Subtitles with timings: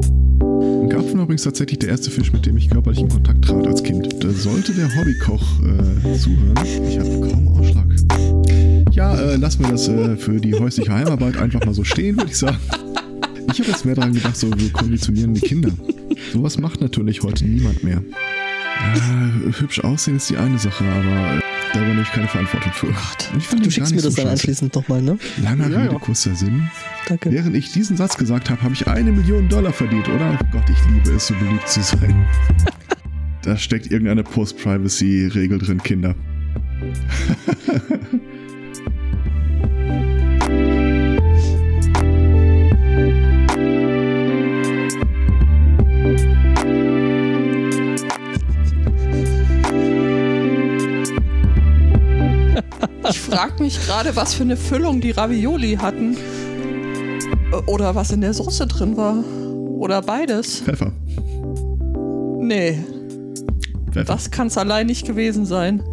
[0.00, 3.66] Ein Karpfen war übrigens tatsächlich der erste Fisch, mit dem ich körperlich in Kontakt trat
[3.66, 4.22] als Kind.
[4.22, 6.54] Da sollte der Hobbykoch äh, zuhören.
[6.88, 7.86] Ich habe kaum Ausschlag.
[8.92, 12.30] Ja, äh, lassen wir das äh, für die häusliche Heimarbeit einfach mal so stehen, würde
[12.30, 12.58] ich sagen.
[13.52, 15.70] Ich habe jetzt mehr daran gedacht, so wir konditionieren die Kinder.
[16.32, 18.02] Sowas macht natürlich heute niemand mehr.
[18.80, 21.40] Ja, hübsch aussehen ist die eine Sache, aber äh,
[21.72, 22.86] da übernehme ich keine Verantwortung für.
[22.86, 24.32] Gott, Ich fand du schickst mir das so dann scheiße.
[24.32, 25.18] anschließend nochmal, ne?
[25.42, 25.98] Langer Ja, Rede, ja.
[25.98, 26.70] kurzer Sinn.
[27.08, 27.30] Danke.
[27.32, 30.38] Während ich diesen Satz gesagt habe, habe ich eine Million Dollar verdient, oder?
[30.52, 32.24] Gott, ich liebe es, so beliebt zu sein.
[33.42, 36.14] Da steckt irgendeine Post-Privacy-Regel drin, Kinder.
[53.38, 56.16] Ich frage mich gerade, was für eine Füllung die Ravioli hatten.
[57.66, 59.22] Oder was in der Soße drin war.
[59.78, 60.58] Oder beides.
[60.62, 60.90] Pfeffer.
[62.40, 62.80] Nee,
[63.92, 64.12] Pfeffer.
[64.12, 65.84] das kann es allein nicht gewesen sein.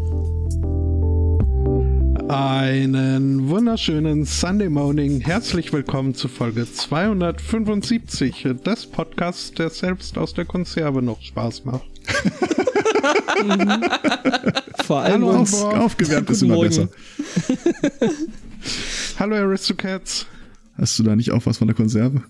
[2.29, 5.21] Einen wunderschönen Sunday Morning.
[5.21, 11.85] Herzlich willkommen zu Folge 275 des Podcasts, der selbst aus der Konserve noch Spaß macht.
[14.86, 15.53] Vor allem Hallo, uns.
[15.53, 16.69] Auf, aufgewärmt ist immer Morgen.
[16.69, 16.89] besser.
[19.19, 20.28] Hallo Aristocats.
[20.78, 22.23] Hast du da nicht auch was von der Konserve?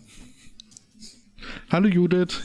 [1.70, 2.42] Hallo Judith.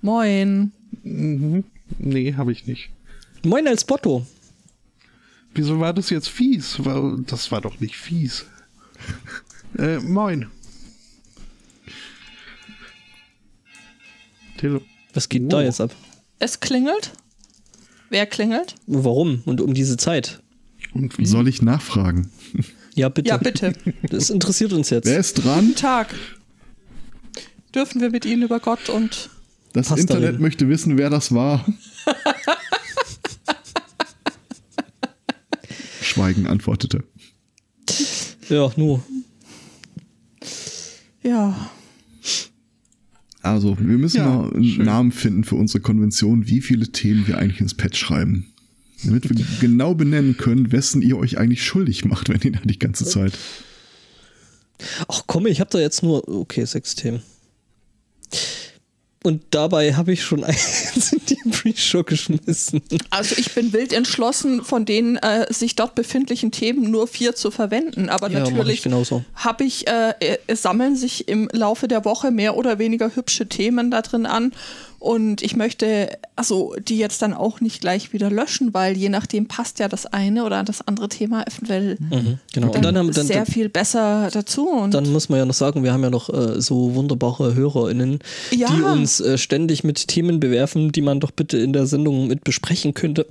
[0.00, 0.70] Moin.
[1.02, 1.64] Mhm.
[1.98, 2.90] Nee, habe ich nicht.
[3.44, 4.24] Moin als Botto.
[5.54, 6.78] Wieso war das jetzt fies?
[7.26, 8.46] Das war doch nicht fies.
[9.78, 10.46] äh, moin.
[14.58, 14.82] Tele
[15.14, 15.48] Was geht Oh.
[15.48, 15.92] da jetzt ab?
[16.38, 17.12] Es klingelt.
[18.10, 18.74] Wer klingelt?
[18.86, 19.42] Warum?
[19.44, 20.40] Und um diese Zeit?
[20.94, 21.26] Und wie?
[21.26, 22.30] Soll ich nachfragen?
[22.94, 23.28] Ja, bitte.
[23.28, 23.74] Ja, bitte.
[24.10, 25.06] Das interessiert uns jetzt.
[25.06, 25.66] Wer ist dran?
[25.66, 26.14] Guten Tag.
[27.74, 29.30] Dürfen wir mit Ihnen über Gott und
[29.72, 30.42] Das Pasta Internet reden.
[30.42, 31.66] möchte wissen, wer das war.
[36.00, 37.04] Schweigen antwortete.
[38.48, 39.02] Ja, nu.
[41.22, 41.70] ja,
[43.42, 44.84] Also, wir müssen Ja, mal einen schön.
[44.84, 48.52] Namen finden für unsere Konvention, wie viele Themen wir eigentlich ins Pad schreiben.
[49.04, 52.78] Damit wir genau benennen können, wessen ihr euch eigentlich schuldig macht, wenn ihr da die
[52.78, 53.32] ganze Zeit.
[55.06, 57.22] Ach komm, ich habe da jetzt nur, okay, sechs Themen.
[59.22, 61.14] Und dabei habe ich schon eins
[61.62, 62.82] Pre-Show geschmissen.
[63.10, 67.50] also ich bin wild entschlossen, von den äh, sich dort befindlichen Themen nur vier zu
[67.50, 68.08] verwenden.
[68.08, 68.84] Aber Ja, natürlich
[69.34, 73.48] habe ich, äh, äh, es sammeln sich im Laufe der Woche mehr oder weniger hübsche
[73.48, 74.52] Themen da drin an.
[74.98, 79.46] Und ich möchte, also die jetzt dann auch nicht gleich wieder löschen, weil je nachdem
[79.46, 82.68] passt ja das eine oder das andere Thema eventuell Mhm, genau.
[82.68, 84.68] Dann, dann, haben, dann, sehr viel besser dazu.
[84.68, 88.18] Und dann muss man ja noch sagen, wir haben ja noch äh, so wunderbare HörerInnen,
[88.50, 88.68] Ja.
[88.70, 92.44] die uns äh, ständig mit Themen bewerfen, die man doch bitte in der Sendung mit
[92.44, 93.26] besprechen könnte.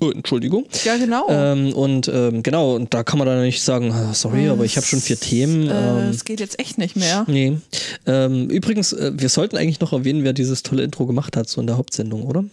[0.00, 0.64] Oh, Entschuldigung.
[0.84, 1.26] ja, genau.
[1.28, 4.76] Ähm, und ähm, genau, und da kann man dann nicht sagen, ah, sorry, aber ich
[4.76, 5.68] habe schon vier Themen.
[5.68, 7.24] äh, Ähm, es geht jetzt echt nicht mehr.
[7.28, 7.58] nee.
[8.06, 11.60] Ähm, übrigens, äh, wir sollten eigentlich noch erwähnen, wer dieses tolle Intro gemacht hat, so
[11.60, 12.44] in der Hauptsendung, oder?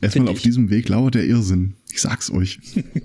[0.00, 0.42] Erstmal Find auf ich.
[0.42, 1.74] diesem Weg lauert der Irrsinn.
[1.92, 2.58] Ich sag's euch.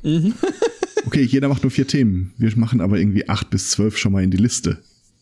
[1.05, 2.33] okay, jeder macht nur vier Themen.
[2.37, 4.77] Wir machen aber irgendwie acht bis zwölf schon mal in die Liste.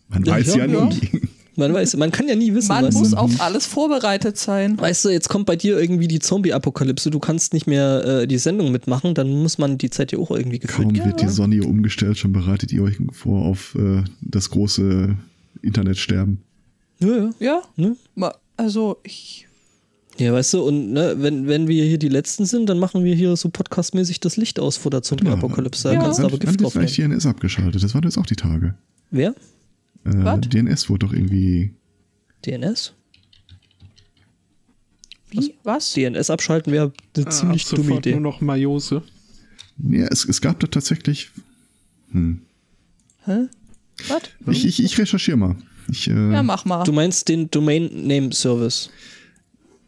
[0.09, 0.86] Man weiß ja, ja.
[0.86, 1.22] nie.
[1.57, 3.18] Man weiß, man kann ja nie wissen, Man weißt muss du?
[3.18, 4.79] auf alles vorbereitet sein.
[4.79, 8.38] Weißt du, jetzt kommt bei dir irgendwie die Zombie-Apokalypse, du kannst nicht mehr äh, die
[8.38, 11.56] Sendung mitmachen, dann muss man die Zeit ja auch irgendwie gefüllt Kaum wird die Sonne
[11.56, 15.16] hier umgestellt, schon bereitet ihr euch vor auf äh, das große
[15.63, 16.40] Internetsterben.
[17.00, 17.29] Ja, ja.
[17.40, 17.96] Ja, Ne?
[18.56, 19.44] also ich.
[20.19, 23.13] Ja, weißt du, und ne, wenn, wenn wir hier die Letzten sind, dann machen wir
[23.13, 25.84] hier so podcastmäßig das Licht aus vor der Zombie-Apokalypse.
[25.90, 26.00] Da Ja.
[26.01, 27.12] kannst du aber Gift wird drauf vielleicht nehmen.
[27.13, 27.84] DNS abgeschaltet?
[27.84, 28.73] Das waren jetzt auch die Tage.
[29.12, 29.35] Wer?
[30.07, 30.41] Äh, Was?
[30.41, 31.73] DNS wurde doch irgendwie.
[32.45, 32.94] DNS?
[35.29, 35.56] Wie?
[35.63, 35.94] Was?
[35.94, 38.12] DNS abschalten wäre eine Ah, ziemlich ab dumme Idee.
[38.12, 39.03] nur noch Majose.
[39.79, 41.31] Ja, es, es gab da tatsächlich.
[42.12, 42.41] Hm.
[43.25, 43.47] Hä?
[44.07, 44.22] Was?
[44.51, 45.56] Ich, ich, ich recherchiere mal.
[45.91, 46.84] Ich, äh, Ja, mach mal.
[46.84, 48.90] Du meinst den Domain Name Service?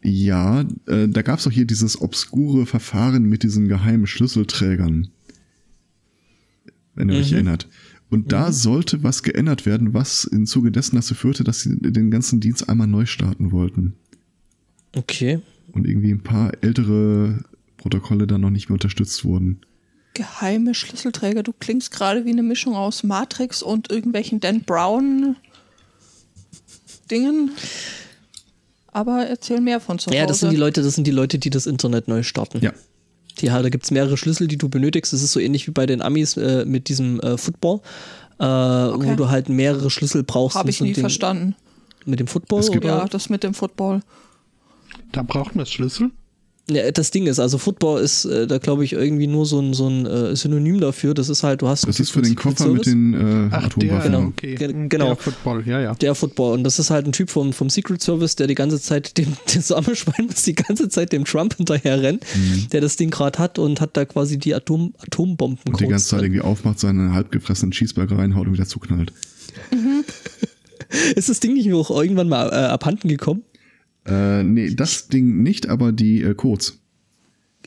[0.02, 5.08] Ja, äh, da gab es doch hier dieses obskure Verfahren mit diesen geheimen Schlüsselträgern.
[6.94, 7.68] Wenn ihr euch erinnert.
[8.10, 12.10] Und da sollte was geändert werden, was im Zuge dessen dazu führte, dass sie den
[12.10, 13.94] ganzen Dienst einmal neu starten wollten.
[14.96, 15.38] Okay.
[15.72, 17.44] Und irgendwie ein paar ältere
[17.76, 19.60] Protokolle dann noch nicht mehr unterstützt wurden.
[20.14, 21.44] Geheime Schlüsselträger.
[21.44, 25.36] Du klingst gerade wie eine Mischung aus Matrix und irgendwelchen Dan Brown
[27.10, 27.52] Dingen.
[28.88, 30.18] Aber erzähl mehr von zu Hause.
[30.18, 32.58] Ja, das sind die Leute, das sind die Leute, die das Internet neu starten.
[32.60, 32.72] Ja.
[33.40, 35.12] Die, da gibt es mehrere Schlüssel, die du benötigst.
[35.12, 37.80] Das ist so ähnlich wie bei den Amis äh, mit diesem äh, Football,
[38.38, 40.56] äh, wo du halt mehrere Schlüssel brauchst.
[40.56, 41.54] Habe ich nie Ding- verstanden.
[42.06, 42.60] Mit dem Football?
[42.60, 42.98] Es gibt- oder?
[42.98, 44.00] Ja, das mit dem Football.
[45.12, 46.10] Da braucht man Schlüssel.
[46.68, 49.74] Ja, das Ding ist, also Football ist äh, da glaube ich irgendwie nur so ein,
[49.74, 51.14] so ein äh, Synonym dafür.
[51.14, 53.98] Das ist halt, du hast Das ist für den Koffer mit den äh, Ach, der.
[53.98, 54.20] Genau.
[54.26, 54.54] okay.
[54.54, 55.06] Ge- genau.
[55.06, 55.94] Der Football, ja, ja.
[55.94, 56.54] Der Football.
[56.54, 59.32] Und das ist halt ein Typ vom, vom Secret Service, der die ganze Zeit dem,
[59.54, 62.20] das arme Schwein muss die ganze Zeit dem Trump hinterher rennen,
[62.70, 65.72] der das Ding gerade hat und hat da quasi die Atom, Atombomben Mhm.
[65.72, 69.12] Und die ganze Zeit irgendwie aufmacht, seine halbgefressenen Cheeseburger reinhaut und wieder zuknallt.
[71.14, 73.42] Ist das Ding nicht auch irgendwann mal äh, abhanden gekommen?
[74.06, 76.78] Äh, nee, das Ding nicht, aber die äh, Codes.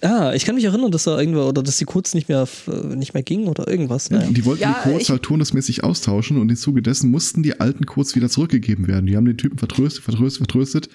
[0.01, 2.95] Ah, ich kann mich erinnern, dass da irgendwer oder dass die Codes nicht mehr äh,
[2.95, 4.09] nicht mehr gingen oder irgendwas.
[4.09, 4.27] Naja.
[4.29, 7.85] Die wollten Ja, die Codes halt turnusmäßig austauschen und im Zuge dessen mussten die alten
[7.85, 9.05] Codes wieder zurückgegeben werden.
[9.05, 10.89] Die haben den Typen vertröstet, vertröstet, vertröstet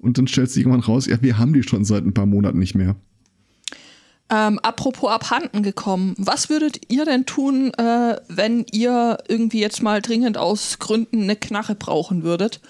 [0.00, 2.58] und dann stellt sich irgendwann raus, ja, wir haben die schon seit ein paar Monaten
[2.58, 2.96] nicht mehr.
[4.30, 10.02] Ähm, apropos abhanden gekommen, was würdet ihr denn tun, äh, wenn ihr irgendwie jetzt mal
[10.02, 12.60] dringend aus Gründen eine Knarre brauchen würdet?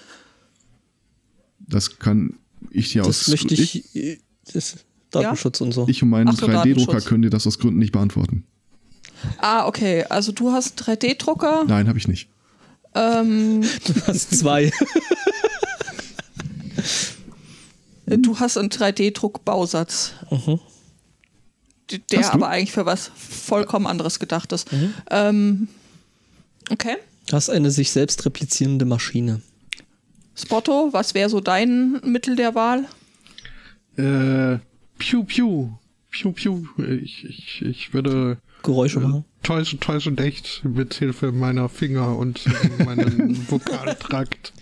[1.69, 2.33] Das kann
[2.71, 4.17] ich dir aus Das möchte ich, äh,
[4.53, 4.77] das
[5.11, 5.87] Datenschutz und so.
[5.87, 7.05] ich und mein Ach so, 3D-Drucker Datenschutz.
[7.05, 8.43] können dir das aus Gründen nicht beantworten.
[9.37, 11.65] Ah, okay, also du hast einen 3D-Drucker.
[11.67, 12.29] Nein, habe ich nicht.
[12.95, 14.71] Ähm, Du hast zwei.
[18.05, 20.13] du hast einen 3D-Druck-Bausatz.
[21.91, 24.67] D- Der aber eigentlich für was vollkommen anderes gedacht ist.
[25.09, 25.67] Ähm,
[26.71, 26.95] okay.
[27.27, 29.41] Du hast eine sich selbst replizierende Maschine.
[30.39, 32.85] Spotto, was wäre so dein Mittel der Wahl?
[33.97, 34.59] Äh,
[34.97, 35.69] Piu Piu.
[36.11, 36.63] Piu Piu.
[37.03, 39.25] Ich, ich, ich würde Geräusche machen.
[39.43, 42.45] täuschen, täuschen echt mit Hilfe meiner Finger und
[42.79, 44.53] äh, meinen Vokaltrakt.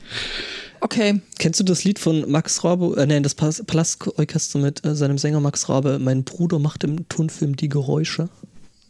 [0.80, 5.18] Okay, Kennst du das Lied von Max Rabe, äh, nein, das Palast-Orchester mit äh, seinem
[5.18, 6.00] Sänger Max Rabe?
[6.00, 8.30] Mein Bruder macht im Tonfilm die Geräusche.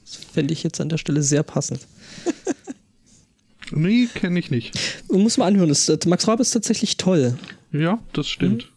[0.05, 1.85] Das fände ich jetzt an der Stelle sehr passend.
[3.71, 4.77] Nee, kenne ich nicht.
[5.09, 7.37] Muss man anhören, das, äh, Max Rabe ist tatsächlich toll.
[7.71, 8.71] Ja, das stimmt.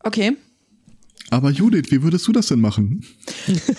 [0.00, 0.36] okay.
[1.30, 3.06] Aber Judith, wie würdest du das denn machen?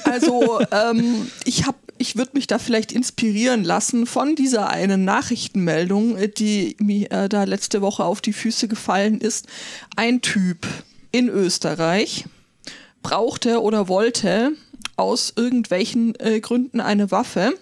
[0.05, 6.17] Also, ähm, ich hab, ich würde mich da vielleicht inspirieren lassen von dieser einen Nachrichtenmeldung,
[6.35, 9.47] die mir äh, da letzte Woche auf die Füße gefallen ist.
[9.95, 10.65] Ein Typ
[11.11, 12.25] in Österreich
[13.03, 14.53] brauchte oder wollte
[14.95, 17.53] aus irgendwelchen äh, Gründen eine Waffe.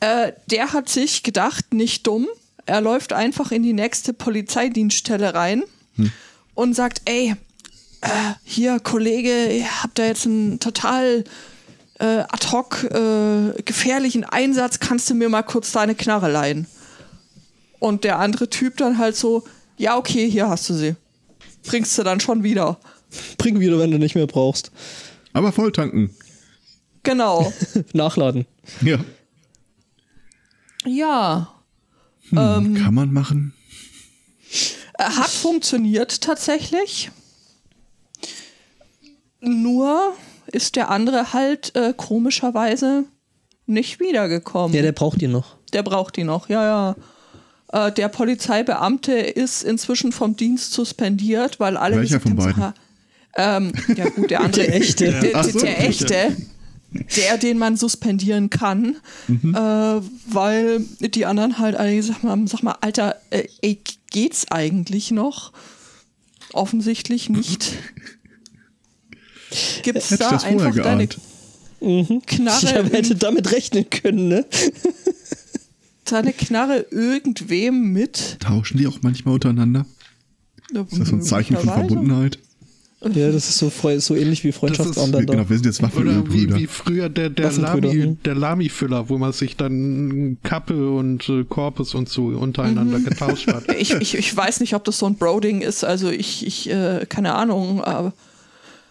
[0.00, 2.26] Äh, der hat sich gedacht, nicht dumm,
[2.66, 5.64] er läuft einfach in die nächste Polizeidienststelle rein
[6.54, 7.34] und sagt, ey,
[8.00, 8.08] äh,
[8.44, 11.24] hier, Kollege, ihr habt da jetzt einen total
[11.98, 16.66] äh, ad hoc äh, gefährlichen Einsatz, kannst du mir mal kurz deine Knarre leihen?
[17.78, 19.44] Und der andere Typ dann halt so,
[19.76, 20.96] ja, okay, hier hast du sie.
[21.64, 22.78] Bringst du dann schon wieder.
[23.38, 24.70] Bring wieder, wenn du nicht mehr brauchst.
[25.32, 26.10] Aber volltanken.
[27.02, 27.52] Genau.
[27.92, 28.46] Nachladen.
[28.80, 28.98] Ja.
[30.86, 31.50] Ja.
[32.30, 33.52] Hm, kann man machen?
[34.98, 37.10] Äh, Hat funktioniert tatsächlich.
[39.40, 40.14] Nur
[40.46, 43.04] ist der andere halt äh, komischerweise
[43.66, 44.74] nicht wiedergekommen.
[44.74, 45.56] Ja, der braucht die noch.
[45.72, 46.94] Der braucht die noch, ja,
[47.72, 47.86] ja.
[47.88, 52.72] Äh, der Polizeibeamte ist inzwischen vom Dienst suspendiert, weil alle Welcher von beiden?
[53.36, 54.64] ähm, ja gut, der andere.
[54.64, 55.10] Der echte.
[55.10, 56.36] Der, der, Ach so, der echte.
[57.16, 58.96] Der, den man suspendieren kann,
[59.26, 59.54] Mhm.
[59.54, 60.00] äh,
[60.32, 63.80] weil die anderen halt alle gesagt haben, sag mal, Alter, äh, ey,
[64.10, 65.52] geht's eigentlich noch?
[66.52, 67.72] Offensichtlich nicht.
[69.82, 72.26] Gibt's Hätte ich da einfach deine geahnt.
[72.26, 74.46] Knarre, Ich hätte damit rechnen können, ne?
[76.04, 78.38] deine Knarre irgendwem mit?
[78.40, 79.84] Tauschen die auch manchmal untereinander?
[80.72, 81.64] Ist das so ein Zeichen von.
[81.68, 82.38] Verbundenheit?
[83.12, 84.52] Ja, das ist so, so ähnlich wie
[85.08, 88.18] ist- dann Genau, wir sind jetzt Oder wie, wie früher der, der, Waffenbrüder, Lami, hm.
[88.24, 93.04] der Lami-Füller, wo man sich dann Kappe und äh, Korpus und so untereinander Mhm.
[93.04, 93.64] getauscht hat.
[93.78, 97.04] Ich, ich, ich weiß nicht, ob das so ein Broding ist, also ich, ich äh,
[97.08, 98.12] keine Ahnung, aber,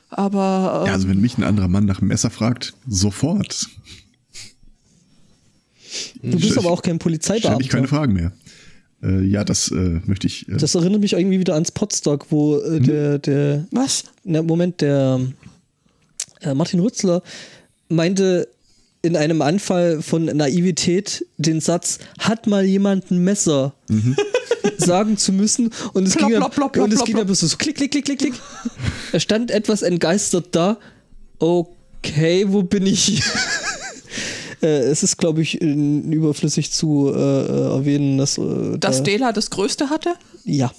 [0.10, 3.68] aber Ja, also wenn mich ein anderer Mann nach dem Messer fragt, sofort.
[6.22, 7.88] Du bist Ich- aber auch kein Stell mich keine Polizeibeamter.
[7.88, 8.32] Fragen mehr.
[9.04, 10.48] Äh, ja, das äh, möchte ich.
[10.48, 14.06] Äh, Das erinnert mich irgendwie wieder ans Potstock, wo äh, der, der, was?
[14.24, 15.20] na, Moment, der
[16.42, 17.22] äh, Martin Rützler
[17.90, 18.48] meinte
[19.02, 23.74] in einem Anfall von Naivität den Satz, hat mal jemand ein Messer
[24.78, 27.46] sagen zu müssen und es Plopp, ging, plopp, plopp, plopp, und es ging aber so,
[27.46, 28.34] so klick, klick, klick, klick, klick.
[29.12, 30.78] Er stand etwas entgeistert da.
[31.38, 33.22] Okay, wo bin ich?
[34.64, 39.32] Äh, es ist, glaube ich, überflüssig zu äh, äh, erwähnen, dass, äh, Dass da- Dela
[39.34, 40.14] das Größte hatte?
[40.46, 40.72] ja.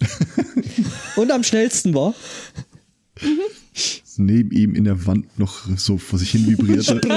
[1.16, 2.14] Und am schnellsten war.
[4.16, 7.00] neben ihm in der Wand noch so vor sich hin vibrierte.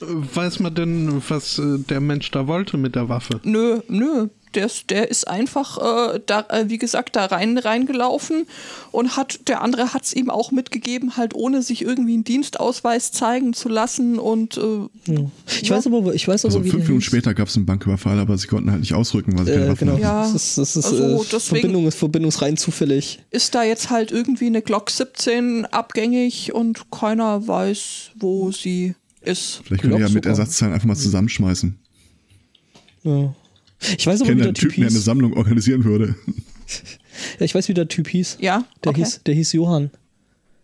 [0.00, 3.40] weiß man denn, was der Mensch da wollte mit der Waffe?
[3.44, 4.28] Nö, nö.
[4.54, 5.78] Der ist, der ist einfach,
[6.14, 8.46] äh, da, äh, wie gesagt, da rein reingelaufen
[8.92, 13.12] und hat, der andere hat es ihm auch mitgegeben, halt ohne sich irgendwie einen Dienstausweis
[13.12, 15.22] zeigen zu lassen und äh,
[15.60, 18.18] Ich weiß aber, ich weiß aber, Also wie fünf Minuten später gab es einen Banküberfall,
[18.18, 19.92] aber sie konnten halt nicht ausrücken, weil sie keine Äh, Waffen genau.
[19.92, 20.02] hatten.
[20.02, 20.22] Ja.
[20.22, 23.20] Das ist, das ist Also äh, Verbindung ist verbindungsrein zufällig.
[23.30, 29.60] ist da jetzt halt irgendwie eine Glock 17 abgängig und keiner weiß, wo sie ist.
[29.64, 30.24] Vielleicht können die ja mit.
[30.26, 31.78] Ersatzteilen einfach mal zusammenschmeißen.
[33.04, 33.34] Ja.
[33.96, 35.04] Ich weiß aber, wie der Typ Typen, der eine hieß.
[35.04, 36.14] Sammlung organisieren würde.
[37.38, 38.38] Ja, ich weiß, wie der Typ hieß.
[38.40, 39.00] Ja, Der, okay.
[39.04, 39.90] hieß, der hieß Johann.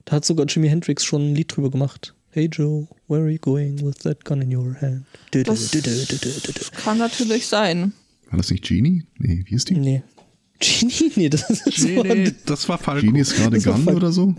[0.04, 2.14] Da hat sogar Jimi Hendrix schon ein Lied drüber gemacht.
[2.30, 5.04] Hey Joe, where are you going with that gun in your hand?
[5.30, 6.61] Du, Das- du, du, du, du, du.
[6.83, 7.92] Kann natürlich sein.
[8.30, 9.04] War das nicht Genie?
[9.18, 9.75] Nee, wie ist die?
[9.76, 10.02] Nee.
[10.61, 11.12] Genie?
[11.14, 13.06] Nee, das ist Nee, war, nee, das war Falco.
[13.06, 14.35] Genie ist gerade Das Gun oder so?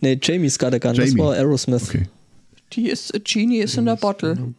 [0.00, 0.94] Nee, Jamie Got a Gun.
[0.94, 1.18] Das Jamie.
[1.20, 1.82] war Aerosmith.
[1.88, 2.08] Okay.
[2.72, 4.54] Die ist, Genie ist in der Bottle.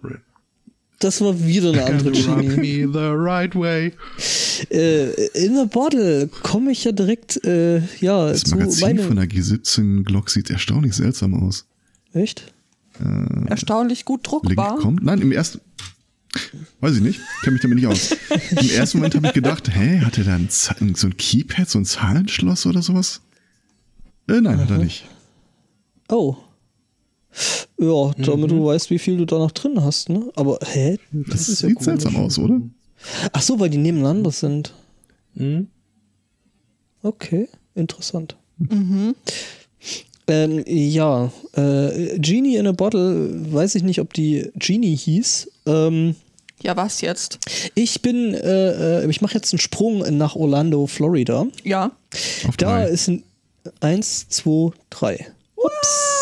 [1.00, 2.86] Das war wieder eine andere Genie.
[2.86, 3.94] me the right way.
[4.70, 5.12] Äh,
[5.46, 9.30] in the Bottle komme ich ja direkt, äh, ja, Das zu Magazin von meinem.
[9.30, 11.66] der G17 Glock sieht erstaunlich seltsam aus.
[12.14, 12.54] Echt?
[13.48, 14.78] Erstaunlich gut Link druckbar.
[14.78, 15.02] kommt.
[15.04, 15.62] Nein, im ersten.
[16.82, 18.12] Weiß ich nicht, kenne mich damit nicht aus.
[18.52, 21.68] Im ersten Moment habe ich gedacht, hä, hat er da ein, Z- so ein Keypad,
[21.70, 23.22] so ein Zahlenschloss oder sowas?
[24.28, 25.06] Äh, nein, hat er nicht.
[26.10, 26.36] Oh.
[27.78, 30.30] Ja, damit du weißt, wie viel du da noch drin hast, ne?
[30.36, 30.98] Aber, hä?
[31.12, 31.86] Das, ist ja sieht komisch.
[32.02, 32.60] seltsam aus, oder?
[33.32, 34.74] Ach so, weil die nebeneinander sind.
[35.36, 35.68] Mhm.
[37.02, 38.36] Okay, interessant.
[40.28, 45.50] Ähm, ja, äh, Genie in a Bottle, weiß ich nicht, ob die Genie hieß.
[45.66, 46.16] Ähm,
[46.62, 47.40] Ja, was jetzt?
[47.74, 51.48] ich bin, äh, äh, ich mache jetzt einen Sprung nach Orlando, Florida.
[51.64, 51.92] Ja.
[52.48, 52.90] Auf Da drei.
[52.90, 53.24] ist ein
[53.80, 55.28] 1, 2, 3.
[55.56, 56.19] Ups.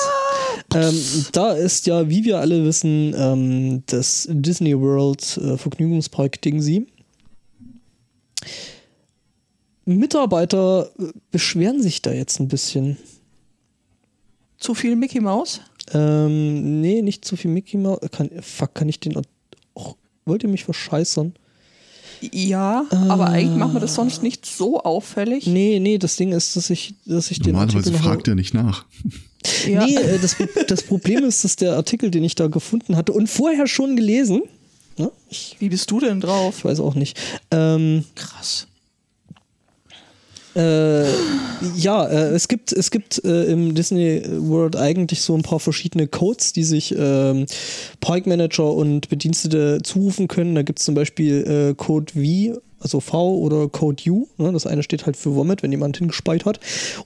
[0.75, 0.95] Ähm,
[1.31, 6.87] da ist ja, wie wir alle wissen, ähm, das Disney World äh, Vergnügungspark Dingsy.
[9.85, 12.97] Mitarbeiter äh, beschweren sich da jetzt ein bisschen.
[14.57, 15.61] Zu viel Mickey Mouse?
[15.93, 17.99] Ähm, nee, nicht zu viel Mickey Mouse.
[18.11, 19.21] Kann, fuck, kann ich den.
[19.75, 19.95] Och,
[20.25, 21.33] wollt ihr mich verscheißern?
[22.21, 25.45] Ja, aber eigentlich macht man das sonst nicht so auffällig.
[25.47, 28.35] Nee, nee, das Ding ist, dass ich, dass ich den Normalerweise Artikel noch- fragt er
[28.35, 28.85] nicht nach.
[29.65, 29.85] Ja.
[29.85, 30.35] Nee, äh, das,
[30.67, 34.41] das Problem ist, dass der Artikel, den ich da gefunden hatte und vorher schon gelesen,
[34.97, 35.09] ne?
[35.29, 36.55] ich, Wie bist du denn drauf?
[36.57, 37.17] ich weiß auch nicht,
[37.51, 38.67] ähm, Krass.
[40.57, 41.05] Äh,
[41.75, 46.07] ja, äh, es gibt, es gibt äh, im Disney World eigentlich so ein paar verschiedene
[46.07, 47.45] Codes, die sich ähm,
[48.01, 50.55] Parkmanager und Bedienstete zurufen können.
[50.55, 54.27] Da gibt es zum Beispiel äh, Code V, also V oder Code U.
[54.37, 54.51] Ne?
[54.51, 56.59] Das eine steht halt für Vomit, wenn jemand hingespeit hat.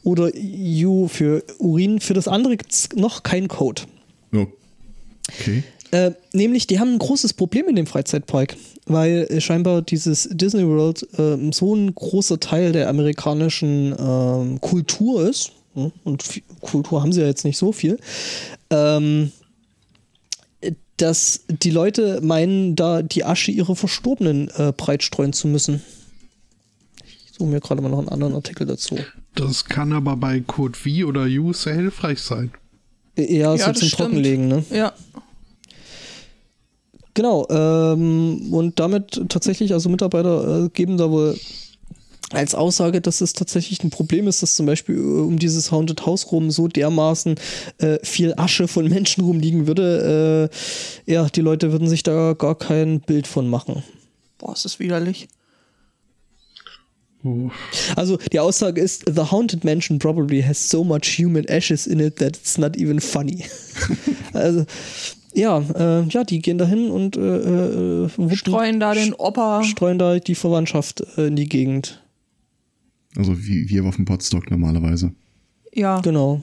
[0.04, 2.00] Oder U für Urin.
[2.00, 3.82] Für das andere gibt es noch keinen Code.
[5.40, 5.64] Okay.
[5.92, 8.56] Äh, nämlich, die haben ein großes Problem in dem Freizeitpark,
[8.92, 15.28] weil äh, scheinbar dieses Disney World ähm, so ein großer Teil der amerikanischen ähm, Kultur
[15.30, 15.52] ist.
[15.76, 15.92] ne?
[16.04, 16.24] Und
[16.62, 17.98] Kultur haben sie ja jetzt nicht so viel.
[18.70, 19.32] Ähm,
[20.98, 25.82] dass die Leute meinen, da die Asche ihrer Verstorbenen äh, breitstreuen zu müssen.
[27.04, 28.98] Ich suche mir gerade mal noch einen anderen Artikel dazu.
[29.34, 32.52] Das kann aber bei Code V oder U sehr hilfreich sein.
[33.18, 33.94] Äh, Ja, so zum stimmt.
[33.94, 34.64] Trockenlegen, ne?
[34.70, 34.94] Ja.
[37.14, 41.38] Genau, ähm, und damit tatsächlich, also Mitarbeiter äh, geben da wohl
[42.34, 46.06] als Aussage, dass es tatsächlich ein Problem ist, dass zum Beispiel äh, um dieses Haunted
[46.06, 47.36] House rum so dermaßen
[47.80, 50.50] äh, viel Asche von Menschen rumliegen würde.
[51.08, 53.84] Äh, ja, die Leute würden sich da gar kein Bild von machen.
[54.38, 55.28] Boah, ist das widerlich.
[57.96, 62.16] Also die Aussage ist, the haunted mansion probably has so much human ashes in it
[62.18, 63.46] that it's not even funny.
[64.34, 64.66] also
[65.34, 69.64] ja, äh, ja, die gehen dahin und äh, äh, wuppen- Streuen da den Opa.
[69.64, 72.04] streuen da die Verwandtschaft äh, in die Gegend.
[73.18, 75.12] Also wie wir auf dem Potstock normalerweise.
[75.74, 76.00] Ja.
[76.02, 76.42] Genau.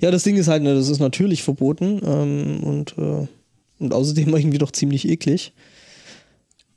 [0.00, 3.26] Ja, das Ding ist halt, ne, das ist natürlich verboten ähm, und, äh,
[3.78, 5.52] und außerdem irgendwie doch ziemlich eklig.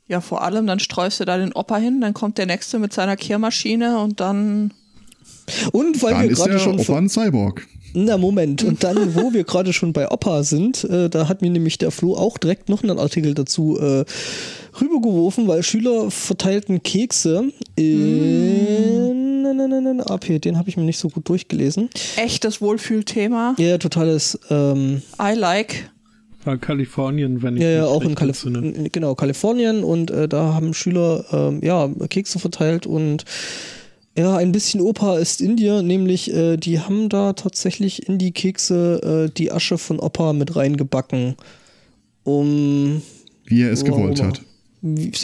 [0.06, 2.92] Ja, vor allem, dann streust du da den Opa hin, dann kommt der Nächste mit
[2.92, 4.72] seiner Kehrmaschine und dann.
[5.72, 6.78] Und weil Dann wir ist gerade schon.
[6.78, 7.66] Opa ein Cyborg.
[7.94, 8.64] Na, Moment.
[8.64, 11.90] Und dann, wo wir gerade schon bei Opa sind, äh, da hat mir nämlich der
[11.90, 14.04] Flo auch direkt noch einen Artikel dazu äh,
[14.80, 19.14] rübergeworfen, weil Schüler verteilten Kekse in
[19.94, 20.40] in AP.
[20.40, 21.90] Den habe ich mir nicht so gut durchgelesen.
[22.16, 23.54] Echtes Wohlfühlthema.
[23.58, 24.38] Ja, totales.
[24.50, 25.90] Ähm, I like.
[26.44, 28.14] War Kalifornien, wenn ich Ja, ja, auch in.
[28.14, 33.24] Kalifornien, genau, Kalifornien und äh, da haben Schüler ähm, ja, Kekse verteilt und
[34.16, 39.30] Ja, ein bisschen Opa ist in dir, nämlich die haben da tatsächlich in die Kekse
[39.36, 41.34] die Asche von Opa mit reingebacken,
[42.22, 43.02] um
[43.44, 44.40] wie er es oh, gewollt hat.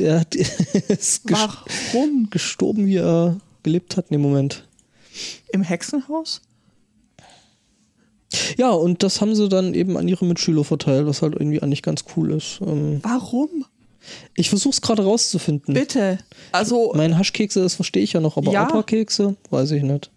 [0.00, 0.35] Er hat,
[0.88, 2.28] ist Warum?
[2.30, 4.66] gestorben, wie er gelebt hat in dem Moment.
[5.52, 6.40] Im Hexenhaus?
[8.56, 11.82] Ja, und das haben sie dann eben an ihre Mitschüler verteilt, was halt irgendwie eigentlich
[11.82, 12.61] ganz cool ist.
[12.64, 13.64] Ähm, Warum?
[14.35, 15.75] Ich versuche es gerade rauszufinden.
[15.75, 16.19] Bitte.
[16.52, 16.92] Also.
[16.95, 18.69] Mein Haschkekse, das verstehe ich ja noch, aber ja.
[18.69, 20.11] Opa-Kekse, weiß ich nicht.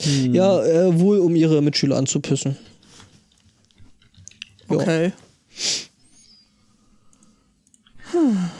[0.00, 0.34] Hm.
[0.34, 2.56] Ja, äh, wohl um ihre Mitschüler anzupissen.
[4.68, 5.12] Okay.
[8.12, 8.50] Hm.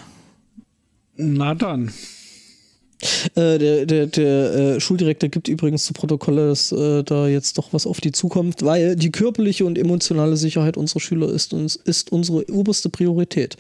[1.17, 1.93] Na dann.
[3.35, 7.73] Äh, der der, der äh, Schuldirektor gibt übrigens zu Protokolle, dass äh, da jetzt doch
[7.73, 12.13] was auf die zukommt, weil die körperliche und emotionale Sicherheit unserer Schüler ist, uns, ist
[12.13, 13.57] unsere oberste Priorität.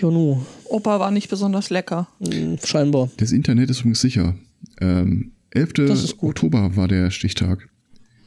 [0.00, 0.44] Ja, nu.
[0.64, 2.08] Opa war nicht besonders lecker.
[2.20, 3.10] Hm, scheinbar.
[3.16, 4.36] Das Internet ist übrigens sicher.
[4.80, 6.14] Ähm, 11.
[6.20, 7.68] Oktober war der Stichtag.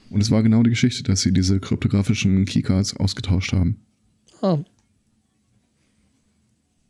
[0.09, 3.77] Und es war genau die Geschichte, dass sie diese kryptografischen Keycards ausgetauscht haben.
[4.41, 4.57] Ah.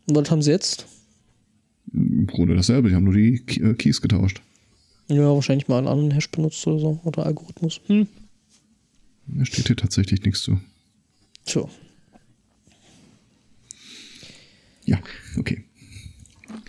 [0.07, 0.85] Und was haben sie jetzt?
[1.93, 4.41] Im Grunde dasselbe, die haben nur die äh, Keys getauscht.
[5.07, 6.99] Ja, wahrscheinlich mal einen anderen Hash benutzt oder so.
[7.03, 7.81] Oder Algorithmus.
[7.87, 8.07] Hm.
[9.27, 10.59] Da steht hier tatsächlich nichts zu.
[11.45, 11.63] Tja.
[14.85, 14.99] Ja,
[15.37, 15.63] okay.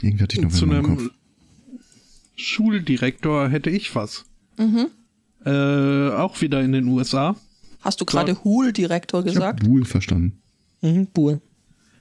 [0.03, 1.11] Irgendwie hatte ich noch Zu einem Kopf.
[2.37, 4.25] Schuldirektor hätte ich was.
[4.59, 4.89] Mhm.
[5.45, 7.37] Äh, auch wieder in den USA.
[7.81, 9.61] Hast du gerade Hool-Direktor gesagt?
[9.61, 10.41] Ich habe Hool verstanden.
[10.83, 11.41] Mhm, Hool.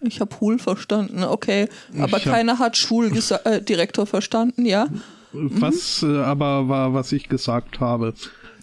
[0.01, 1.67] Ich habe Hool verstanden, okay.
[1.97, 4.87] Aber ich keiner hat Schuldirektor äh, verstanden, ja?
[5.33, 6.15] Was mhm.
[6.15, 8.13] äh, aber war, was ich gesagt habe.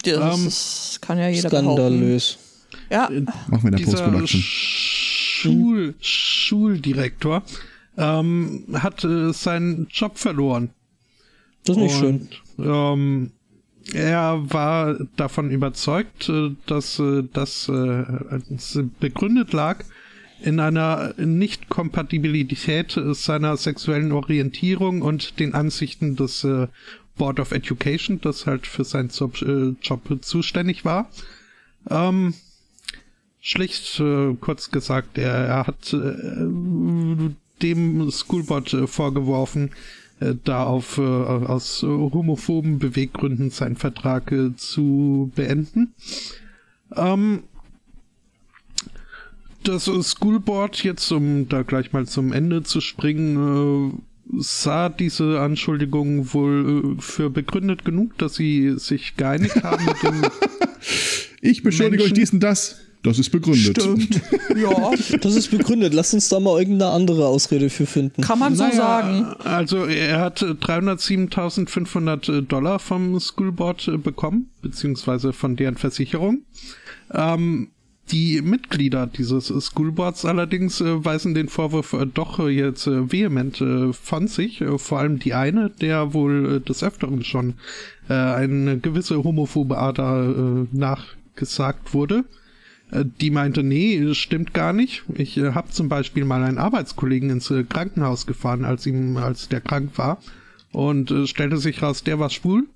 [0.03, 2.37] Das ähm, ist, kann ja jeder Skandalös.
[2.37, 2.47] Behaupten.
[2.89, 3.09] Ja.
[3.47, 4.27] Machen wir in der.
[4.27, 7.43] Schul, Schuldirektor
[7.97, 10.71] ähm, hat äh, seinen Job verloren.
[11.65, 12.65] Das ist nicht Und, schön.
[12.65, 13.31] Ähm,
[13.93, 19.83] er war davon überzeugt, äh, dass äh, das äh, begründet lag
[20.41, 26.47] in einer Nicht-Kompatibilität seiner sexuellen Orientierung und den Ansichten des
[27.17, 29.35] Board of Education, das halt für seinen Job,
[29.81, 31.09] Job zuständig war.
[31.89, 32.35] Ähm,
[33.41, 34.01] schlicht
[34.39, 35.95] kurz gesagt, er, er hat
[37.61, 39.71] dem Schoolboard vorgeworfen,
[40.19, 45.93] äh, da auf, äh, aus homophoben Beweggründen seinen Vertrag äh, zu beenden.
[46.95, 47.43] Ähm,
[49.67, 53.97] das Schoolboard, jetzt um da gleich mal zum Ende zu springen, äh,
[54.39, 60.21] sah diese Anschuldigung wohl äh, für begründet genug, dass sie sich geeinigt haben mit dem.
[61.41, 62.13] Ich beschuldige Menschen.
[62.13, 62.81] euch dies und das.
[63.03, 63.81] Das ist begründet.
[63.81, 64.21] Stimmt.
[64.57, 64.89] Ja.
[65.21, 65.93] Das ist begründet.
[65.93, 68.23] Lass uns da mal irgendeine andere Ausrede für finden.
[68.23, 69.25] Kann man so naja, sagen.
[69.43, 76.41] Also er hat 307.500 Dollar vom Schoolboard äh, bekommen, beziehungsweise von deren Versicherung.
[77.13, 77.69] Ähm,
[78.11, 83.61] die Mitglieder dieses Schoolboards allerdings äh, weisen den Vorwurf äh, doch äh, jetzt äh, vehement
[83.61, 84.63] äh, von sich.
[84.77, 87.55] vor allem die eine, der wohl des Öfteren schon
[88.09, 92.23] eine gewisse homophobe Ader nachgesagt wurde.
[92.91, 95.03] Äh, die meinte, nee, stimmt gar nicht.
[95.15, 99.49] Ich äh, habe zum Beispiel mal einen Arbeitskollegen ins äh, Krankenhaus gefahren, als ihm, als
[99.49, 100.19] der krank war,
[100.71, 102.67] und äh, stellte sich raus, der war schwul.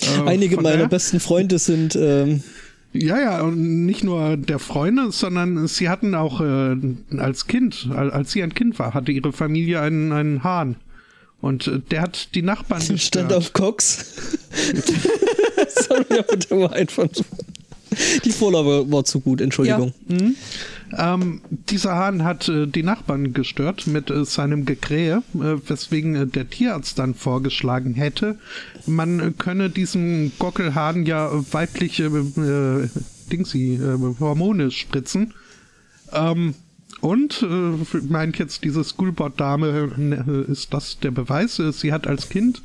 [0.00, 1.96] Äh, Einige meiner besten Freunde sind.
[1.96, 2.42] Ähm
[2.92, 6.76] ja, ja, und nicht nur der Freunde, sondern sie hatten auch äh,
[7.18, 10.76] als Kind, als sie ein Kind war, hatte ihre Familie einen, einen Hahn.
[11.40, 12.82] Und äh, der hat die Nachbarn.
[12.98, 14.38] Stand auf Cox.
[15.68, 17.08] Sorry, aber der war einfach.
[18.24, 19.92] Die Vorlage war zu gut, Entschuldigung.
[20.08, 20.16] Ja.
[20.16, 20.36] Mhm.
[20.96, 26.26] Ähm, dieser Hahn hat äh, die Nachbarn gestört mit äh, seinem Gekrähe, äh, weswegen äh,
[26.26, 28.38] der Tierarzt dann vorgeschlagen hätte,
[28.86, 35.34] man könne diesem Gockelhahn ja weibliche äh, äh, Hormone spritzen.
[36.12, 36.54] Ähm,
[37.06, 39.92] und äh, meint jetzt diese Schoolboard-Dame,
[40.26, 41.62] äh, ist das der Beweis?
[41.70, 42.62] Sie hat als Kind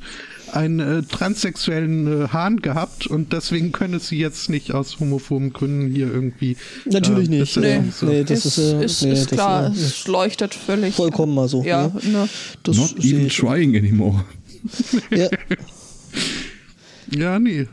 [0.50, 5.94] einen äh, transsexuellen äh, Hahn gehabt und deswegen könne sie jetzt nicht aus homophoben Gründen
[5.94, 6.56] hier irgendwie.
[6.86, 7.56] Natürlich äh, nicht.
[7.56, 8.06] Nee, so.
[8.06, 10.96] nee, das ist, ist, ist, nee, ist das klar, es leuchtet völlig.
[10.96, 11.62] Vollkommen mal so.
[11.62, 12.00] Ja, ne?
[12.10, 12.28] ne?
[12.64, 14.24] Das Not even trying anymore.
[15.10, 15.28] ja.
[17.16, 17.68] ja, nee.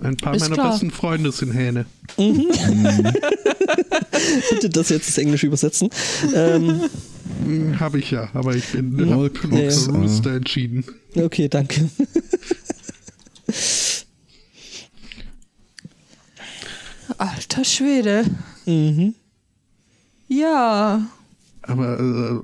[0.00, 0.70] Ein paar ist meiner klar.
[0.72, 1.86] besten Freunde sind Hähne.
[2.18, 2.46] Mhm.
[4.50, 5.90] Bitte das jetzt ins Englische übersetzen.
[6.34, 6.82] Ähm,
[7.44, 9.68] hm, Habe ich ja, aber ich bin ja, okay.
[9.88, 10.84] Rooster entschieden.
[11.14, 11.88] Okay, danke.
[17.18, 18.24] Alter Schwede.
[18.66, 19.14] Mhm.
[20.28, 21.06] Ja.
[21.62, 22.40] Aber äh,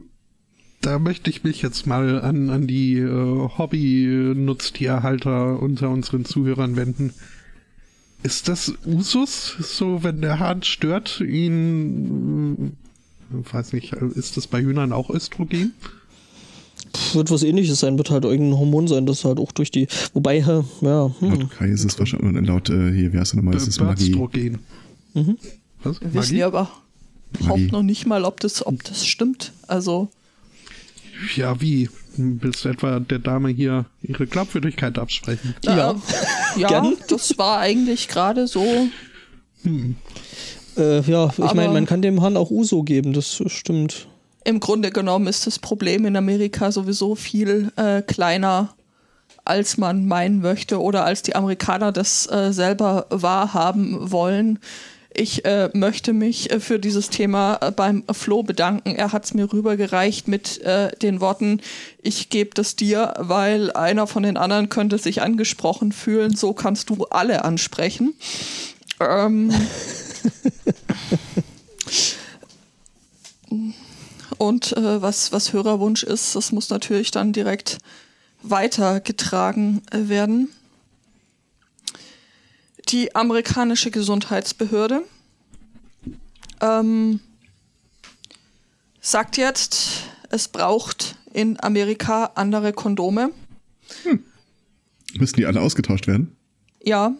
[0.80, 7.12] da möchte ich mich jetzt mal an, an die äh, Hobby-Nutztierhalter unter unseren Zuhörern wenden.
[8.22, 12.76] Ist das Usus, so wenn der Hahn stört, ihn,
[13.32, 15.72] äh, weiß nicht, ist das bei Hühnern auch Östrogen?
[17.14, 19.88] Wird was ähnliches sein, wird halt irgendein Hormon sein, das halt auch durch die.
[20.12, 20.64] Wobei, ja.
[20.80, 21.48] Laut Hm.
[21.50, 24.11] Kai ist es wahrscheinlich, laut äh, hier, wie heißt er nochmal, ist es Magie.
[24.11, 24.58] Östrogen.
[25.14, 25.38] Mhm.
[25.82, 26.00] Was?
[26.00, 26.37] Wir wissen Magie?
[26.37, 26.72] ja überhaupt
[27.40, 27.68] Magie.
[27.72, 29.52] noch nicht mal, ob das, ob das stimmt.
[29.66, 30.11] Also,
[31.37, 31.88] Ja, wie?
[32.16, 35.55] Willst du etwa der Dame hier ihre Glaubwürdigkeit absprechen?
[35.64, 35.94] Ja.
[36.57, 36.96] Ja, Gern.
[37.09, 38.88] das war eigentlich gerade so.
[40.77, 44.09] Äh, ja, ich meine, man kann dem Hahn auch Uso geben, das stimmt.
[44.44, 48.75] Im Grunde genommen ist das Problem in Amerika sowieso viel äh, kleiner,
[49.44, 54.59] als man meinen möchte oder als die Amerikaner das äh, selber wahrhaben wollen.
[55.14, 58.94] Ich äh, möchte mich äh, für dieses Thema äh, beim Flo bedanken.
[58.94, 61.61] Er hat es mir rübergereicht mit äh, den Worten,
[62.03, 66.35] ich gebe das dir, weil einer von den anderen könnte sich angesprochen fühlen.
[66.35, 68.14] So kannst du alle ansprechen.
[69.01, 69.53] Ähm,
[74.38, 77.79] Und was, was Hörerwunsch ist, das muss natürlich dann direkt
[78.42, 80.48] weitergetragen werden.
[82.88, 85.02] Die amerikanische Gesundheitsbehörde
[86.60, 87.20] ähm,
[89.00, 93.30] sagt jetzt, es braucht in Amerika andere Kondome.
[95.14, 96.36] Müssen die alle ausgetauscht werden?
[96.82, 97.14] Ja,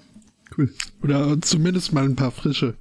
[0.57, 0.73] Cool.
[1.03, 2.75] Oder zumindest mal ein paar frische.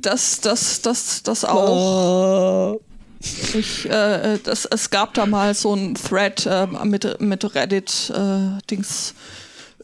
[0.00, 2.74] das, das, das, das auch.
[2.74, 2.78] Äh,
[3.58, 9.14] Ich, äh, das, es gab da mal so ein Thread äh, mit, mit Reddit-Dings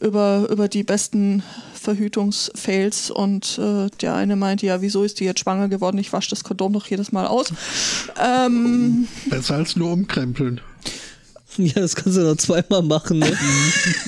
[0.01, 5.39] über, über die besten Verhütungsfails und äh, der eine meinte, ja, wieso ist die jetzt
[5.39, 5.97] schwanger geworden?
[5.97, 7.47] Ich wasche das Kondom doch jedes Mal aus.
[8.19, 10.59] Ähm, Besser als nur umkrempeln.
[11.57, 13.19] ja, das kannst du noch zweimal machen.
[13.19, 13.31] Ne?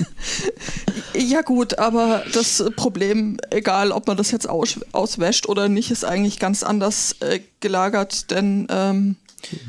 [1.16, 6.06] ja gut, aber das Problem, egal ob man das jetzt aus, auswäscht oder nicht, ist
[6.06, 9.16] eigentlich ganz anders äh, gelagert, denn ähm,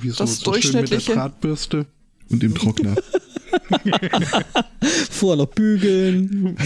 [0.00, 1.86] Wieso Das so schön mit durchschnittliche- der Drahtbürste?
[2.30, 2.94] Und im Trockner.
[5.10, 6.56] Vorher noch bügeln.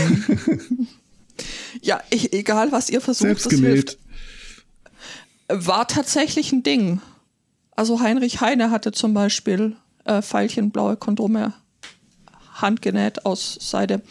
[1.83, 3.99] ja, ich, egal was ihr versucht, Selbst das hilft.
[5.49, 7.01] war tatsächlich ein Ding.
[7.77, 11.55] Also Heinrich Heine hatte zum Beispiel äh, veilchenblaue Kondome
[12.55, 14.03] handgenäht aus Seide.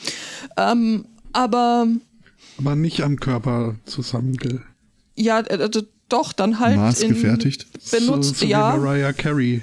[0.58, 1.88] Ähm, aber
[2.58, 4.63] Aber nicht am Körper zusammenge...
[5.16, 5.70] ja, äh,
[6.10, 7.68] doch, dann halt Maßgefertigt.
[7.92, 8.76] benutzt, so, so ja.
[8.76, 9.62] Mariah Carey.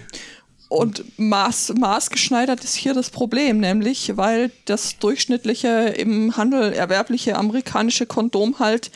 [0.71, 8.07] Und maß, maßgeschneidert ist hier das Problem, nämlich weil das durchschnittliche im Handel erwerbliche amerikanische
[8.07, 8.93] Kondom halt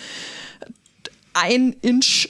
[1.32, 2.28] ein Inch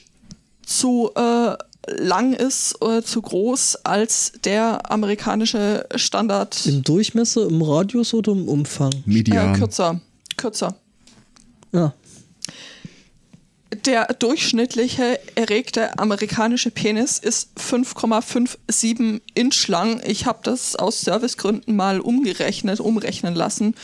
[0.65, 1.57] zu äh,
[1.89, 8.49] lang ist, äh, zu groß als der amerikanische Standard Im Durchmesser, im Radius oder im
[8.49, 8.93] Umfang?
[8.93, 9.59] äh, Median.
[9.59, 10.01] kürzer.
[10.39, 10.75] Kürzer.
[11.73, 11.93] Ja.
[13.87, 20.01] Der durchschnittliche erregte amerikanische Penis ist 5,57 Inch lang.
[20.07, 23.75] Ich habe das aus Servicegründen mal umgerechnet, umrechnen lassen.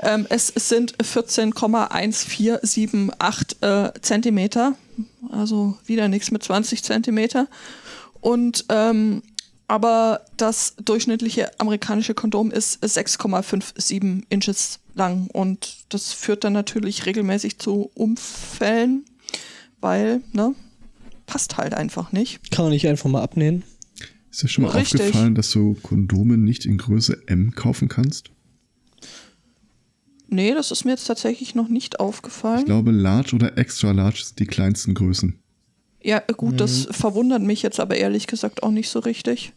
[0.00, 4.74] Ähm, es sind 14,1478 äh, Zentimeter.
[5.30, 7.48] Also wieder nichts mit 20 Zentimeter.
[8.20, 9.22] Und ähm,
[9.68, 17.58] aber das durchschnittliche amerikanische Kondom ist 6,57 Inches lang und das führt dann natürlich regelmäßig
[17.58, 19.04] zu Unfällen,
[19.86, 20.52] weil, ne,
[21.26, 22.50] passt halt einfach nicht.
[22.50, 23.62] Kann man nicht einfach mal abnähen?
[24.32, 25.00] Ist dir schon mal Richtig.
[25.00, 28.30] aufgefallen, dass du Kondome nicht in Größe M kaufen kannst?
[30.28, 32.64] Nee, das ist mir jetzt tatsächlich noch nicht Ich aufgefallen.
[32.64, 35.38] glaube, Large oder Extra Large sind die kleinsten Größen.
[36.02, 39.52] Ja, gut, das verwundert mich jetzt aber ehrlich gesagt auch nicht so richtig.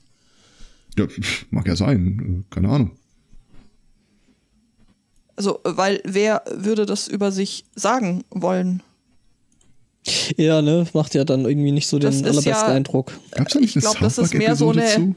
[0.96, 1.08] Ja,
[1.50, 2.46] mag ja sein.
[2.52, 2.92] Keine Ahnung.
[5.36, 8.84] Also, weil wer würde das über sich sagen wollen?
[10.38, 10.88] Ja, ne?
[10.94, 13.12] Macht ja dann irgendwie nicht so den Das ist allerbesten ja- Eindruck.
[13.60, 15.16] Ich eine glaub, das ist mehr so eine-?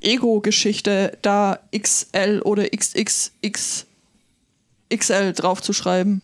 [0.00, 3.86] Ego-Geschichte, da XL oder XXX
[4.94, 6.22] XL draufzuschreiben.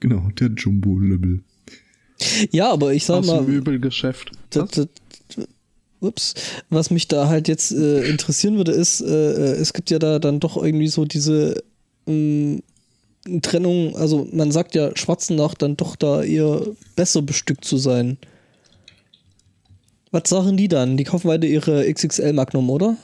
[0.00, 1.40] Genau, der Jumbo-Lübbel.
[2.50, 4.32] Ja, aber ich sag Aus mal, dem Möbelgeschäft.
[4.50, 4.88] das, das,
[6.00, 6.34] ups,
[6.70, 10.18] was mich da halt jetzt äh, interessieren würde, ist, äh, äh, es gibt ja da
[10.18, 11.62] dann doch irgendwie so diese
[12.06, 12.60] mh,
[13.42, 16.60] Trennung, also man sagt ja, Schwarzenach dann doch da eher
[16.96, 18.18] besser bestückt zu sein.
[20.10, 20.96] Was sagen die dann?
[20.96, 22.96] Die kaufen weiter ihre XXL Magnum, oder?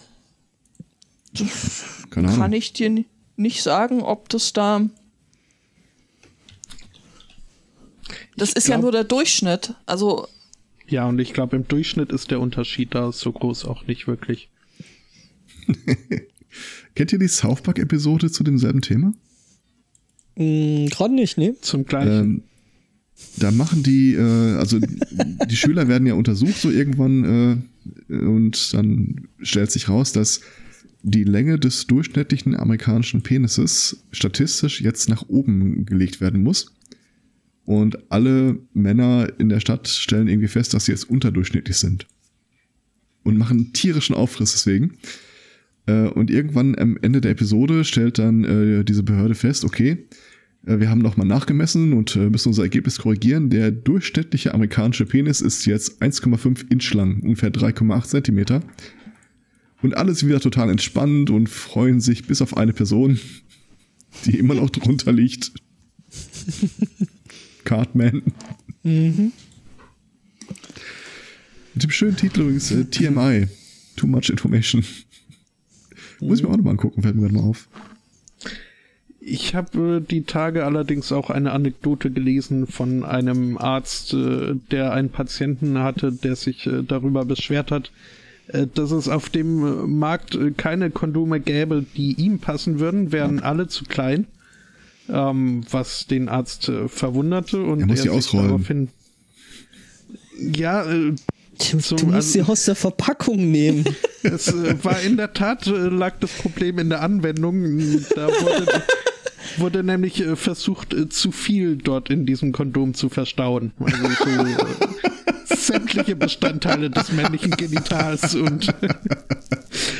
[2.11, 2.40] Keine Ahnung.
[2.40, 3.04] Kann ich dir
[3.37, 4.83] nicht sagen, ob das da.
[8.37, 9.74] Das Ich ist ja glaub- nur der Durchschnitt.
[9.87, 10.26] Also,
[10.88, 14.48] Ja, und ich glaube, im Durchschnitt ist der Unterschied da so groß auch nicht wirklich.
[16.94, 19.12] Kennt ihr die South Park-Episode zu demselben Thema?
[20.37, 21.55] Mm, Gerade nicht, ne?
[21.61, 22.11] Zum gleichen.
[22.11, 22.43] Ähm,
[23.37, 27.62] da machen die, äh, also die Schüler werden ja untersucht so irgendwann
[28.09, 30.40] äh, und dann stellt sich raus, dass
[31.03, 36.75] die Länge des durchschnittlichen amerikanischen Penises statistisch jetzt nach oben gelegt werden muss.
[37.64, 42.07] Und alle Männer in der Stadt stellen irgendwie fest, dass sie jetzt unterdurchschnittlich sind.
[43.23, 44.99] Und machen tierischen Aufriss deswegen.
[45.87, 50.07] Äh, und irgendwann am Ende der Episode stellt dann äh, diese Behörde fest, okay,
[50.66, 53.51] äh, wir haben nochmal nachgemessen und müssen unser Ergebnis korrigieren.
[53.51, 58.62] Der durchschnittliche amerikanische Penis ist jetzt 1,5 Inch lang, ungefähr 3,8 Zentimeter.
[59.83, 63.19] Und alle sind wieder total entspannt und freuen sich, bis auf eine Person,
[64.27, 65.53] die immer noch drunter liegt.
[67.64, 68.23] Cartman.
[68.83, 69.33] Mhm.
[71.75, 73.47] Mit dem schönen Titel übrigens äh, TMI.
[73.97, 74.85] Too much information.
[76.20, 77.68] Muss ich mir auch nochmal angucken, fällt mir gerade mal auf.
[79.20, 84.92] Ich habe äh, die Tage allerdings auch eine Anekdote gelesen von einem Arzt, äh, der
[84.92, 87.92] einen Patienten hatte, der sich äh, darüber beschwert hat,
[88.74, 93.85] dass es auf dem Markt keine Kondome gäbe, die ihm passen würden, wären alle zu
[93.85, 94.26] klein.
[95.09, 98.48] Ähm, was den Arzt verwunderte und Er muss die sich ausrollen.
[98.48, 98.88] daraufhin
[100.40, 101.14] ja, äh,
[101.70, 103.85] Du, du musst sie aus der Verpackung nehmen.
[104.23, 107.81] Es äh, war in der Tat, äh, lag das Problem in der Anwendung.
[108.14, 108.83] Da wurde,
[109.57, 113.73] wurde nämlich äh, versucht, zu viel dort in diesem Kondom zu verstauen.
[113.81, 113.96] Also
[115.49, 118.75] so sämtliche Bestandteile des männlichen Genitals und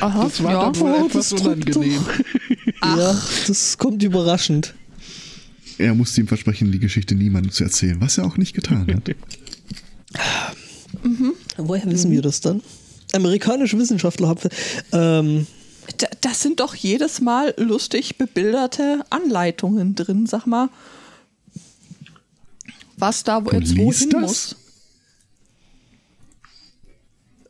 [0.01, 0.65] Aha, das war ja.
[0.65, 2.05] dann wohl Oh, etwas unangenehm.
[2.83, 4.75] Ja, das kommt überraschend.
[5.77, 9.15] Er musste ihm versprechen, die Geschichte niemandem zu erzählen, was er auch nicht getan hat.
[11.57, 12.61] Woher wissen wir das dann?
[13.13, 14.49] Amerikanische Wissenschaftler haben.
[14.93, 15.47] Ähm,
[15.97, 20.69] Da, das sind doch jedes Mal lustig bebilderte Anleitungen drin, sag mal.
[22.97, 24.21] Was da wo jetzt wohin das?
[24.21, 24.55] muss.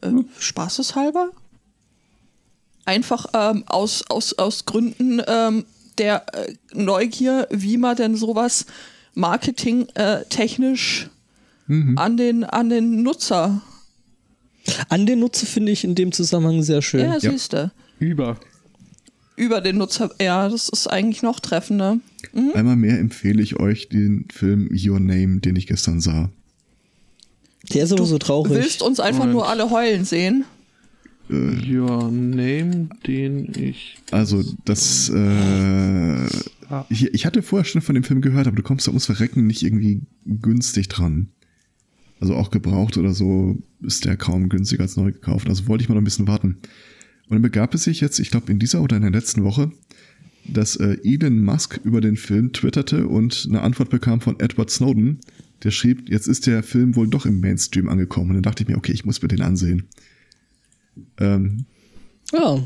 [0.02, 1.30] Äh, Spaßeshalber?
[2.86, 5.66] Einfach ähm, aus, aus, aus Gründen ähm,
[5.98, 8.66] der äh, Neugier, wie man denn sowas
[9.14, 11.10] marketingtechnisch
[11.96, 13.62] an, den, an den Nutzer.
[14.90, 17.02] An den Nutzer finde ich in dem Zusammenhang sehr schön.
[17.02, 17.72] Ja, siehst du.
[18.00, 18.38] Über.
[19.36, 20.12] Über den Nutzer.
[20.22, 21.98] Ja, das ist eigentlich noch treffender.
[22.54, 26.30] Einmal mehr empfehle ich euch den Film Your Name, den ich gestern sah.
[27.74, 28.54] Der ist aber so traurig.
[28.54, 29.34] Willst uns einfach Moment.
[29.34, 30.46] nur alle heulen sehen?
[31.30, 33.98] Your Name, den ich.
[34.12, 36.26] Also, das, äh,
[36.90, 39.48] ich, ich hatte vorher schon von dem Film gehört, aber du kommst da ums Verrecken
[39.48, 41.30] nicht irgendwie günstig dran.
[42.22, 45.50] Also auch gebraucht oder so ist der kaum günstiger als neu gekauft.
[45.50, 46.58] Also wollte ich mal noch ein bisschen warten.
[47.28, 49.72] Und dann begab es sich jetzt, ich glaube in dieser oder in der letzten Woche,
[50.48, 55.20] dass äh, Elon Musk über den Film twitterte und eine Antwort bekam von Edward Snowden,
[55.64, 58.30] der schrieb, jetzt ist der Film wohl doch im Mainstream angekommen.
[58.30, 59.88] Und dann dachte ich mir, okay, ich muss mir den ansehen.
[61.20, 61.66] Ähm,
[62.32, 62.66] Ja.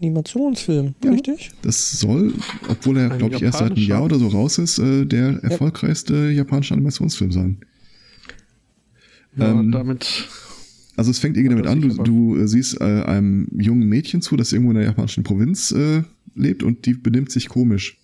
[0.00, 1.12] Animationsfilm, Ja.
[1.12, 1.52] richtig?
[1.62, 2.34] Das soll,
[2.68, 3.86] obwohl er, glaube ich, erst seit einem.
[3.86, 7.58] Jahr oder so raus ist, äh, der erfolgreichste japanische Animationsfilm sein.
[9.36, 10.28] Ja, Ähm, damit.
[10.96, 14.36] Also es fängt irgendwie damit an, du, du äh, siehst äh, einem jungen Mädchen zu,
[14.36, 16.02] das irgendwo in der japanischen Provinz äh,
[16.34, 17.98] lebt und die benimmt sich komisch.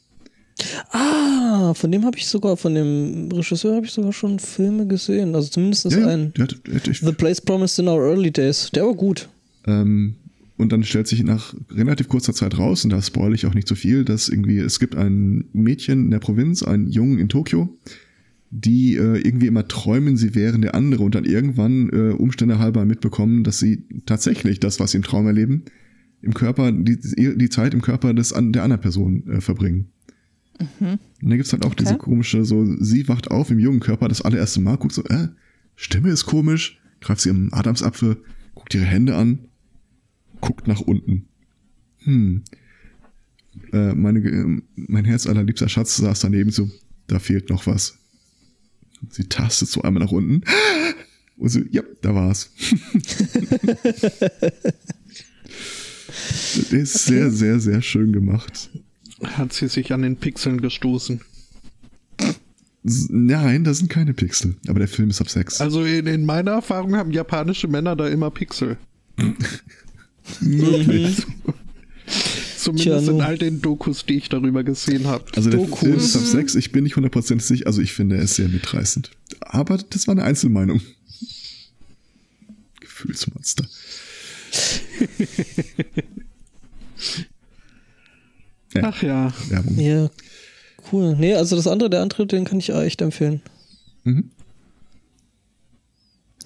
[0.91, 5.35] Ah, von dem habe ich sogar, von dem Regisseur habe ich sogar schon Filme gesehen.
[5.35, 6.33] Also zumindest einen.
[6.33, 8.71] der hat, der hat, ich, The Place Promised in Our Early Days.
[8.75, 9.29] Der war gut.
[9.67, 10.15] ähm,
[10.57, 13.69] und dann stellt sich nach relativ kurzer Zeit raus, und da spoil ich auch nicht
[13.69, 17.69] so viel, dass irgendwie, es gibt ein Mädchen in der Provinz, einen Jungen in Tokio,
[18.51, 22.85] die äh, irgendwie immer träumen, sie wären der andere und dann irgendwann äh, Umstände halber
[22.85, 25.65] mitbekommen, dass sie tatsächlich das, was sie im Traum erleben,
[26.23, 29.91] im Körper, die, die Zeit im Körper des, der anderen Person äh, verbringen.
[31.21, 34.23] Und dann gibt's halt auch diese komische, so, sie wacht auf im jungen Körper das
[34.23, 35.29] allererste Mal, guckt so, äh,
[35.77, 38.17] Stimme ist komisch, greift sie im Adamsapfel,
[38.55, 39.39] guckt ihre Hände an,
[40.41, 41.27] guckt nach unten.
[41.99, 42.43] Hm.
[43.73, 46.69] Äh, meine, mein Herz allerliebster Schatz saß daneben so,
[47.07, 47.98] da fehlt noch was.
[49.11, 50.43] Sie tastet so einmal nach unten.
[51.37, 52.51] Und so, ja, da war's.
[56.71, 58.71] Der ist sehr, sehr, sehr schön gemacht.
[59.23, 61.21] Hat sie sich an den Pixeln gestoßen.
[62.83, 64.57] Nein, da sind keine Pixel.
[64.67, 65.61] Aber der Film ist ab sechs.
[65.61, 68.79] Also in, in meiner Erfahrung haben japanische Männer da immer Pixel.
[70.41, 71.27] Möglich.
[72.77, 75.25] Zumindest Tja, in all den Dokus, die ich darüber gesehen habe.
[75.35, 75.81] Also der Dokus.
[75.81, 76.55] Film ist ab sechs.
[76.55, 77.67] Ich bin nicht hundertprozentig sicher.
[77.67, 79.11] Also ich finde, er ist sehr mitreißend.
[79.41, 80.81] Aber das war eine Einzelmeinung.
[82.81, 83.65] Gefühlsmonster.
[88.83, 89.33] Ach ja.
[89.49, 89.79] Werbung.
[89.79, 90.11] Ja,
[90.93, 91.17] cool.
[91.19, 93.41] Nee, also das andere, der andere, den kann ich auch echt empfehlen.
[94.05, 94.31] Mhm.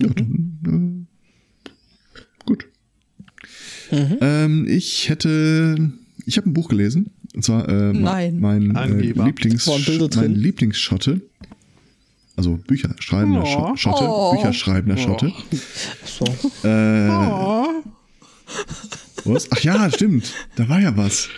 [0.00, 1.08] Ja, dann,
[2.16, 2.66] äh, gut.
[3.90, 5.92] Ähm, ich hätte,
[6.26, 7.10] ich habe ein Buch gelesen.
[7.34, 8.38] Und zwar äh, Nein.
[8.40, 8.86] mein, äh.
[8.86, 10.34] Lieblings, mein?
[10.34, 11.20] Lieblingsschotte.
[12.36, 13.46] Also Bücher schreibender Oh.
[13.46, 14.32] Scho- Schotte, Oh.
[14.34, 15.32] Bücher schreibender Schotte.
[16.06, 16.24] So.
[16.66, 17.68] Äh, Oh.
[19.24, 19.48] was?
[19.50, 20.32] Ach ja, stimmt.
[20.56, 21.28] Da war ja was.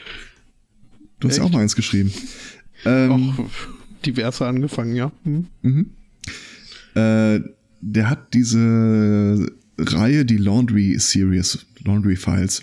[1.21, 2.13] Du hast ja auch mal eins geschrieben.
[2.85, 3.45] Ähm, Auch
[4.05, 5.11] diverse angefangen, ja.
[5.25, 5.47] Hm.
[6.95, 7.41] Äh,
[7.81, 9.47] der hat diese
[9.79, 12.63] Reihe, die Laundry Series, Laundry Files.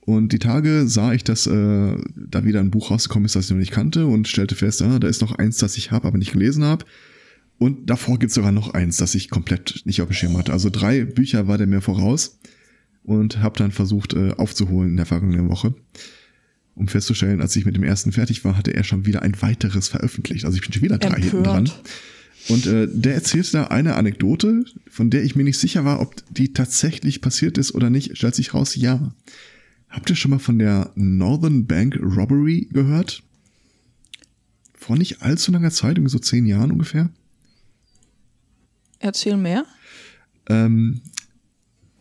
[0.00, 3.50] Und die Tage sah ich, dass äh, da wieder ein Buch rausgekommen ist, das ich
[3.50, 6.18] noch nicht kannte und stellte fest, ah, da ist noch eins, das ich habe, aber
[6.18, 6.84] nicht gelesen habe.
[7.58, 10.52] Und davor gibt es sogar noch eins, das ich komplett nicht auf dem Schirm hatte.
[10.52, 12.38] Also drei Bücher war der mir voraus
[13.04, 15.74] und habe dann versucht äh, aufzuholen in der vergangenen Woche.
[16.74, 19.88] Um festzustellen, als ich mit dem ersten fertig war, hatte er schon wieder ein weiteres
[19.88, 20.46] veröffentlicht.
[20.46, 21.70] Also ich bin schon wieder drei hinten dran.
[22.48, 26.14] Und äh, der erzählte da eine Anekdote, von der ich mir nicht sicher war, ob
[26.30, 28.16] die tatsächlich passiert ist oder nicht.
[28.16, 29.12] Stellt sich raus, ja.
[29.90, 33.22] Habt ihr schon mal von der Northern Bank Robbery gehört?
[34.74, 37.10] Vor nicht allzu langer Zeit, irgendwie so zehn Jahren ungefähr.
[38.98, 39.66] Erzähl mehr.
[40.48, 41.00] Ähm,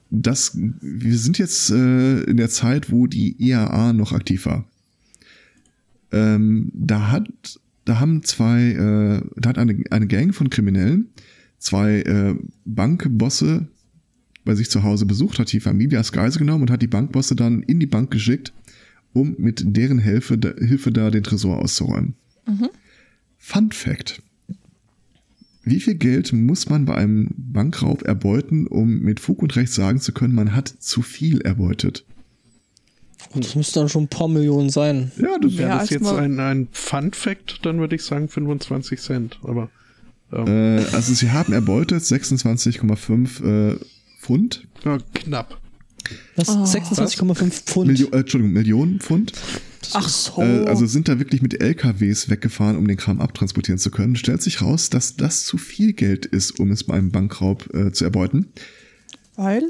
[0.09, 4.65] das, wir sind jetzt äh, in der Zeit, wo die IAA noch aktiv war.
[6.11, 11.09] Ähm, da hat, da haben zwei, äh, da hat eine, eine Gang von Kriminellen
[11.59, 13.67] zwei äh, Bankbosse
[14.49, 17.35] bei sich zu Hause besucht, hat die Familie als Geise genommen und hat die Bankbosse
[17.35, 18.51] dann in die Bank geschickt,
[19.13, 22.15] um mit deren Hilfe, da, Hilfe da den Tresor auszuräumen.
[23.37, 24.23] Fun Fact.
[25.63, 29.99] Wie viel Geld muss man bei einem Bankraub erbeuten, um mit Fug und Recht sagen
[29.99, 32.05] zu können, man hat zu viel erbeutet?
[33.35, 35.11] Und das müsste dann schon ein paar Millionen sein.
[35.21, 39.39] Ja, das, Wäre das jetzt ein, ein Fun-Fact, dann würde ich sagen 25 Cent.
[39.43, 39.69] Aber
[40.33, 43.79] ähm, äh, also sie haben erbeutet 26,5 äh,
[44.29, 45.59] Pfund, ja, knapp.
[46.35, 46.49] Was?
[46.49, 46.63] Oh.
[46.63, 47.87] 26,5 Pfund.
[47.87, 49.33] Milio äh, Entschuldigung, Millionen Pfund.
[49.93, 50.39] Ach so.
[50.39, 54.15] Äh, also sind da wirklich mit LKWs weggefahren, um den Kram abtransportieren zu können.
[54.15, 57.91] Stellt sich raus, dass das zu viel Geld ist, um es bei einem Bankraub äh,
[57.91, 58.49] zu erbeuten.
[59.35, 59.63] Weil?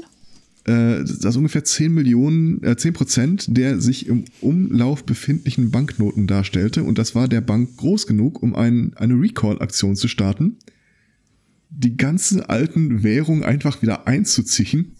[0.66, 6.82] äh, dass ungefähr 10 Millionen, äh, 10 Prozent der sich im Umlauf befindlichen Banknoten darstellte.
[6.82, 10.58] Und das war der Bank groß genug, um ein, eine Recall-Aktion zu starten,
[11.70, 14.96] die ganzen alten Währungen einfach wieder einzuziehen.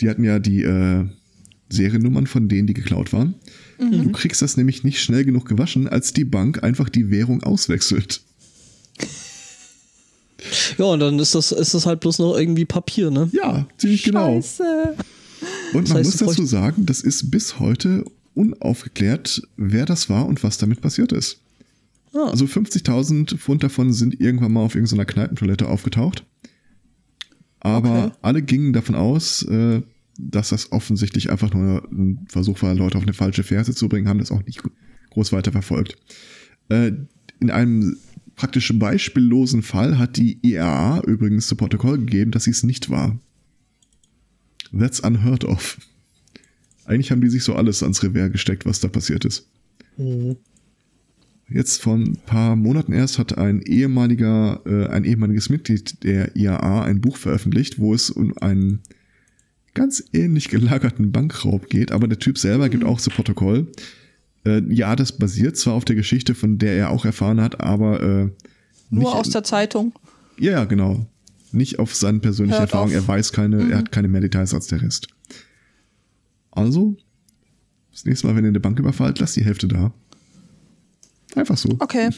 [0.00, 1.04] Die hatten ja die äh,
[1.68, 3.34] Seriennummern von denen, die geklaut waren.
[3.90, 8.22] Du kriegst das nämlich nicht schnell genug gewaschen, als die Bank einfach die Währung auswechselt.
[10.78, 13.28] Ja, und dann ist das, ist das halt bloß noch irgendwie Papier, ne?
[13.32, 14.40] Ja, ziemlich genau.
[14.40, 14.96] Scheiße.
[15.72, 20.26] Und Das man heißt, muss dazu sagen, das ist bis heute unaufgeklärt, wer das war
[20.26, 21.40] und was damit passiert ist.
[22.14, 22.28] Ah.
[22.30, 26.26] Also 50.000 Pfund davon sind irgendwann mal auf irgendeiner Kneipentoilette aufgetaucht.
[27.60, 28.16] Aber Okay.
[28.22, 29.82] alle gingen davon aus, äh,
[30.18, 34.08] dass das offensichtlich einfach nur ein Versuch war, Leute auf eine falsche Fährte zu bringen,
[34.08, 34.62] haben das auch nicht
[35.10, 35.96] groß weiter verfolgt.
[36.68, 36.92] Äh,
[37.40, 37.96] in einem
[38.34, 43.18] praktisch beispiellosen Fall hat die IAA übrigens zu Protokoll gegeben, dass sie es nicht war.
[44.76, 45.78] That's unheard of.
[46.84, 49.46] Eigentlich haben die sich so alles ans Revers gesteckt, was da passiert ist.
[51.48, 56.84] Jetzt vor ein paar Monaten erst hat ein ehemaliger, äh, ein ehemaliges Mitglied der IAA
[56.84, 58.80] ein Buch veröffentlicht, wo es um einen
[59.74, 63.70] ganz ähnlich gelagerten Bankraub geht, aber der Typ selber gibt auch zu Protokoll.
[64.46, 68.00] Äh, ja, das basiert zwar auf der Geschichte, von der er auch erfahren hat, aber
[68.02, 68.06] äh,
[68.90, 69.92] Nur nicht- aus der Zeitung.
[70.38, 71.06] ja, ja, genau.
[71.52, 72.88] Nicht auf seine persönliche Hört Erfahrung.
[72.88, 72.94] auf.
[72.94, 73.70] Er weiß keine, Mhm.
[73.72, 75.08] er hat keine mehr Details als der Rest.
[76.50, 76.96] Also,
[77.90, 79.92] das nächste Mal, wenn ihr eine Bank überfallt, lasst die Hälfte da.
[81.34, 81.68] Einfach so.
[81.78, 82.10] Okay.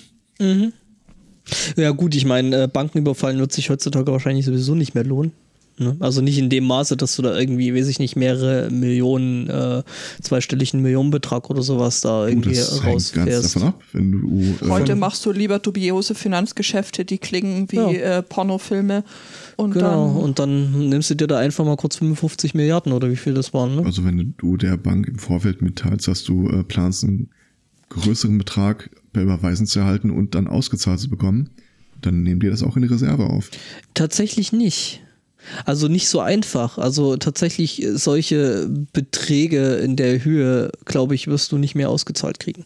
[1.77, 5.33] Ja, gut, ich meine, äh, Bankenüberfallen wird sich heutzutage wahrscheinlich sowieso nicht mehr lohnen.
[5.77, 5.97] Ne?
[5.99, 9.83] Also nicht in dem Maße, dass du da irgendwie, weiß ich nicht, mehrere Millionen, äh,
[10.23, 13.57] zweistelligen Millionenbetrag oder sowas da irgendwie ganz rausfährst.
[13.57, 13.83] davon ab.
[13.93, 17.91] Wenn du, äh, Heute machst du lieber dubiose Finanzgeschäfte, die klingen wie Ja.
[18.19, 19.03] äh, Pornofilme.
[19.57, 23.11] Und Genau, dann, und dann nimmst du dir da einfach mal kurz 55 Milliarden oder
[23.11, 23.83] wie viel das waren, ne?
[23.85, 27.31] also wenn du der Bank im Vorfeld mitteilst, dass du äh, planst, einen
[27.89, 31.49] größeren Betrag per Überweisen zu erhalten und dann ausgezahlt zu bekommen,
[32.03, 33.51] dann nehmen die das auch in die Reserve auf.
[33.95, 35.01] Tatsächlich nicht.
[35.65, 36.77] Also nicht so einfach.
[36.79, 42.41] Also tatsächlich äh, solche Beträge in der Höhe, glaube ich, wirst du nicht mehr ausgezahlt
[42.41, 42.65] kriegen.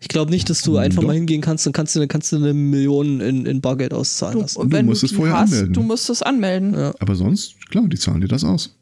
[0.00, 1.06] Ich glaube nicht, dass du einfach Doch.
[1.08, 4.40] mal hingehen kannst und kannst, du- kannst du eine Million in, in Bargeld auszahlen Du,
[4.42, 4.58] lassen.
[4.58, 5.72] und Du wenn musst du es vorher hast, anmelden.
[5.74, 6.74] du musst es anmelden.
[6.74, 6.94] Ja.
[6.98, 8.76] Aber sonst, klar, die zahlen dir das aus.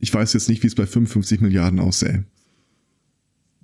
[0.00, 2.24] Ich weiß jetzt nicht, wie es bei 55 Milliarden aussähe.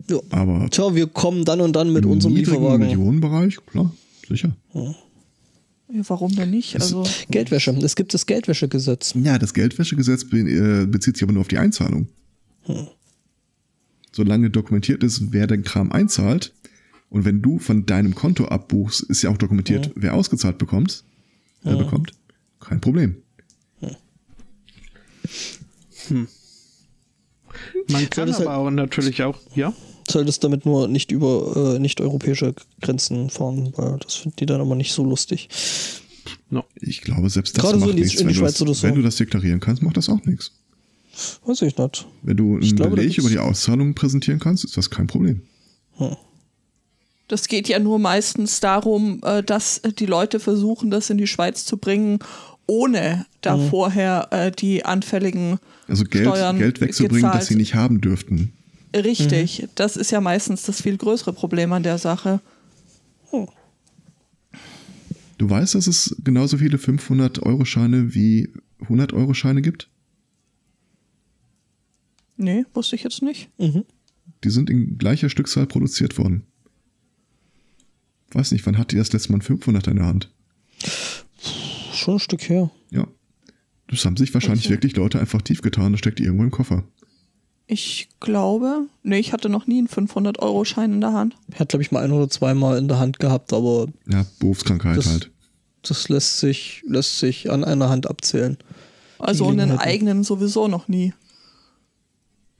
[0.08, 0.18] Ja.
[0.30, 2.86] Aber Tja, wir kommen dann und dann mit unserem Lieferwagen.
[2.86, 3.92] Millionenbereich, klar,
[4.28, 4.54] sicher.
[4.74, 4.94] Ja,
[6.08, 6.74] warum denn nicht?
[6.74, 7.70] Also, Geldwäsche.
[7.82, 9.14] Es gibt das Geldwäschegesetz.
[9.22, 12.08] Ja, das Geldwäschegesetz äh, bezieht sich aber nur auf die Einzahlung.
[14.12, 16.52] Solange dokumentiert ist, wer den Kram einzahlt,
[17.10, 21.04] und wenn du von deinem Konto abbuchst, ist ja auch dokumentiert, wer ausgezahlt bekommt,
[21.62, 22.12] wer bekommt,
[22.60, 23.16] kein Problem.
[27.88, 29.72] Man kann das halt- aber auch natürlich auch, ja.
[30.14, 34.76] Solltest damit nur nicht über äh, nicht-europäische Grenzen fahren, weil das finden die dann immer
[34.76, 35.48] nicht so lustig.
[36.50, 36.62] No.
[36.80, 38.20] Ich glaube, selbst das Gerade so macht in die- nichts.
[38.20, 38.82] in die wenn, du Schweiz das, oder so.
[38.86, 40.52] wenn du das deklarieren kannst, macht das auch nichts.
[41.44, 42.06] Weiß ich nicht.
[42.22, 45.42] Wenn du Ich einen glaube, Beleg über die Auszahlung präsentieren kannst, ist das kein Problem.
[47.28, 51.64] das geht ja nur meistens darum, äh, dass die Leute versuchen, das in die Schweiz
[51.64, 52.18] zu bringen,
[52.66, 55.58] ohne da vorher äh, die anfälligen
[55.88, 57.42] Also Geld, Steuern Geld wegzubringen, gezahlt.
[57.42, 58.52] das sie nicht haben dürften.
[58.94, 62.40] Richtig, das ist ja meistens das viel größere Problem an der Sache.
[65.36, 69.90] Du weißt, dass es genauso viele 500-Euro-Scheine wie 100-Euro-Scheine gibt?
[72.36, 73.50] Nee, wusste ich jetzt nicht.
[73.58, 76.46] Die sind in gleicher Stückzahl produziert worden.
[78.30, 80.30] Weiß nicht, wann hat die das letzte Mal ein 500 in der Hand?
[81.92, 82.70] Schon ein Stück her.
[82.90, 83.06] Ja.
[83.88, 84.74] Das haben sich wahrscheinlich Okay.
[84.74, 86.84] wirklich Leute einfach tief getan, das steckt irgendwo im Koffer.
[87.66, 91.34] Ich glaube, nee, ich hatte noch nie einen 500-Euro-Schein in der Hand.
[91.58, 95.06] Hat, glaube ich, mal ein oder zweimal in der Hand gehabt, aber Ja, Berufskrankheit Das-
[95.06, 95.30] halt.
[95.82, 98.58] das lässt sich, lässt sich an einer Hand abzählen.
[99.18, 101.14] Also einen eigenen sowieso noch nie.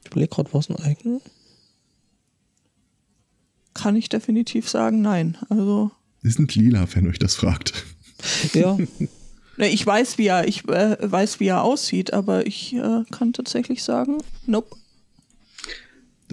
[0.04, 1.20] Ich überlege gerade, was ein eigener?
[3.74, 5.36] Kann ich definitiv sagen, nein.
[5.50, 5.90] Also,
[6.22, 7.72] Die sind lila, wenn euch das fragt.
[8.54, 8.78] Ja,
[9.58, 13.34] ne, ich weiß, wie er, ich äh, weiß, wie er aussieht, aber ich äh, kann
[13.34, 14.74] tatsächlich sagen, nope.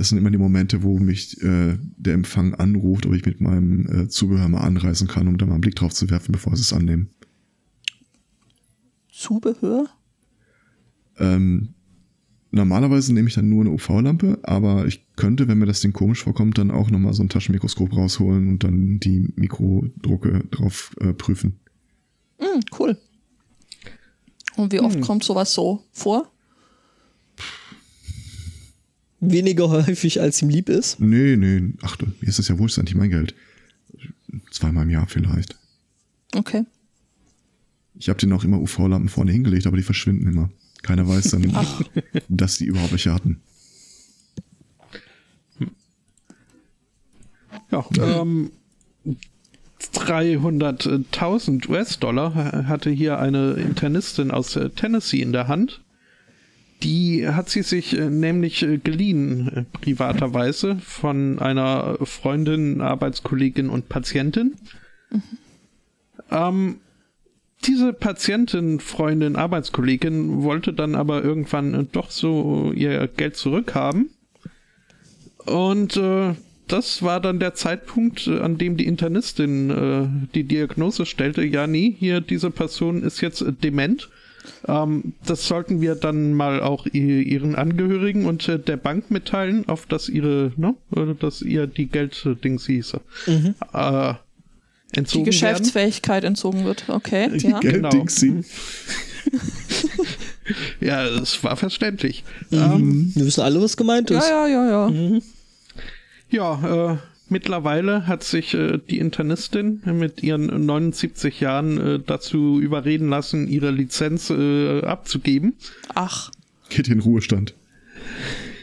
[0.02, 3.86] Das sind immer die Momente, wo mich äh, der Empfang anruft, ob ich mit meinem
[3.86, 6.64] äh, Zubehör mal anreißen kann, um da mal einen Blick drauf zu werfen, bevor sie
[6.64, 7.12] es annehmen.
[9.12, 9.86] Zubehör?
[11.20, 11.76] Ähm,
[12.50, 16.24] normalerweise nehme ich dann nur eine UV-Lampe, aber ich könnte, wenn mir das Ding komisch
[16.24, 21.60] vorkommt, dann auch nochmal so ein Taschenmikroskop rausholen und dann die Mikrodrucke drauf äh, prüfen.
[22.40, 22.98] Hm, cool.
[24.56, 26.32] Und wie oft kommt sowas so vor?
[29.22, 31.00] Weniger häufig als ihm lieb ist.
[31.00, 33.34] Nee, nee, ach, du, mir ist das ja wurscht, nicht mein Geld.
[34.50, 35.56] Zweimal im Jahr vielleicht.
[36.36, 36.66] Okay.
[37.96, 40.50] Ich habe denen auch immer UV-Lampen vorne hingelegt, aber die verschwinden immer.
[40.82, 41.56] Keiner weiß dann,
[42.30, 43.42] dass die überhaupt welche hatten.
[47.70, 48.52] Ja, ähm,
[49.94, 55.82] 300.000 US-Dollar hatte hier eine Internistin aus Tennessee in der Hand.
[56.84, 63.90] Die hat sie sich äh, nämlich äh, geliehen, äh, privaterweise, von einer Freundin, Arbeitskollegin und
[63.90, 64.56] Patientin.
[66.32, 66.78] Ähm,
[67.66, 74.10] diese Patientin, Freundin, Arbeitskollegin wollte dann aber irgendwann doch so ihr Geld zurückhaben.
[75.46, 76.34] Und äh,
[76.68, 81.94] das war dann der Zeitpunkt, an dem die Internistin äh, die Diagnose stellte, ja, nee,
[81.98, 84.10] hier diese Person ist jetzt dement.
[84.68, 89.86] Ähm, das sollten wir dann mal auch ihren Angehörigen und äh, der Bank mitteilen, auf
[89.86, 95.26] dass ihre, ne, äh, dass ihr die Gelddings hieß, äh, Die entzogen werden.
[95.26, 96.86] Geschäftsfähigkeit entzogen wird.
[96.88, 97.60] Okay, Die ja.
[97.60, 98.44] Gelddingsi.
[100.80, 102.24] Ja, es war verständlich.
[102.52, 104.28] Ähm, Wir wissen alle, was gemeint ist.
[104.28, 105.20] Ja, ja, ja, ja.
[106.30, 106.98] Ja, äh,
[107.32, 113.72] mittlerweile hat sich äh, die Internistin mit ihren 79 Jahren äh, dazu überreden lassen, ihre
[113.72, 115.54] Lizenz äh, abzugeben.
[115.96, 116.32] Ach,
[116.70, 117.56] Geht in Ruhestand.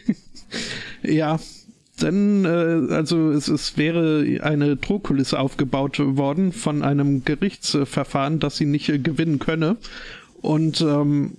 [1.03, 1.39] Ja,
[2.01, 8.67] denn äh, also es, es wäre eine Drohkulisse aufgebaut worden von einem Gerichtsverfahren, das sie
[8.67, 9.77] nicht äh, gewinnen könne.
[10.41, 11.39] Und ähm,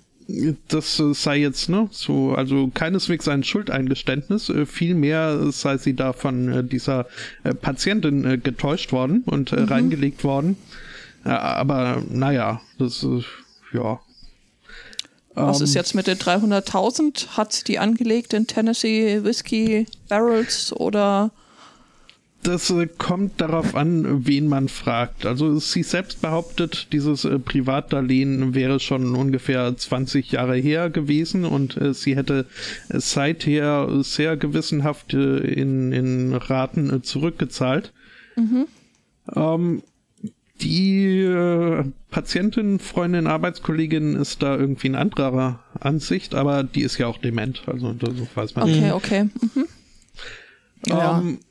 [0.67, 6.13] das äh, sei jetzt ne so also keineswegs ein Schuldeingeständnis, äh, vielmehr sei sie da
[6.13, 7.07] von äh, dieser
[7.61, 10.57] Patientin getäuscht worden und äh, reingelegt worden.
[11.23, 13.21] Aber naja, das äh,
[13.73, 13.99] ja.
[15.33, 17.29] was Ähm, ist jetzt mit den 300.000?
[17.29, 21.31] Hat sie die angelegt in Tennessee Whiskey Barrels oder
[22.43, 25.25] das äh, kommt darauf an, wen man fragt.
[25.25, 31.77] Also sie selbst behauptet, dieses äh, Privatdarlehen wäre schon ungefähr 20 Jahre her gewesen und
[31.77, 32.45] äh, sie hätte
[32.89, 37.91] seither sehr gewissenhaft in, in Raten zurückgezahlt.
[39.35, 39.83] Ähm,
[40.61, 47.07] die äh, Patientin, Freundin, Arbeitskollegin ist da irgendwie in anderer Ansicht, aber die ist ja
[47.07, 49.23] auch dement, also das weiß man Okay, okay.
[49.23, 49.65] Mhm.
[50.87, 51.19] Ja.
[51.19, 51.48] ähm, ja,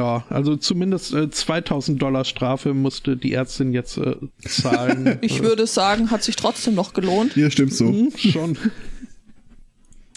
[0.00, 5.18] also zumindest äh, 2000 Dollar Strafe musste die Ärztin jetzt äh, zahlen.
[5.22, 7.36] Ich würde sagen, hat sich trotzdem noch gelohnt.
[7.36, 7.88] Ja, stimmt so.
[7.88, 8.56] Hm, schon.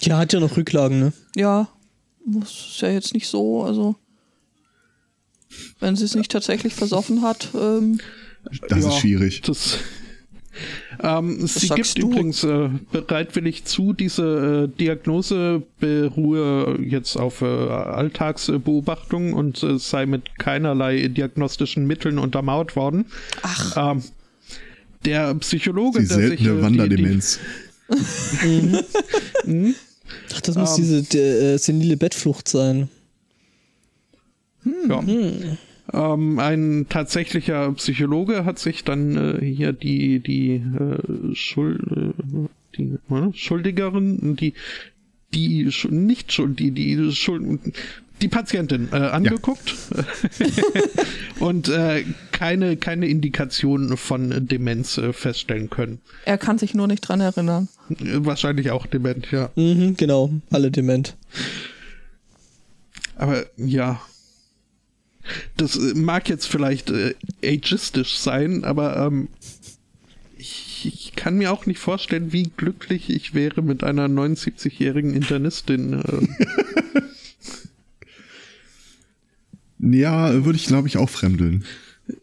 [0.00, 1.12] Ja, hat ja noch Rücklagen, ne?
[1.34, 1.68] Ja,
[2.24, 3.96] muss ist ja jetzt nicht so, also
[5.80, 8.00] wenn sie es nicht tatsächlich versoffen hat, ähm,
[8.68, 9.42] Das Ja, ist schwierig.
[9.42, 9.78] Das,
[11.02, 12.10] ähm, sie gibt du?
[12.10, 20.06] übrigens äh, bereitwillig zu, diese äh, Diagnose beruhe jetzt auf äh, Alltagsbeobachtungen und äh, sei
[20.06, 23.06] mit keinerlei diagnostischen Mitteln untermauert worden.
[23.42, 24.02] ach, Ähm,
[25.04, 27.38] der Psychologe, Die der sich äh, seltene die- Wanderdemenz.
[30.34, 30.84] Ach, das muss Ähm.
[30.84, 32.88] diese der, äh, senile Bettflucht sein.
[34.64, 35.00] Die, ja.
[35.92, 42.98] Ähm, ein tatsächlicher Psychologe hat sich dann äh, hier die die äh, Schuld, äh, die
[43.14, 44.54] äh, Schuldigerin, die
[45.34, 47.60] die nicht Schuld, die die Schuld,
[48.22, 49.74] die Patientin äh, angeguckt
[51.40, 56.00] und äh, keine keine Indikation von Demenz äh, feststellen können.
[56.24, 57.68] er kann sich nur nicht dran erinnern.
[57.88, 59.50] Wahrscheinlich auch dement, ja.
[59.54, 61.16] Mhm, genau, alle dement.
[63.16, 64.00] Aber ja.
[65.56, 67.14] Das äh, mag jetzt vielleicht äh,
[67.44, 69.28] ageistisch sein, aber ähm,
[70.36, 75.94] ich, ich kann mir auch nicht vorstellen, wie glücklich ich wäre mit einer 79-jährigen Internistin.
[75.94, 77.02] Äh,
[79.78, 81.64] Ja, würde ich, glaube ich, auch fremdeln.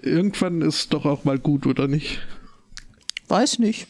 [0.01, 2.20] irgendwann ist doch auch mal gut, oder nicht?
[3.28, 3.88] Weiß nicht.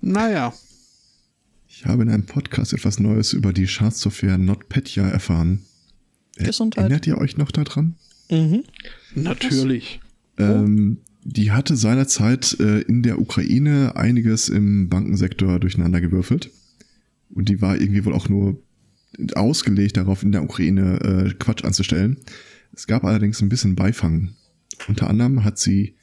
[0.00, 0.52] Naja.
[1.82, 5.64] Ich habe in einem Podcast etwas Neues über die Schadsoftware NotPetya erfahren.
[6.36, 6.84] Gesundheit.
[6.84, 7.96] Erinnert ihr euch noch daran?
[8.30, 8.62] Mhm.
[9.16, 9.98] Natürlich.
[10.38, 16.52] Ähm, die hatte seinerzeit äh, in der Ukraine einiges im Bankensektor durcheinandergewürfelt.
[17.30, 18.62] Und die war irgendwie wohl auch nur
[19.34, 22.16] ausgelegt darauf, in der Ukraine äh, Quatsch anzustellen.
[22.72, 24.34] Es gab allerdings ein bisschen Beifang.
[24.86, 25.96] Unter anderem hat sie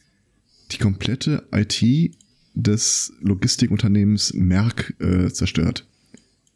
[0.73, 1.82] die komplette IT
[2.62, 5.86] des Logistikunternehmens Merck äh, zerstört.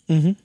[0.07, 0.35] Mhm.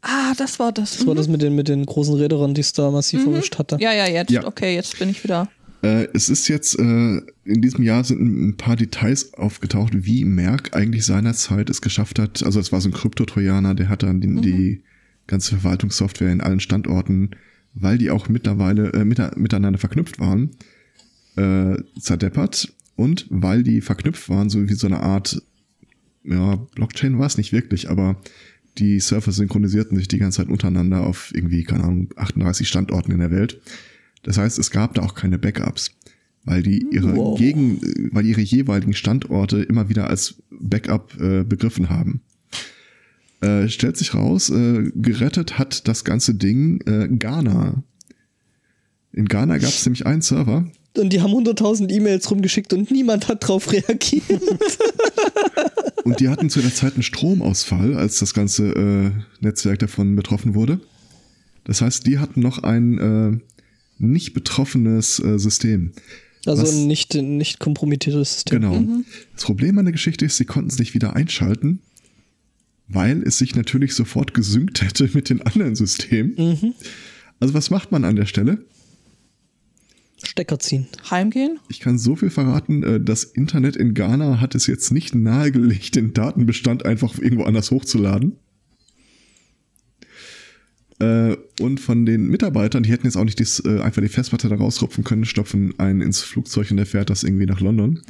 [0.00, 0.96] Ah, das war das.
[0.96, 3.78] Das war das mit den, mit den großen Rädern, die es da massiv verwischt hatte.
[3.80, 4.30] Ja, ja, jetzt.
[4.30, 4.46] Ja.
[4.46, 5.48] Okay, jetzt bin ich wieder.
[5.82, 6.82] Äh, es ist jetzt, äh,
[7.44, 12.42] in diesem Jahr sind ein paar Details aufgetaucht, wie Merck eigentlich seinerzeit es geschafft hat.
[12.42, 14.82] Also es war so ein Kryptotrojaner, der hat dann die, die
[15.26, 17.30] ganze Verwaltungssoftware in allen Standorten,
[17.74, 20.50] weil die auch mittlerweile äh, mit, miteinander verknüpft waren,
[21.36, 22.72] äh, zerdeppert.
[22.98, 25.40] Und weil die verknüpft waren, so wie so eine Art,
[26.24, 28.20] ja, Blockchain war es nicht wirklich, aber
[28.76, 33.20] die Surfer synchronisierten sich die ganze Zeit untereinander auf irgendwie, keine Ahnung, 38 Standorten in
[33.20, 33.60] der Welt.
[34.24, 35.92] Das heißt, es gab da auch keine Backups,
[36.42, 37.38] weil die ihre Wow.
[37.38, 37.80] Gegen,
[38.10, 42.22] weil ihre jeweiligen Standorte immer wieder als Backup äh, begriffen haben.
[43.40, 47.84] Äh, stellt sich raus, äh, gerettet hat das ganze Ding äh, Ghana.
[49.12, 53.28] In Ghana gab es nämlich einen Server, Und die haben 100.000 E-Mails rumgeschickt und niemand
[53.28, 54.24] hat drauf reagiert.
[56.04, 59.10] Und die hatten zu der Zeit einen Stromausfall, als das ganze äh,
[59.44, 60.80] Netzwerk davon betroffen wurde.
[61.64, 63.38] Das heißt, die hatten noch ein äh,
[63.98, 65.92] nicht betroffenes äh, System.
[66.46, 68.60] Also Was- ein nicht, nicht kompromittiertes System.
[68.62, 69.02] Genau.
[69.34, 71.80] Das Problem an der Geschichte ist, sie konnten es nicht wieder einschalten,
[72.88, 76.74] weil es sich natürlich sofort gesynkt hätte mit den anderen Systemen.
[77.38, 78.64] Also was macht man an der Stelle?
[80.22, 80.86] Stecker ziehen.
[81.10, 81.58] Heimgehen?
[81.68, 85.94] Ich kann so viel verraten, äh, das Internet in Ghana hat es jetzt nicht nahegelegt,
[85.94, 88.36] den Datenbestand einfach irgendwo anders hochzuladen.
[91.00, 94.48] Äh, Und von den Mitarbeitern, die hätten jetzt auch nicht das, äh, einfach die Festplatte
[94.48, 98.00] da rausrupfen können, stopfen einen ins Flugzeug und der fährt das irgendwie nach London.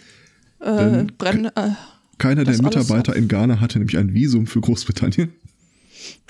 [0.61, 1.71] Äh, Ähm, brenn, äh,
[2.17, 5.33] Keiner der Mitarbeiter in Ghana hatte nämlich ein Visum für Großbritannien.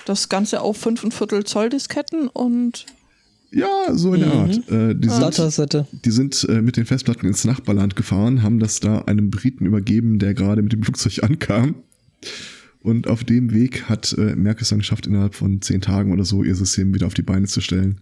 [0.04, 2.86] das Ganze auf 5,25 Zoll Disketten und
[3.50, 4.40] Ja, so in der Mhm.
[4.40, 4.68] Art.
[4.70, 5.86] Äh, die sind, Datasette.
[6.04, 10.18] die sind äh, mit den Festplatten ins Nachbarland gefahren, haben das da einem Briten übergeben,
[10.18, 11.76] der gerade mit dem Flugzeug ankam.
[12.80, 16.24] Und auf dem Weg hat äh, Merck es dann geschafft, innerhalb von zehn Tagen oder
[16.24, 18.00] so ihr System wieder auf die Beine zu stellen.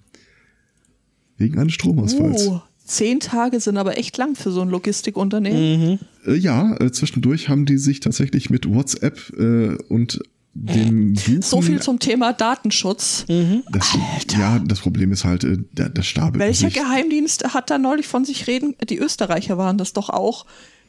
[1.38, 2.48] Wegen eines Stromausfalls.
[2.48, 5.90] oh, zehn Tage sind aber echt lang für so ein Logistikunternehmen.
[5.92, 5.98] Mhm.
[6.26, 10.20] Äh, ja, äh, zwischendurch haben die sich tatsächlich mit WhatsApp äh, und
[10.58, 13.24] dem Buchen, So viel zum Thema Datenschutz.
[13.70, 13.98] das,
[14.38, 16.74] Ja, das Problem ist halt, äh, der, das stapelt Welcher sich.
[16.74, 18.74] Geheimdienst hat da neulich von sich reden?
[18.88, 20.46] Die Österreicher waren das doch auch.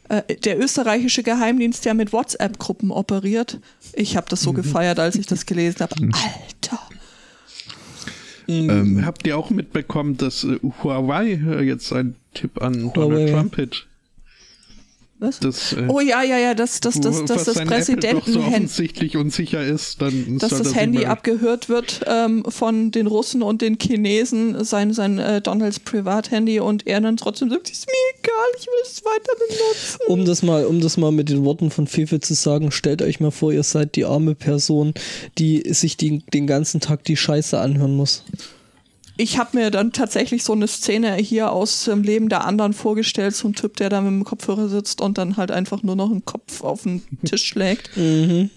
[0.09, 3.59] Äh, Der österreichische Geheimdienst, der mit WhatsApp-Gruppen operiert.
[3.93, 5.95] Ich habe das so gefeiert, als ich das gelesen habe.
[6.01, 6.79] Alter.
[8.47, 12.91] Ähm, Habt ihr auch mitbekommen, dass äh, Huawei äh, jetzt einen Tipp an Huawei.
[12.93, 13.86] Donald Trump hat?
[15.19, 15.39] Was?
[15.39, 18.39] Das, äh, Oh ja, ja, ja, dass, dass, dass, dass das doch so Präsidentenhandy.
[18.39, 23.79] offensichtlich unsicher ist, dann dass das Handy abgehört wird ähm, von den Russen und den
[23.81, 28.67] Chinesen, sein, sein äh, Donalds Privathandy und er dann trotzdem sagt, ist mir egal, ich
[28.67, 29.99] will es weiter benutzen.
[30.07, 33.19] Um das mal, um das mal mit den Worten von Fefe zu sagen, stellt euch
[33.19, 34.93] mal vor, ihr seid die arme Person,
[35.39, 38.23] die sich die, den ganzen Tag die Scheiße anhören muss.
[39.19, 43.35] Ich habe mir dann tatsächlich so eine Szene hier aus dem Leben der anderen vorgestellt,
[43.35, 46.11] so ein Typ, der da mit dem Kopfhörer sitzt und dann halt einfach nur noch
[46.11, 47.97] einen Kopf auf den Tisch schlägt.
[47.97, 48.49] In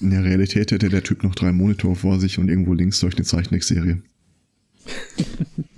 [0.00, 3.24] der Realität hätte der Typ noch drei Monitore vor sich und irgendwo links durch eine
[3.24, 4.02] Zeichentrickserie.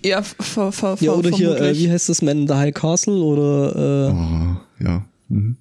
[0.03, 1.79] Ja, ver, ver, Ja, oder hier, äh, vermutlich.
[1.85, 5.05] wie heißt das, Man in the High Castle oder äh, Oh, ja.
[5.31, 5.57] Mhm.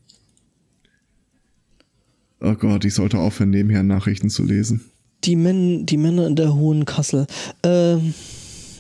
[2.41, 4.82] Oh Gott, ich sollte aufhören, nebenher Nachrichten zu lesen.
[5.24, 7.26] die, Men die Männer in der Hohen Kassel.
[7.63, 8.13] Ähm,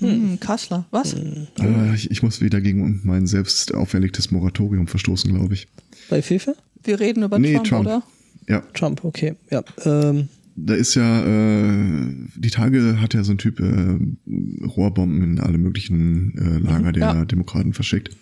[0.03, 1.13] hm, Kassler, was?
[1.13, 5.67] Äh, ich, ich muss wieder gegen mein selbst auferlegtes Moratorium verstoßen, glaube ich.
[6.09, 6.55] bei Fefe?
[6.83, 7.85] Wir reden über Nee, Trump, Trump.
[7.87, 8.03] oder?
[8.49, 9.35] Ja, Trump, okay.
[9.49, 9.63] Ja.
[9.85, 13.97] Ähm, da ist ja, äh, die Tage hat ja so ein Typ äh,
[14.65, 17.25] Rohrbomben in alle möglichen äh, Lager der Ja.
[17.25, 18.15] Demokraten verschickt.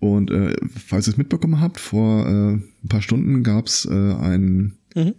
[0.00, 0.54] Und äh,
[0.86, 5.14] falls ihr es mitbekommen habt, vor äh, ein paar Stunden gab es äh, ein Mhm.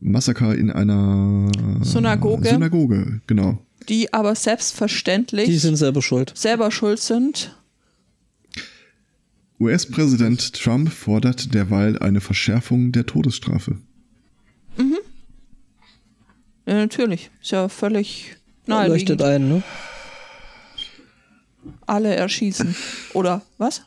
[0.00, 1.50] Massaker in einer
[1.82, 2.48] Synagoge.
[2.48, 3.60] Synagoge, genau.
[3.88, 6.32] Die aber selbstverständlich die sind selber schuld.
[6.36, 7.56] selber schuld sind.
[9.60, 13.78] US-Präsident Trump fordert derweil eine Verschärfung der Todesstrafe.
[16.66, 17.30] Ja, natürlich.
[17.40, 19.22] Ist ja völlig Leuchtet naheliegend.
[19.22, 19.62] ein, ne?
[21.86, 22.74] Alle erschießen.
[23.14, 23.82] Oder was?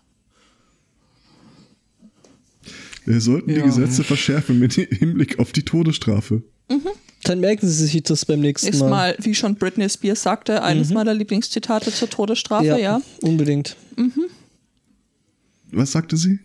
[3.06, 3.66] Wir sollten die Ja.
[3.66, 6.44] Gesetze verschärfen mit Hinblick auf die Todesstrafe.
[7.26, 8.90] Dann merken sie sich das beim nächsten Ist Mal.
[8.90, 13.02] mal, wie schon Britney Spears sagte, eines meiner Lieblingszitate zur Todesstrafe, ja.
[13.22, 13.76] unbedingt.
[15.72, 16.40] Was sagte sie?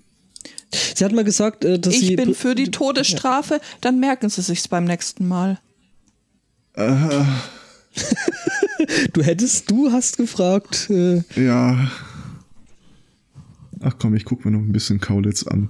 [0.72, 2.16] Sie hat mal gesagt, äh, dass Ich sie.
[2.16, 5.59] bin für die Todesstrafe, dann merken sie sich's beim nächsten Mal.
[9.12, 10.89] Du hättest, du hast gefragt.
[10.91, 11.91] Äh, Ja.
[13.83, 15.68] Ach komm, ich gucke mir noch ein bisschen Kaulitz an.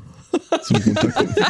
[0.63, 1.35] Zum Runterkommen.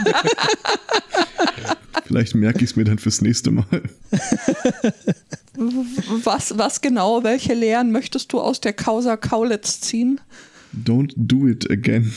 [2.11, 3.65] Vielleicht merke ich es mir dann fürs nächste Mal.
[6.25, 10.21] Was, was genau, welche Lehren möchtest du aus der Causa Kaulitz ziehen?
[10.75, 12.13] Don't do it again.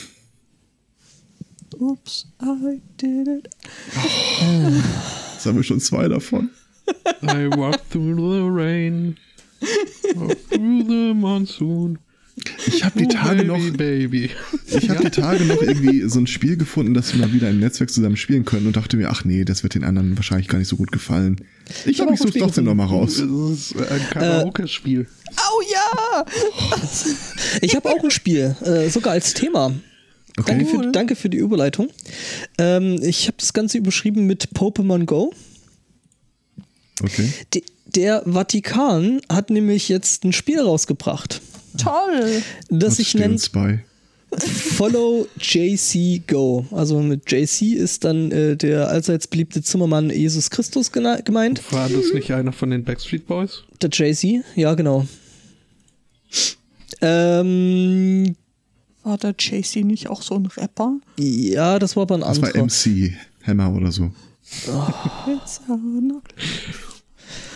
[1.78, 3.50] Oops, I did it.
[5.34, 6.50] Jetzt haben wir schon zwei davon.
[7.22, 9.18] I walk through the rain,
[10.16, 12.00] walk through the monsoon.
[12.66, 14.30] Ich habe die Oh, Tage baby, noch, baby.
[14.76, 17.60] ich habe die Tage noch irgendwie so ein Spiel gefunden, das wir mal wieder im
[17.60, 20.58] Netzwerk zusammen spielen können und dachte mir, ach nee, das wird den anderen wahrscheinlich gar
[20.58, 21.38] nicht so gut gefallen.
[21.86, 23.18] Ich ein so Spiel trotzdem noch mal raus.
[23.18, 25.08] Das ist ein Karaoke-Spiel.
[25.36, 26.26] Au ja!
[27.62, 29.74] ich habe auch ein Spiel, äh, sogar als Thema.
[30.36, 30.66] Danke, Okay.
[30.66, 31.90] für, danke für die Überleitung.
[32.58, 35.32] Ähm, ich habe das Ganze überschrieben mit Pokémon Go.
[37.02, 37.32] Okay.
[37.54, 41.42] D der Vatikan hat nämlich jetzt ein Spiel rausgebracht,
[41.78, 42.41] Toll!
[42.69, 43.84] das uns bei?
[44.38, 46.65] Follow JC Go.
[46.71, 51.61] Also mit JC ist dann äh, der allseits beliebte Zimmermann Jesus Christus gemeint.
[51.71, 53.63] War das nicht einer von den Backstreet Boys?
[53.82, 55.05] Der JC, ja genau.
[57.01, 58.36] Ähm,
[59.03, 60.97] War der JC nicht auch so ein Rapper?
[61.17, 62.65] ja, das war aber ein Das war anderer.
[62.65, 63.13] MC
[63.45, 64.11] Hammer oder so.
[65.65, 66.24] Knock.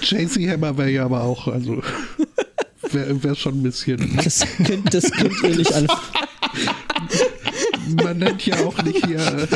[0.02, 1.82] JC Hammer wäre ja aber auch, also
[2.94, 4.18] wäre wär schon ein bisschen.
[4.24, 5.88] Das könnt, das könnt ihr nicht an.
[8.04, 9.48] Man nennt ja auch nicht hier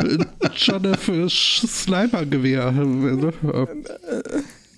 [0.00, 0.18] äh,
[0.56, 2.72] Johnne für Snipergewehr.
[2.72, 3.32] ne?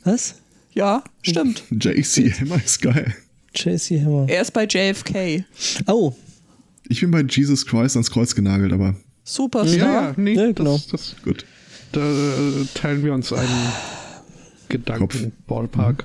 [0.04, 0.34] Was?
[0.72, 1.64] Ja, stimmt.
[1.70, 3.14] JC Hammer ist geil.
[3.54, 4.26] JC Hammer.
[4.28, 5.44] Er ist bei JFK.
[5.86, 6.12] Oh,
[6.88, 8.94] Ich bin bei Jesus Christ ans Kreuz genagelt, aber
[9.24, 9.76] Superstar.
[9.78, 10.74] Ja, ja, nee, Ja, genau.
[10.74, 11.44] das, das, gut.
[11.92, 13.72] da äh, teilen wir uns einen
[14.68, 15.32] Gedanken.
[15.46, 16.04] Ballpark.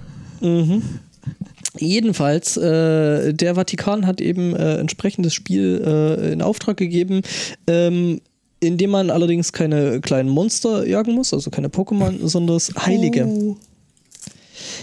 [1.77, 7.21] Jedenfalls, äh, der Vatikan hat eben äh, entsprechendes Spiel äh, in Auftrag gegeben,
[7.67, 8.21] ähm,
[8.61, 13.25] in dem man allerdings keine kleinen Monster jagen muss, also keine Pokémon, sondern das Heilige.
[13.25, 13.57] Oh.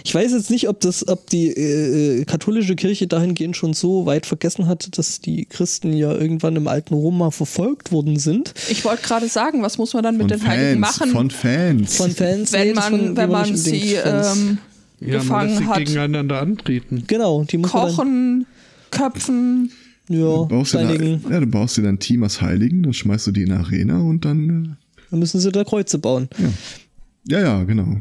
[0.05, 4.27] Ich weiß jetzt nicht, ob das, ob die äh, katholische Kirche dahingehend schon so weit
[4.27, 8.53] vergessen hatte, dass die Christen ja irgendwann im alten Rom mal verfolgt worden sind.
[8.69, 11.31] Ich wollte gerade sagen, was muss man dann mit Von den Heiligen Fans, machen, von
[11.31, 11.97] Fans.
[11.97, 14.59] Von Fans, wenn nee, man, von- wenn man sie ähm,
[15.07, 15.79] Ja, man lässt gefangen sie hat?
[15.79, 17.05] gegeneinander antreten.
[17.07, 18.47] genau, die muss man Kochen,
[18.91, 19.71] Köpfen.
[20.09, 21.23] ja, Du baust, dir reinigen.
[21.25, 23.53] da, ja, du baust dir dann ein Team aus Heiligen, dann schmeißt du die in
[23.53, 24.77] eine Arena und dann.
[25.11, 26.29] Dann müssen sie da Kreuze bauen.
[26.39, 28.01] Äh, ja, ja, genau.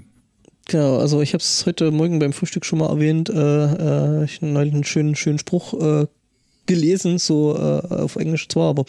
[0.67, 3.29] Genau, also ich habe es heute Morgen beim Frühstück schon mal erwähnt.
[3.29, 6.05] Äh, äh, ich habe neulich einen schönen, schönen Spruch äh,
[6.67, 8.85] gelesen, so äh, auf Englisch zwar, aber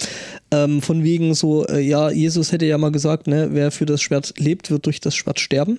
[0.53, 4.01] ähm, von wegen so, äh, ja, Jesus hätte ja mal gesagt, ne, wer für das
[4.03, 5.79] Schwert lebt, wird durch das Schwert sterben.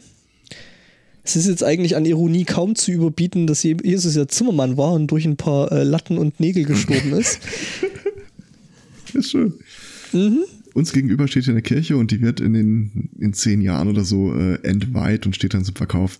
[1.23, 4.91] Es ist jetzt eigentlich an Ironie kaum zu überbieten, dass Je- Jesus ja Zimmermann war
[4.93, 7.39] und durch ein paar äh, Latten und Nägel gestorben ist.
[9.13, 9.53] Ist schön.
[10.11, 10.39] Mhm.
[10.73, 14.03] Uns gegenüber steht hier eine Kirche und die wird in den in zehn Jahren oder
[14.03, 16.17] so äh, entweiht und steht dann zum Verkauf.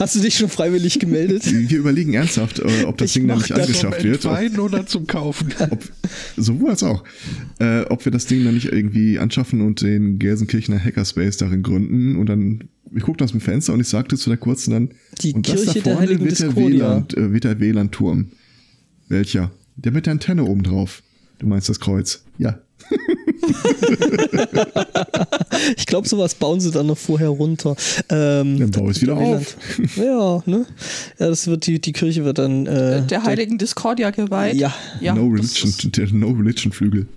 [0.00, 1.44] Hast du dich schon freiwillig gemeldet?
[1.46, 4.26] Wir überlegen ernsthaft, äh, ob das Ich Ding dann nicht das angeschafft wird.
[4.26, 5.54] Ob, Entweihen oder zum Kaufen.
[5.70, 5.84] ob,
[6.36, 7.04] sowohl als auch.
[7.60, 12.16] Äh, ob wir das Ding dann nicht irgendwie anschaffen und den Gelsenkirchener Hackerspace darin gründen
[12.16, 12.64] und dann,
[12.94, 14.90] ich guckte aus dem Fenster und ich sagte zu der kurzen dann,
[15.22, 16.88] Die und das Kirche da der vorne heiligen wird der Discordia.
[16.88, 18.26] WLAN, äh, wird der WLAN-Turm.
[19.08, 19.50] Welcher?
[19.76, 21.02] Der mit der Antenne oben drauf.
[21.38, 22.24] Du meinst das Kreuz?
[22.38, 22.58] Ja.
[25.76, 27.76] Ich glaube, sowas bauen sie dann noch vorher runter.
[28.08, 29.56] Ähm, Dann baue ich es wieder auf.
[29.96, 30.66] Ja, ne?
[31.18, 34.56] Ja, das wird die, die Kirche wird dann äh, der heiligen Discordia geweiht.
[34.56, 34.74] Ja.
[35.00, 37.06] ja no das Religion, der No Religion Flügel.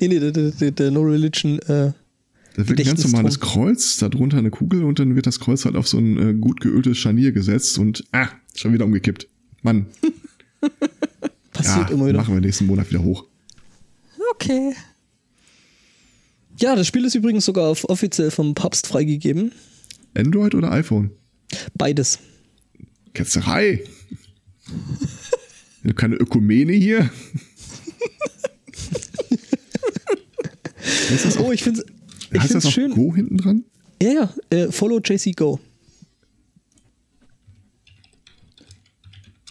[0.00, 1.92] Nee, nee, der, der, der, der No Religion, äh,
[2.56, 5.76] Da wird ein ganz normales Kreuz, darunter eine Kugel und dann wird das Kreuz halt
[5.76, 9.28] auf so ein äh, gut geöltes Scharnier gesetzt und ah, schon wieder umgekippt.
[9.60, 9.84] Mann,
[11.52, 12.16] passiert ja, immer wieder.
[12.16, 13.26] machen wir nächsten Monat wieder hoch.
[14.32, 14.74] Okay.
[16.58, 19.52] Ja, das Spiel ist übrigens sogar auf, offiziell vom Papst freigegeben.
[20.14, 21.10] Android oder iPhone?
[21.74, 22.18] Beides.
[23.12, 23.84] Ketzerei.
[25.94, 27.10] Keine Ökumene hier.
[31.38, 31.84] Oh, ich finde
[32.36, 32.92] ich heißt find's das schön.
[32.92, 33.64] Go hinten dran?
[34.02, 35.58] Ja, ja, äh, follow JC Go.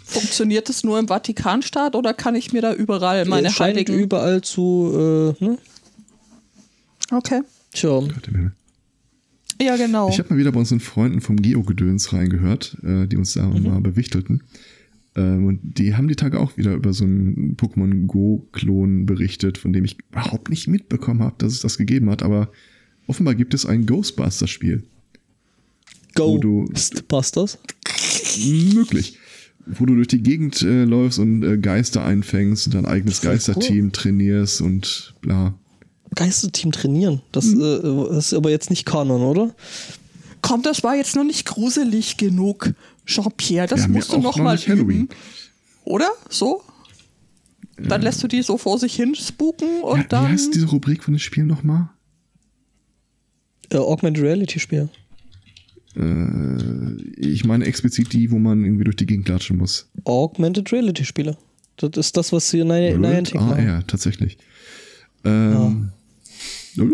[0.03, 3.99] Funktioniert das nur im Vatikanstaat oder kann ich mir da überall meine scheint heiligen...
[3.99, 5.57] überall zu, äh, ne?
[7.11, 7.41] Okay.
[7.73, 8.01] Tja.
[9.61, 10.09] Ja, genau.
[10.09, 13.63] Ich habe mal wieder bei unseren Freunden vom Geo-Gedöns reingehört, äh, die uns da Mhm.
[13.63, 14.43] mal bewichtelten.
[15.15, 19.73] Ähm, und die haben die Tage auch wieder über so einen Pokémon Go-Klon berichtet, von
[19.73, 22.21] dem ich überhaupt nicht mitbekommen habe, dass es das gegeben hat.
[22.21, 22.49] Aber
[23.07, 24.83] offenbar gibt es ein Ghostbusters-Spiel.
[26.15, 26.65] Go Wo du-
[27.07, 27.57] Busters.
[28.73, 29.17] Möglich.
[29.65, 33.29] Wo du durch die Gegend äh, läufst und äh, Geister einfängst und dein eigenes Voll
[33.29, 33.35] cool.
[33.35, 35.55] Geisterteam trainierst und bla.
[36.15, 37.21] Geisterteam trainieren.
[37.31, 37.61] Das, Mhm.
[37.61, 39.55] äh, das ist aber jetzt nicht Kanon, oder?
[40.41, 42.73] Komm, das war jetzt noch nicht gruselig genug,
[43.07, 43.67] Jean-Pierre.
[43.67, 45.01] Das Ja, musst du noch noch mal nicht Halloween.
[45.05, 45.09] üben.
[45.83, 46.09] Oder?
[46.29, 46.61] So?
[47.77, 50.27] Dann lässt du die so vor sich hin spuken und Ja, dann.
[50.27, 51.89] wie heißt diese Rubrik von dem Spiel nochmal?
[53.71, 54.89] Äh, Augmented Reality Spiel.
[55.95, 59.89] Äh, ich meine explizit die, wo man irgendwie durch die Gegend latschen muss.
[60.03, 61.37] Augmented Reality Spiele.
[61.77, 63.67] Das ist das, was sie in Niantic machen.
[63.67, 64.37] AR, tatsächlich.
[65.23, 65.89] Ähm,
[66.75, 66.85] ja.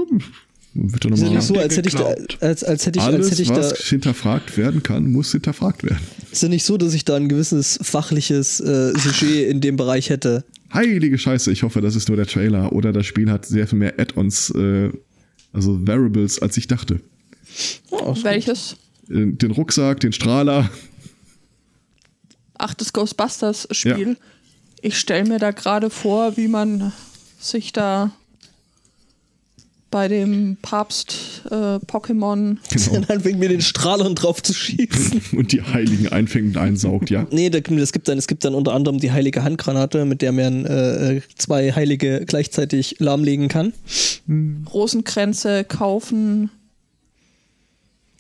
[0.74, 1.30] Wird ja nochmal.
[1.32, 3.58] nicht so, als hätte ich da, als, als hätte ich, als Alles, hätte ich da,
[3.58, 6.00] was hinterfragt werden kann, muss hinterfragt werden.
[6.32, 10.10] ist ja nicht so, dass ich da ein gewisses fachliches äh, Sujet in dem Bereich
[10.10, 10.46] hätte.
[10.74, 13.80] Heilige Scheiße, ich hoffe, das ist nur der Trailer oder das Spiel hat sehr viel
[13.80, 14.92] mehr Add-ons, äh,
[15.54, 17.02] also Variables, als ich dachte.
[17.90, 18.78] Oh, Welches?
[19.10, 20.70] Äh, Den Rucksack, den Strahler.
[22.58, 24.18] Ach, das Ghostbusters-Spiel.
[24.82, 26.92] Ich stelle mir da gerade vor, wie man
[27.40, 28.12] sich da
[29.92, 32.58] bei dem Papst äh, Pokémon.
[32.70, 32.96] Genau.
[32.98, 35.22] Und dann wegen mir den Strahlern drauf zu schießen.
[35.38, 37.28] Und die Heiligen einfängt und einsaugt, ja.
[37.32, 40.32] Nee, da- es gibt dann, es gibt dann unter anderem die heilige Handgranate, mit der
[40.32, 43.74] man äh, zwei Heilige gleichzeitig lahmlegen kann.
[44.74, 46.50] Rosenkränze kaufen.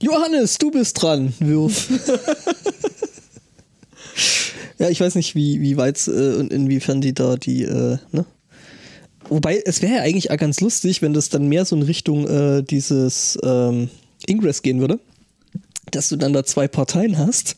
[0.01, 1.89] Johannes, du bist dran, Wirf.
[4.79, 8.25] ja, ich weiß nicht, wie, wie weit äh, und inwiefern die da die, äh, ne?
[9.31, 12.27] Wobei, es wäre ja eigentlich auch ganz lustig, wenn das dann mehr so in Richtung
[12.27, 13.89] äh, dieses ähm,
[14.27, 14.99] Ingress gehen würde.
[15.91, 17.55] Dass du dann da zwei Parteien hast.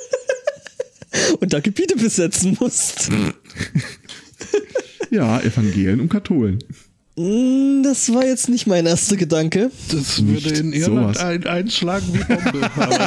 [1.40, 3.08] und da Gebiete besetzen musst.
[5.10, 6.62] Ja, Evangelien und Katholen.
[7.16, 9.70] Mm, Das war jetzt nicht mein erster Gedanke.
[9.90, 11.24] Das würde in Irland sowas.
[11.26, 12.70] ein, einschlagen wie Bombe.
[12.76, 12.98] Aber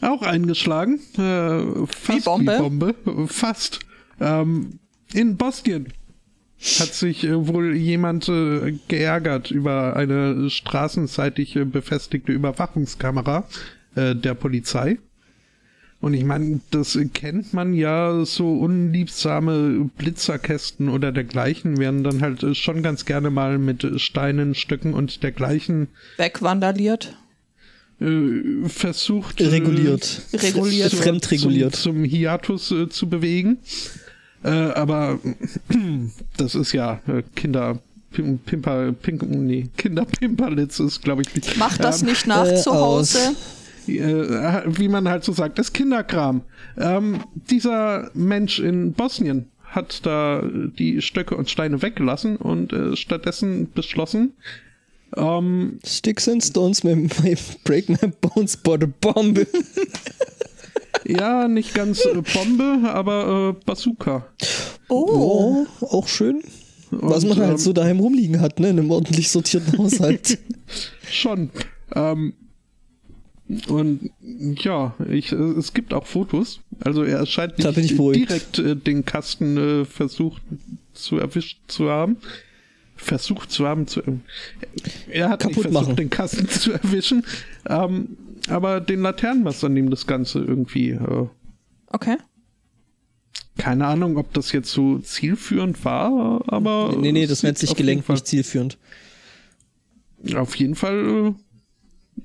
[0.00, 1.00] Auch eingeschlagen.
[1.16, 2.58] Äh, fast Wie Bombe?
[2.58, 2.94] Bombe.
[3.28, 3.80] Fast.
[4.20, 4.78] Ähm,
[5.12, 5.92] in Bosnien
[6.58, 13.44] hat sich äh, wohl jemand äh, geärgert über eine straßenseitig befestigte Überwachungskamera
[13.94, 14.98] äh, der Polizei.
[16.00, 22.42] Und ich meine, das kennt man ja, so unliebsame Blitzerkästen oder dergleichen werden dann halt
[22.42, 27.16] äh, schon ganz gerne mal mit Steinen, Stöcken und dergleichen Wegvandaliert.
[28.00, 29.40] Äh, versucht.
[29.40, 30.22] äh, Reguliert.
[30.32, 30.90] Reguliert.
[30.90, 31.74] zu- Fremdreguliert.
[31.76, 33.58] Zum, zum Hiatus äh, zu bewegen.
[34.44, 35.18] Äh, aber
[36.36, 37.78] das ist ja äh, Kinder.
[38.12, 41.56] Pim, Pimper, Pink, nee, Kinderpimperlitz ist, glaube ich, nicht.
[41.58, 43.18] Macht das Ähm, nicht nach äh, zu Hause.
[43.88, 46.40] äh, wie man halt so sagt, das Kinderkram.
[46.78, 47.20] Ähm,
[47.50, 50.42] dieser Mensch in Bosnien hat da
[50.78, 54.32] die Stöcke und Steine weggelassen und äh, stattdessen beschlossen,
[55.16, 59.38] ähm, Sticks and Stones may, may break my bones, but a bomb.
[61.04, 64.26] ja, nicht ganz äh, Bombe, aber äh, Bazooka.
[64.88, 65.66] Oh.
[65.80, 66.42] Oh, auch schön.
[66.90, 68.70] Was Und, man halt ähm, so daheim rumliegen hat, ne?
[68.70, 70.38] In einem ordentlich sortierten Haushalt.
[71.10, 71.50] Schon.
[71.94, 72.34] Ähm,
[73.68, 74.10] und
[74.58, 76.60] ja, ich, äh, es gibt auch Fotos.
[76.80, 80.42] Also er scheint nicht direkt äh, den Kasten äh, versucht
[80.94, 82.16] zu erwischt zu haben.
[82.96, 84.00] Versucht zu haben zu.
[85.08, 85.96] Er hat Kaputt nicht versucht, machen.
[85.96, 87.24] den Kasten zu erwischen.
[87.68, 88.16] Ähm,
[88.48, 90.90] aber den Laternenmesser nehmen das Ganze irgendwie.
[90.90, 91.26] Äh,
[91.88, 92.16] Okay.
[93.58, 96.94] keine Ahnung, ob das jetzt so zielführend war, aber.
[96.98, 97.70] nee, nee, es das nennt sich
[98.02, 98.76] Fall- nicht zielführend.
[100.34, 101.34] Auf jeden Fall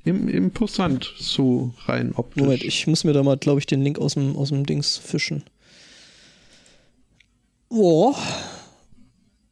[0.03, 2.41] äh, im, imposant, so rein optisch.
[2.41, 4.97] Moment, ich muss mir da mal, glaube ich, den Link aus dem, aus dem Dings
[4.97, 5.43] fischen.
[7.69, 8.15] Oh.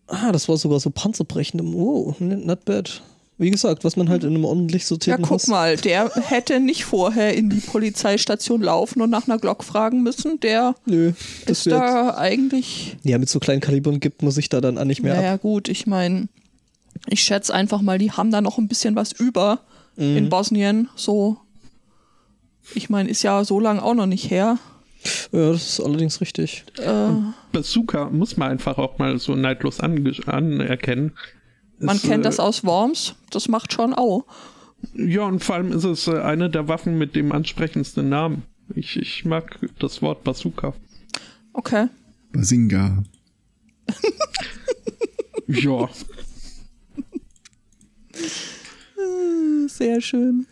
[0.09, 1.61] Ah, das war sogar so panzerbrechend.
[1.61, 3.01] Oh, not bad.
[3.37, 6.59] Wie gesagt, was man halt in einem ordentlich Ja, sortierten guck Haus- mal, der hätte
[6.59, 10.39] nicht vorher in die Polizeistation laufen und nach einer Glock fragen müssen.
[10.41, 11.13] Der Nö,
[11.45, 12.97] das ist da eigentlich.
[13.03, 15.41] Ja, mit so kleinen Kalibern gibt man sich da dann auch nicht mehr Naja, ab.
[15.41, 16.27] gut, ich meine,
[17.07, 19.59] ich schätze einfach mal, die haben da noch ein bisschen was über
[19.95, 20.17] Mhm.
[20.17, 20.89] in Bosnien.
[20.97, 21.37] So.
[22.75, 24.57] Ich meine, ist ja so lange auch noch nicht her.
[25.31, 26.65] Ja, das ist allerdings richtig.
[26.77, 27.09] Äh,
[27.51, 31.13] Bazooka muss man einfach auch mal so neidlos anerkennen.
[31.79, 34.25] man Es, kennt äh, das aus Worms, das macht schon au.
[34.93, 38.43] Ja, und vor allem ist es äh, eine der Waffen mit dem ansprechendsten Namen.
[38.75, 40.73] Ich, ich mag das Wort Bazooka.
[41.53, 41.87] Okay.
[42.31, 43.03] Basinga.
[45.47, 45.89] Ja,
[49.67, 50.45] Sehr schön.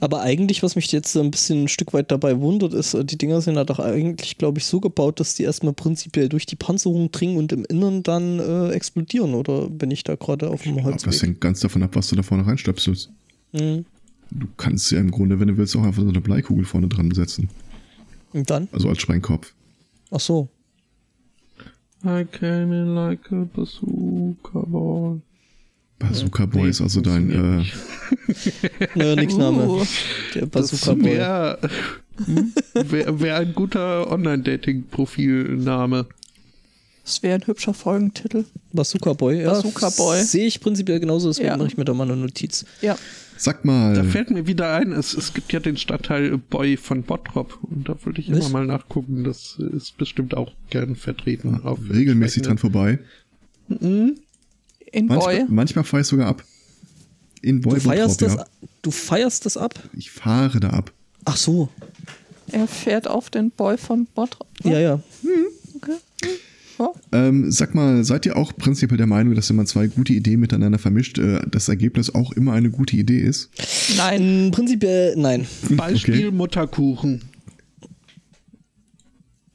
[0.00, 3.04] Aber eigentlich, was mich jetzt so ein bisschen ein Stück weit dabei wundert, ist, äh,
[3.04, 6.46] die Dinger sind ja doch eigentlich, glaube ich, so gebaut, dass die erstmal prinzipiell durch
[6.46, 9.34] die Panzerung dringen und im Innern dann äh, explodieren.
[9.34, 11.22] Oder bin ich da gerade auf dem Aber das Holzweg?
[11.22, 13.10] hängt ganz davon ab, was du da vorne reinstöpselst.
[13.52, 13.84] Mhm.
[14.30, 17.10] Du kannst ja im Grunde, wenn du willst, auch einfach so eine Bleikugel vorne dran
[17.12, 17.48] setzen.
[18.32, 18.68] Und dann?
[18.72, 19.54] Also als Sprengkopf.
[20.10, 20.48] Ach so.
[22.04, 25.20] I came in like a bazooka ball.
[26.08, 27.30] Bazooka Boy Nee, ist also dein.
[27.30, 27.64] Äh.
[28.94, 29.66] Naja, nix Name.
[29.68, 29.84] Uh.
[30.34, 31.04] Der Bazooka Boy.
[31.04, 31.58] wäre
[32.74, 36.06] wär, wär ein guter Online-Dating-Profilname.
[37.04, 38.44] Das wäre ein hübscher Folgentitel.
[38.72, 39.50] Bazooka Boy, ja.
[39.50, 40.22] Bazooka Boy.
[40.22, 41.56] Sehe ich prinzipiell genauso, deswegen Ja.
[41.56, 42.64] mache ich mir da mal eine Notiz.
[42.82, 42.98] Ja.
[43.36, 43.94] sag mal.
[43.94, 47.88] Da fällt mir wieder ein, es, es gibt ja den Stadtteil Boy von Bottrop und
[47.88, 48.38] da würde ich Was?
[48.38, 49.24] immer mal nachgucken.
[49.24, 51.60] Das ist bestimmt auch gern vertreten.
[51.64, 52.98] Auf regelmäßig dran vorbei.
[54.92, 55.46] In Manchmal, Boy.
[55.48, 56.44] manchmal fahre ich sogar ab.
[57.42, 58.68] In Boy Du feierst, Bottrop, das, ja.
[58.82, 59.74] du feierst das ab?
[59.92, 60.92] Ich fahre da ab.
[61.24, 61.68] Ach so.
[62.50, 64.48] Er fährt auf den Boy von Bottrop.
[64.64, 65.00] Ja, ja.
[65.76, 65.92] Okay.
[66.78, 66.92] Ja.
[67.12, 70.38] Ähm, sag mal, seid ihr auch prinzipiell der Meinung, dass wenn man zwei gute Ideen
[70.40, 73.50] miteinander vermischt, äh, das Ergebnis auch immer eine gute Idee ist?
[73.96, 74.50] Nein.
[74.52, 75.46] Prinzipiell nein.
[75.70, 76.30] Beispiel Okay.
[76.30, 77.22] Mutterkuchen.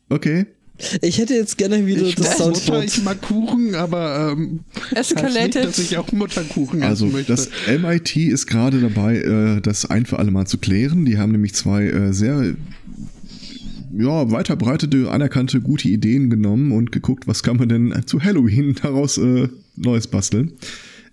[0.10, 0.46] Okay.
[1.02, 2.86] Ich hätte jetzt gerne wieder Ich das mag Mutter, Soundboard.
[2.86, 4.60] ich mag Kuchen, aber ähm,
[4.96, 5.66] heißt nicht, Escalated.
[5.66, 7.32] dass ich auch Mutterkuchen Also möchte.
[7.32, 11.06] das MIT ist gerade dabei, äh, das ein für alle Mal zu klären.
[11.06, 12.56] Die haben nämlich zwei äh, sehr
[13.96, 18.76] ja, weiter breitete, anerkannte, gute Ideen genommen und geguckt, was kann man denn zu Halloween
[18.82, 20.54] daraus äh, Neues basteln.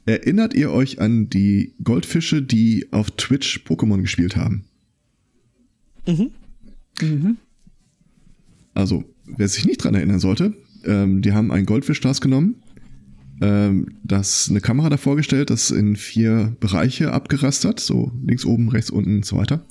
[0.07, 4.65] Erinnert ihr euch an die Goldfische, die auf Twitch Pokémon gespielt haben?
[8.75, 9.05] Also,
[9.37, 10.55] wer sich nicht dran erinnern sollte,
[10.85, 12.57] ähm, die haben ein Goldfischglas genommen,
[13.41, 18.91] ähm, das eine Kamera davor gestellt, das in vier Bereiche abgerastert, so links oben, rechts
[18.91, 19.65] unten und so weiter.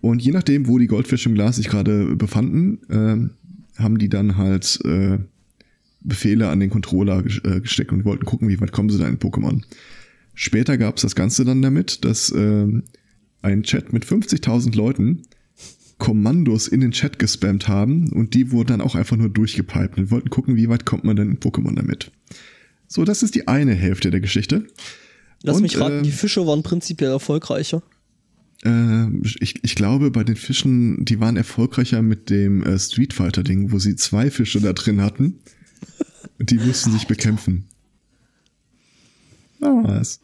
[0.00, 3.30] Und je nachdem, wo die Goldfische im Glas sich gerade befanden, ähm,
[3.76, 5.18] haben die dann halt äh,
[6.02, 9.06] Befehle an den Controller ges- äh, gesteckt und wollten gucken, wie weit kommen sie da
[9.06, 9.62] in Pokémon.
[10.34, 12.84] Später gab es das Ganze dann damit, dass ähm,
[13.42, 15.22] ein Chat mit 50.000 Leuten
[16.00, 19.96] Kommandos in den Chat gespammt haben und die wurden dann auch einfach nur durchgepiped.
[19.96, 22.10] Wir wollten gucken, wie weit kommt man denn in Pokémon damit.
[22.88, 24.66] So, das ist die eine Hälfte der Geschichte.
[25.42, 27.82] Lass Und, mich raten, äh, die Fische waren prinzipiell erfolgreicher.
[28.64, 29.06] Äh,
[29.40, 33.70] ich, ich glaube, bei den Fischen, die waren erfolgreicher mit dem äh, Street Fighter Ding,
[33.70, 35.38] wo sie zwei Fische da drin hatten.
[36.38, 37.66] Und die mussten sich bekämpfen.
[39.62, 40.20] Ah, was.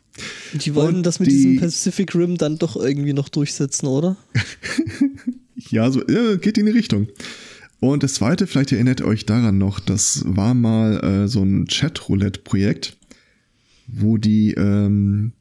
[0.54, 4.16] Die wollen Und das mit die- diesem Pacific Rim dann doch irgendwie noch durchsetzen, oder?
[5.70, 7.08] Ja, so äh, geht in die Richtung.
[7.80, 11.66] Und das zweite, vielleicht erinnert ihr euch daran noch, das war mal äh, so ein
[11.66, 12.96] Chat-Roulette-Projekt,
[13.86, 15.32] wo die ähm,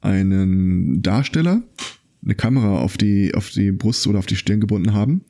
[0.00, 1.62] einen Darsteller
[2.24, 5.24] eine Kamera auf die, auf die Brust oder auf die Stirn gebunden haben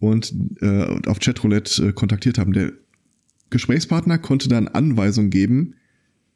[0.00, 2.52] und äh, auf Chatroulette äh, kontaktiert haben.
[2.52, 2.72] Der
[3.50, 5.74] Gesprächspartner konnte dann Anweisungen geben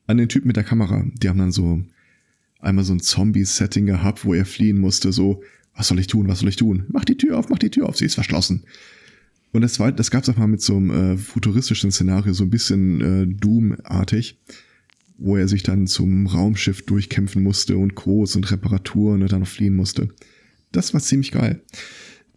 [0.07, 1.05] an den Typ mit der Kamera.
[1.15, 1.83] Die haben dann so
[2.61, 5.43] einmal so ein Zombie-Setting gehabt, wo er fliehen musste, so,
[5.75, 6.85] was soll ich tun, was soll ich tun?
[6.89, 8.65] Mach die Tür auf, mach die Tür auf, sie ist verschlossen.
[9.53, 12.45] Und das, war, das gab es auch mal mit so einem äh, futuristischen Szenario, so
[12.45, 14.39] ein bisschen äh, Doom-artig,
[15.19, 19.49] wo er sich dann zum Raumschiff durchkämpfen musste und Codes und Reparaturen und dann noch
[19.49, 20.09] fliehen musste.
[20.73, 21.63] Das war ziemlich geil.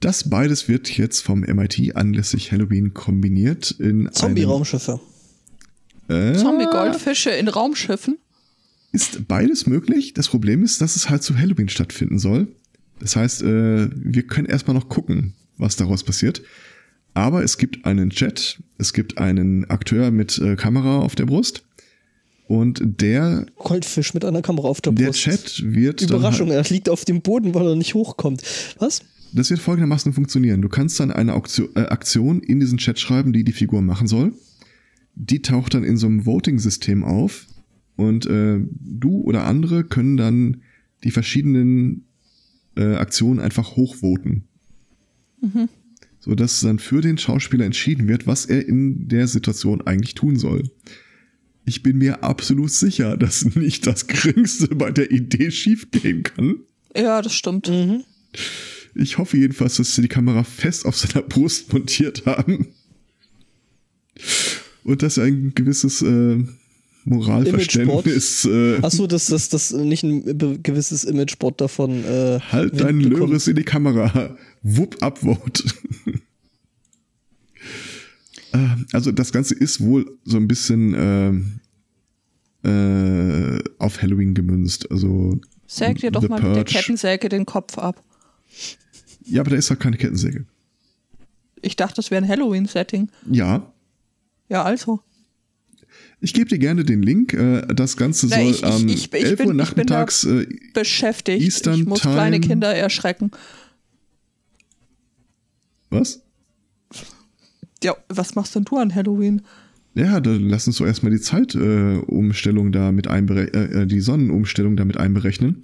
[0.02, 5.00] Das beides wird jetzt vom MIT anlässlich Halloween kombiniert in Zombie-Raumschiffe.
[6.10, 8.18] Äh, Zombie-Goldfische in Raumschiffen.
[8.92, 10.14] ist beides möglich.
[10.14, 12.50] Das Problem ist, dass es halt zu Halloween stattfinden soll.
[13.00, 16.42] Das heißt, äh, wir können erstmal noch gucken, was daraus passiert.
[17.14, 21.66] Aber es gibt einen Chat, es gibt einen Akteur mit äh, Kamera auf der Brust
[22.48, 25.20] und der, Goldfisch mit einer Kamera auf der der Brust.
[25.22, 28.44] Chat wird Überraschung, halt- er liegt auf dem Boden, weil er nicht hochkommt.
[28.80, 29.02] Was?
[29.34, 30.62] Das wird folgendermaßen funktionieren.
[30.62, 34.34] Du kannst dann eine äh, Aktion in diesen Chat schreiben, die die Figur machen soll.
[35.16, 37.48] Die taucht dann in so einem Voting-System auf
[37.96, 40.62] und äh, du oder andere können dann
[41.06, 42.06] die verschiedenen
[42.76, 44.48] äh, Aktionen einfach hochvoten.
[46.20, 50.38] So dass dann für den Schauspieler entschieden wird, was er in der Situation eigentlich tun
[50.38, 50.64] soll.
[51.66, 56.58] Ich bin mir absolut sicher, dass nicht das Geringste bei der Idee schiefgehen kann.
[56.96, 57.72] Ja, das stimmt.
[58.96, 62.68] Ich hoffe jedenfalls, dass sie die Kamera fest auf seiner Brust montiert haben.
[64.84, 66.44] Und dass er ein gewisses äh,
[67.06, 68.46] Moralverständnis.
[68.46, 72.04] Äh, Achso, dass das, das nicht ein gewisses Imageboard davon.
[72.04, 73.02] Äh, halt deinen.
[73.02, 74.36] Löres in die Kamera.
[74.64, 75.64] Wupp, upvote.
[78.54, 81.60] Ähm, also das Ganze ist wohl so ein bisschen ähm,
[82.64, 84.90] äh, auf Halloween gemünzt.
[84.92, 86.72] Also Säg dir doch mal mit der Purge.
[86.74, 88.02] Kettensäge den Kopf ab.
[89.26, 90.46] ja, aber da ist doch keine Kettensäge.
[91.62, 93.10] Ich dachte, das wäre ein Halloween-Setting.
[93.30, 93.74] Ja,
[94.48, 95.02] Ja, also.
[96.22, 97.34] Ich gebe dir gerne den Link.
[97.34, 99.58] Äh, Das Ganze Na, soll ich- ich- am ich- ich 11 bin- Uhr ich bin
[99.58, 100.24] nachmittags.
[100.24, 101.42] äh, Beschäftigt.
[101.44, 102.14] Eastern ich muss Time.
[102.16, 103.32] kleine Kinder erschrecken.
[105.90, 106.22] was?
[107.84, 109.42] Ja, was machst denn du an Halloween?
[109.94, 114.02] Ja, dann lass uns doch erstmal die Zeitumstellung äh, Umstellung da mit einberechnen, äh, die
[114.02, 115.64] Sonnenumstellung damit einberechnen.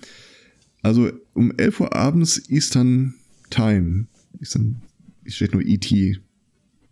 [0.81, 3.15] Also um 11 Uhr abends Eastern
[3.49, 4.07] Time.
[4.39, 4.81] Eastern,
[5.25, 5.91] steht nur ET,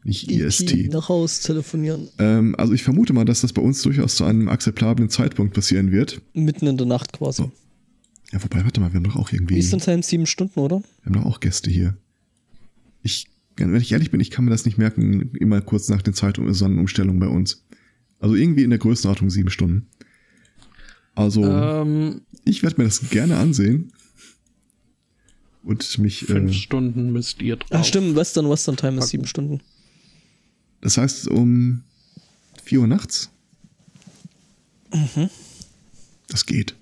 [0.03, 0.91] nicht E EST.
[0.91, 2.07] nach Haus telefonieren.
[2.19, 5.91] Ähm, also ich vermute mal, dass das bei uns durchaus zu einem akzeptablen Zeitpunkt passieren
[5.91, 6.21] wird.
[6.33, 7.43] Mitten in der Nacht quasi.
[7.43, 7.51] So.
[8.31, 9.55] Ja, wobei, warte mal, wir haben doch auch irgendwie.
[9.57, 10.77] Eastern Time sieben Stunden, oder?
[11.03, 11.97] Wir haben doch auch Gäste hier.
[13.01, 13.27] Ich,
[13.57, 16.39] wenn ich ehrlich bin, ich kann mir das nicht merken, immer kurz nach den Zeit-
[16.39, 17.65] und Sonnenumstellungen bei uns.
[18.19, 19.87] Also irgendwie in der Größenordnung sieben Stunden.
[21.15, 23.91] Also, Ähm, ich werde mir das gerne ansehen.
[25.63, 27.69] Und mich, fünf äh, Stunden müsst ihr drauf.
[27.71, 29.59] Ach stimmt, Western Western Time ist sieben Stunden.
[30.81, 31.83] Das heißt um
[32.63, 33.29] 4 Uhr nachts.
[36.27, 36.75] Das geht.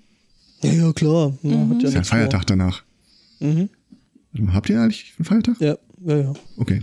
[0.62, 1.34] Ja, ja, klar.
[1.42, 2.82] Ja, hat ja Ist ja ein Feiertag danach.
[3.38, 3.48] vor.
[3.48, 3.68] Mhm.
[4.32, 5.56] Warte mal, Habt ihr eigentlich einen Feiertag?
[5.60, 6.32] Ja, ja, ja.
[6.56, 6.82] Okay.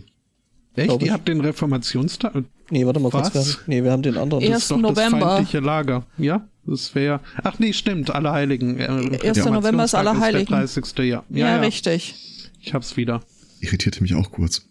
[0.76, 0.88] Echt?
[0.88, 1.08] glaub ich.
[1.08, 2.44] Ihr habt den Reformationstag?
[2.70, 3.34] Nee, warte mal kurz.
[3.36, 3.46] Was?
[3.48, 4.44] Wir haben, nee, wir haben den anderen.
[4.44, 4.50] Ja.
[4.52, 4.84] Das ist doch 1.
[4.88, 5.28] das November.
[5.36, 6.06] feindliche Lager.
[6.18, 7.20] Ja, das wäre.
[7.44, 8.10] Ach nee, stimmt.
[8.14, 8.80] Allerheiligen.
[8.80, 9.46] Äh, 1.
[9.46, 10.48] November ist Allerheiligen.
[10.48, 10.86] der 30.
[10.98, 11.58] Ja, ja, Ja, ja.
[11.60, 12.16] richtig.
[12.62, 13.22] Ich hab's wieder.
[13.60, 14.66] Irritierte mich auch kurz.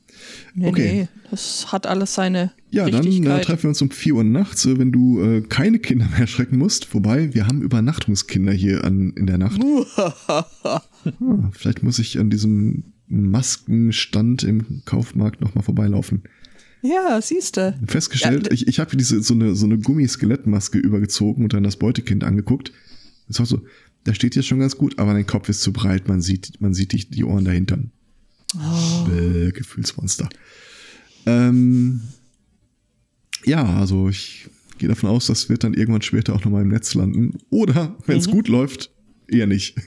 [0.54, 0.92] Nee, Okay.
[0.92, 4.64] nee, das hat alles seine Ja, dann äh, treffen wir uns um 4 Uhr nachts,
[4.66, 6.94] äh, wenn du äh, keine Kinder mehr schrecken musst.
[6.94, 9.60] Wobei, wir haben Übernachtungskinder hier an, in der Nacht.
[9.96, 10.82] ah,
[11.52, 16.22] vielleicht muss ich an diesem Maskenstand im Kaufmarkt nochmal vorbeilaufen.
[16.82, 17.78] ja, siehste.
[17.86, 21.76] Festgestellt, Ja, ich, ich habe diese so eine, so eine Gummiskelettmaske übergezogen und dann das
[21.76, 22.72] Beutekind angeguckt.
[23.28, 23.60] Das war so,
[24.06, 26.74] der steht hier schon ganz gut, aber dein Kopf ist zu breit, man sieht, man
[26.74, 27.78] sieht die, die Ohren dahinter.
[29.06, 30.28] Bäh, Gefühlsmonster.
[31.26, 32.00] Ähm,
[33.44, 34.48] ja, also ich
[34.78, 37.38] gehe davon aus, das wird dann irgendwann später auch nochmal im Netz landen.
[37.50, 38.90] Oder, wenn es gut läuft,
[39.28, 39.76] eher nicht.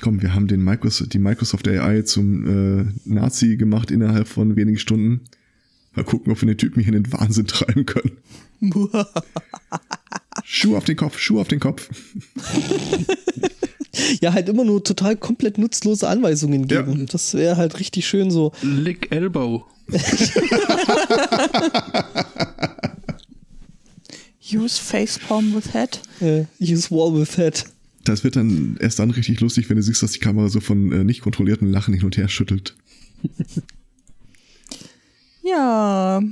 [0.00, 4.78] komm, wir haben den Microsoft, die Microsoft AI zum äh, Nazi gemacht innerhalb von wenigen
[4.78, 5.22] Stunden.
[5.94, 8.16] Mal gucken, ob wir den Typen hier in den Wahnsinn treiben können.
[10.44, 11.88] Schuh auf den Kopf, Schuh auf den Kopf.
[14.20, 17.00] Ja, halt immer nur total komplett nutzlose Anweisungen geben.
[17.00, 17.06] Ja.
[17.06, 18.52] Das wäre halt richtig schön so.
[18.62, 19.64] Lick Elbow.
[24.52, 26.00] Use Facepalm with Head.
[26.20, 27.64] Äh, use wall with head.
[28.04, 30.92] Das wird dann erst dann richtig lustig, wenn du siehst, dass die Kamera so von
[30.92, 32.76] äh, nicht kontrollierten Lachen hin und her schüttelt.
[35.42, 36.22] Ja,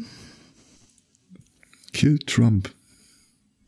[1.92, 2.70] Kill Trump.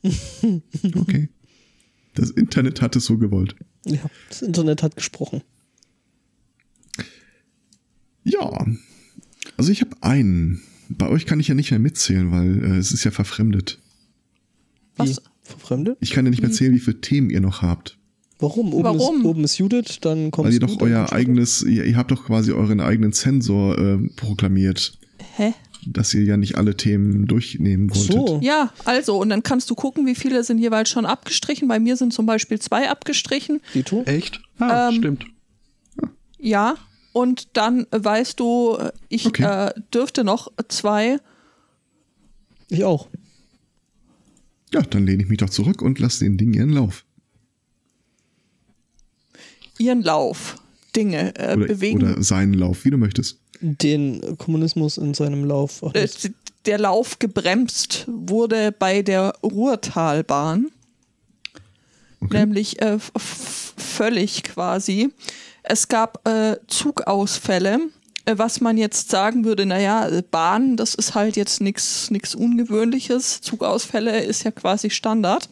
[0.02, 1.28] Okay.
[2.14, 3.56] Das Internet hat es so gewollt.
[3.84, 5.42] Ja, das Internet hat gesprochen.
[8.24, 8.66] Ja.
[9.56, 10.62] Also ich habe einen.
[10.88, 13.78] Bei euch kann ich ja nicht mehr mitzählen, weil äh, es ist ja verfremdet.
[14.96, 15.02] Wie?
[15.02, 15.22] Was?
[15.42, 15.98] Verfremdet?
[16.00, 17.98] Ich kann ja nicht mehr zählen, wie viele Themen ihr noch habt.
[18.38, 18.72] Warum?
[18.72, 19.20] Oben, Warum?
[19.20, 22.24] Ist, oben ist Judith, dann kommt Weil ihr doch euer eigenes, ihr, ihr habt doch
[22.24, 24.98] quasi euren eigenen Zensor äh, proklamiert,
[25.36, 25.52] hä?
[25.86, 28.12] Dass ihr ja nicht alle Themen durchnehmen wolltet.
[28.12, 28.40] So.
[28.42, 31.68] Ja, also, und dann kannst du gucken, wie viele sind jeweils schon abgestrichen.
[31.68, 33.60] Bei mir sind zum Beispiel zwei abgestrichen.
[33.74, 34.02] Dito?
[34.04, 34.40] Echt?
[34.58, 35.24] Ah, Ähm, stimmt.
[36.38, 36.76] Ja,
[37.12, 38.78] und dann weißt du,
[39.08, 39.42] ich Okay.
[39.44, 41.18] äh, dürfte noch zwei.
[42.68, 43.08] Ich auch.
[44.72, 47.04] Ja, dann lehne ich mich doch zurück und lasse den Ding ihren Lauf.
[49.78, 50.56] ihren Lauf,
[50.94, 52.02] Dinge äh, Oder, bewegen.
[52.02, 53.38] oder seinen Lauf, wie du möchtest.
[53.60, 55.82] Den Kommunismus in seinem Lauf.
[55.84, 56.08] Ach, äh,
[56.66, 60.68] der Lauf gebremst wurde bei der Ruhrtalbahn,
[62.22, 62.38] Okay.
[62.40, 65.08] nämlich äh, völlig quasi.
[65.62, 67.78] Es gab äh, Zugausfälle,
[68.26, 73.40] äh, was man jetzt sagen würde, naja, äh, Bahn, das ist halt jetzt nichts Ungewöhnliches.
[73.40, 75.48] Zugausfälle ist ja quasi Standard.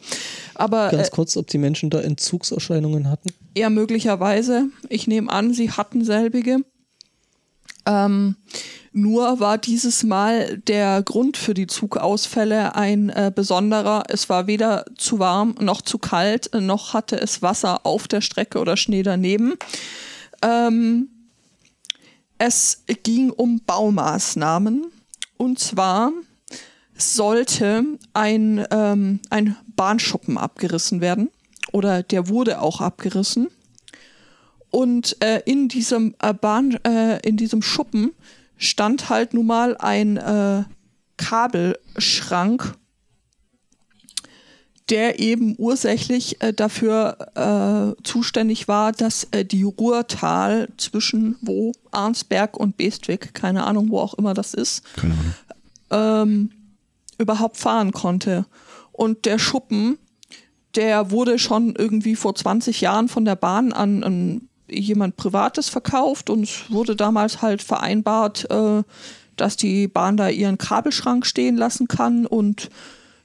[0.53, 3.29] Aber Ganz äh, kurz, ob die Menschen da Entzugserscheinungen hatten.
[3.55, 6.57] eher möglicherweise, ich nehme an, sie hatten selbige.
[7.85, 8.35] Ähm,
[8.91, 14.03] nur war dieses Mal der Grund für die Zugausfälle ein äh, besonderer.
[14.09, 18.59] Es war weder zu warm noch zu kalt, noch hatte es Wasser auf der Strecke
[18.59, 19.53] oder Schnee daneben.
[20.41, 21.09] Ähm,
[22.37, 24.87] es ging um Baumaßnahmen.
[25.37, 26.11] Und zwar
[26.95, 31.29] sollte ein, ähm, ein Bahnschuppen abgerissen werden.
[31.71, 33.49] Oder der wurde auch abgerissen.
[34.71, 38.11] Und äh, in diesem äh, Bahn, äh, in diesem Schuppen
[38.57, 40.63] stand halt nun mal ein äh,
[41.17, 42.75] Kabelschrank,
[44.89, 52.57] der eben ursächlich äh, dafür äh, zuständig war, dass äh, die Ruhrtal zwischen wo Arnsberg
[52.57, 54.83] und Bestwig, keine Ahnung, wo auch immer das ist,
[55.91, 56.51] ähm,
[57.17, 58.45] überhaupt fahren konnte.
[58.91, 59.97] Und der Schuppen,
[60.75, 66.29] der wurde schon irgendwie vor 20 Jahren von der Bahn an, an jemand Privates verkauft
[66.29, 68.83] und es wurde damals halt vereinbart, äh,
[69.35, 72.69] dass die Bahn da ihren Kabelschrank stehen lassen kann und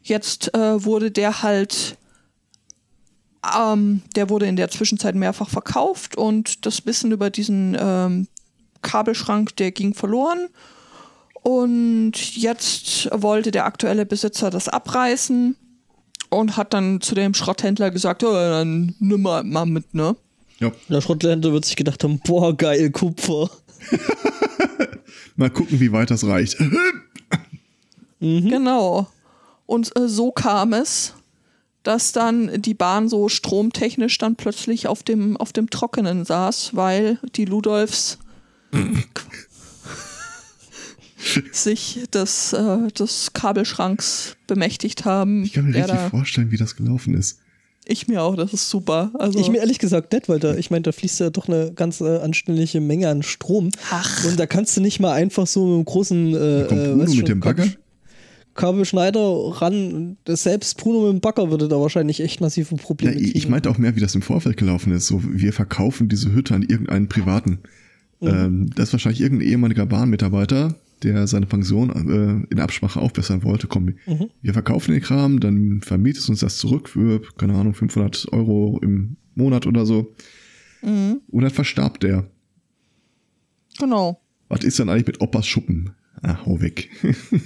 [0.03, 1.97] jetzt äh, wurde der halt
[3.57, 8.29] ähm, der wurde in der Zwischenzeit mehrfach verkauft und das Wissen über diesen ähm,
[8.83, 10.49] Kabelschrank, der ging verloren.
[11.43, 15.57] Und jetzt wollte der aktuelle Besitzer das abreißen
[16.31, 20.17] und hat dann zu dem Schrotthändler gesagt, ja, dann nimm mal, mal mit, ne?
[20.65, 23.51] Ja, Der Schrottländer wird sich gedacht haben, boah, geil, Kupfer.
[25.37, 26.57] mal gucken, wie weit das reicht.
[28.21, 29.07] Genau.
[29.67, 31.13] Und äh, so kam es,
[31.83, 37.19] dass dann die Bahn so stromtechnisch dann plötzlich auf dem, auf dem Trockenen saß, weil
[37.37, 38.19] die Ludolfs
[41.53, 45.45] sich des, äh, des Kabelschranks bemächtigt haben.
[45.45, 47.41] Ich kann mir richtig vorstellen, wie das gelaufen ist.
[47.87, 49.13] Ich mir auch, das ist super.
[49.19, 51.73] Also, Ich mir ehrlich gesagt nicht, weil da, ich meine, da fließt ja doch eine
[51.75, 53.71] ganz äh, anständige Menge an Strom.
[53.91, 54.25] Ach.
[54.25, 57.15] Und da kannst du nicht mal einfach so mit einem großen äh, kommt äh, Bruno
[57.15, 57.63] mit dem Bagger?
[57.65, 57.77] Kabel-
[58.55, 59.21] Kabelschneider
[59.61, 60.17] ran.
[60.29, 63.51] Selbst Bruno mit dem Bagger würde da wahrscheinlich echt massive Ja, Probleme ich, ich kriegen.
[63.51, 65.07] meinte auch mehr, wie das im Vorfeld gelaufen ist.
[65.09, 67.59] So, wir verkaufen diese Hütte an irgendeinen Privaten.
[68.23, 73.67] Ähm, das ist wahrscheinlich irgendein ehemaliger Bahnmitarbeiter, der seine Pension äh, in Absprache aufbessern wollte.
[73.67, 73.95] Komm,
[74.43, 78.81] wir verkaufen den Kram, dann vermietest du uns das zurück für, keine Ahnung, 500 Euro
[78.83, 80.15] im Monat oder so.
[80.83, 82.27] Und dann verstarb der.
[83.79, 84.21] Genau.
[84.49, 85.91] Was ist dann eigentlich mit Oppas Schuppen?
[86.23, 86.91] Ah, hau weg.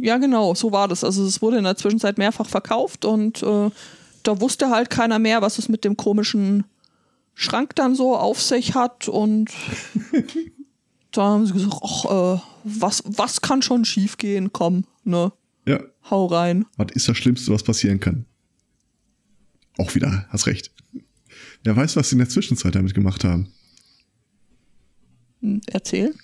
[0.00, 1.02] Ja, genau, so war das.
[1.02, 3.70] Also es wurde in der Zwischenzeit mehrfach verkauft und äh,
[4.22, 6.64] da wusste halt keiner mehr, was es mit dem komischen
[7.34, 9.50] Schrank dann so auf sich hat und
[11.18, 12.04] da haben sie gesagt, ach,
[12.36, 14.52] äh, was, was kann schon schiefgehen?
[14.52, 15.32] Komm, ne,
[15.66, 15.80] ja,
[16.10, 16.64] hau rein.
[16.76, 18.24] was ist das Schlimmste, was passieren kann?
[19.78, 20.72] Auch wieder, hast recht.
[21.64, 23.48] Wer weiß, was sie in der Zwischenzeit damit gemacht haben.
[25.40, 26.14] Hm, Erzähl.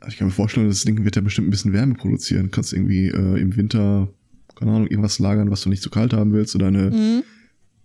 [0.00, 2.44] Also ich kann mir vorstellen, das Ding wird ja bestimmt ein bisschen Wärme produzieren.
[2.44, 4.08] Du kannst irgendwie äh, im Winter,
[4.56, 7.22] keine Ahnung, irgendwas lagern, was du nicht zu kalt haben willst oder eine Mhm.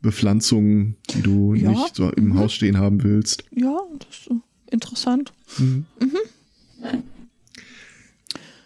[0.02, 1.72] Bepflanzung, die du Ja.
[1.72, 3.44] nicht so im Haus stehen haben willst.
[3.52, 4.40] Ja, das äh,
[4.72, 5.32] interessant.
[5.58, 5.86] Mhm.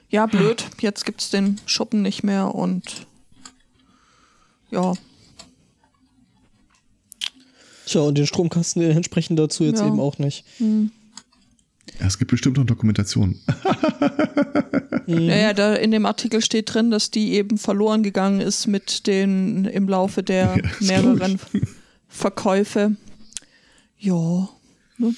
[0.10, 0.66] Ja, blöd.
[0.82, 3.08] Jetzt gibt's den Schuppen nicht mehr und
[4.70, 4.94] ja,
[7.86, 9.88] Tja, und den Stromkasten den entsprechend dazu jetzt Ja.
[9.88, 10.46] eben auch nicht.
[10.60, 13.42] Ja, es gibt bestimmt noch Dokumentationen.
[15.08, 19.08] Ja, ja, da in dem Artikel steht drin, dass die eben verloren gegangen ist mit
[19.08, 21.38] den im Laufe der Ja, mehreren
[22.08, 22.96] Verkäufe.
[23.98, 24.48] Ja.
[24.98, 25.14] Ne?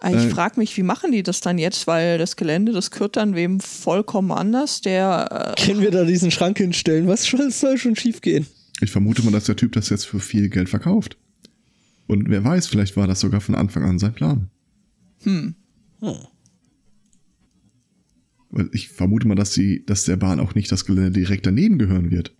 [0.00, 1.86] Aber Ich Äh, frage mich, wie machen die das dann jetzt?
[1.86, 4.80] Weil das Gelände, das gehört dann wem vollkommen anders.
[4.80, 7.06] Der, äh, Können wir da diesen Schrank hinstellen?
[7.06, 8.46] Was soll, soll schon schief gehen?
[8.80, 11.18] Ich vermute mal, dass der Typ das jetzt für viel Geld verkauft.
[12.06, 14.48] Und wer weiß, vielleicht war das sogar von Anfang an sein Plan.
[15.22, 15.54] hm,
[18.50, 21.78] Weil ich vermute mal, dass, sie, dass der Bahn auch nicht das Gelände direkt daneben
[21.78, 22.34] gehören wird.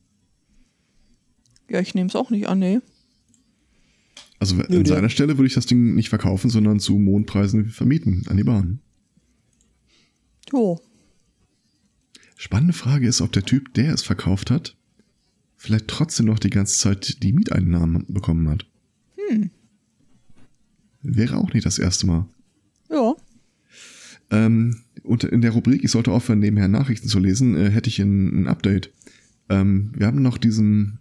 [1.69, 2.81] ja, ich nehme es auch nicht an, nee.
[4.41, 7.69] Also an Nö, der- seiner Stelle würde ich das Ding nicht verkaufen, sondern zu Mondpreisen
[7.69, 8.81] vermieten an die Bahn.
[10.53, 10.81] Jo.
[12.37, 14.77] Spannende Frage ist, ob der Typ, der es verkauft hat,
[15.57, 18.67] vielleicht trotzdem noch die ganze Zeit die Mieteinnahmen bekommen hat.
[19.29, 19.51] Hm.
[21.03, 22.27] Wäre auch nicht das erste Mal.
[22.91, 23.15] Ja.
[24.31, 27.99] Ähm, und in der Rubrik, ich sollte aufhören, nebenher Nachrichten zu lesen, äh, hätte ich
[28.01, 28.91] ein, ein Update.
[29.51, 30.99] Ähm, wir haben noch diesen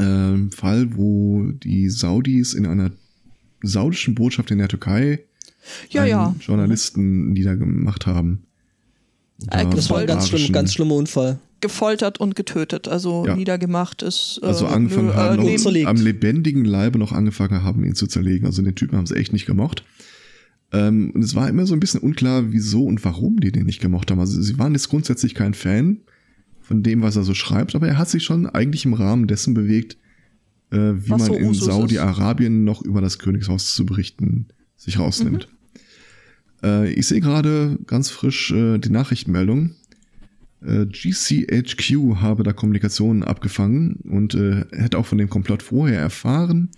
[0.00, 2.90] ähm, Fall, wo die Saudis in einer
[3.62, 5.20] saudischen Botschaft in der Türkei
[5.90, 6.34] Ja, einen ja.
[6.40, 8.44] Journalisten niedergemacht haben.
[9.50, 11.38] Äh, Das war ein ganz, schlimm, ganz schlimmer Unfall.
[11.60, 13.36] Gefoltert und getötet, also Ja.
[13.36, 14.40] niedergemacht ist.
[14.42, 18.08] äh, Also angefangen nö, haben, äh, noch am lebendigen Leibe noch angefangen haben, ihn zu
[18.08, 18.46] zerlegen.
[18.46, 19.84] Also den Typen haben sie echt nicht gemocht.
[20.72, 23.80] Ähm, und es war immer so ein bisschen unklar, wieso und warum die den nicht
[23.80, 24.18] gemocht haben.
[24.18, 25.98] Also sie waren jetzt grundsätzlich kein Fan
[26.72, 29.52] von dem, was er so schreibt, aber er hat sich schon eigentlich im Rahmen dessen
[29.52, 29.98] bewegt,
[30.70, 31.52] äh, wie Was man so in.
[31.52, 35.48] Saudi-Arabien noch über das Königshaus zu berichten sich rausnimmt.
[36.62, 39.72] Äh, ich sehe gerade ganz frisch äh, die Nachrichtenmeldung.
[40.64, 46.70] Äh, GCHQ habe da Kommunikationen abgefangen und äh, hätte auch von dem Komplott vorher erfahren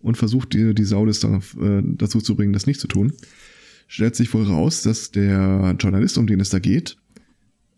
[0.00, 3.12] und versucht, die, die Saudis darauf, äh, dazu zu bringen, das nicht zu tun.
[3.88, 6.98] Stellt sich wohl raus, dass der Journalist, um den es da geht,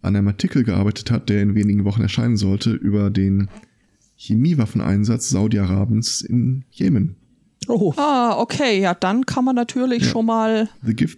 [0.06, 3.48] an einem Artikel gearbeitet hat, der in wenigen Wochen erscheinen sollte, über den
[4.16, 7.16] Chemiewaffeneinsatz Saudi-Arabiens in Jemen.
[7.68, 10.10] Oh, Ah, okay, ja, dann kann man natürlich Ja.
[10.10, 10.68] schon mal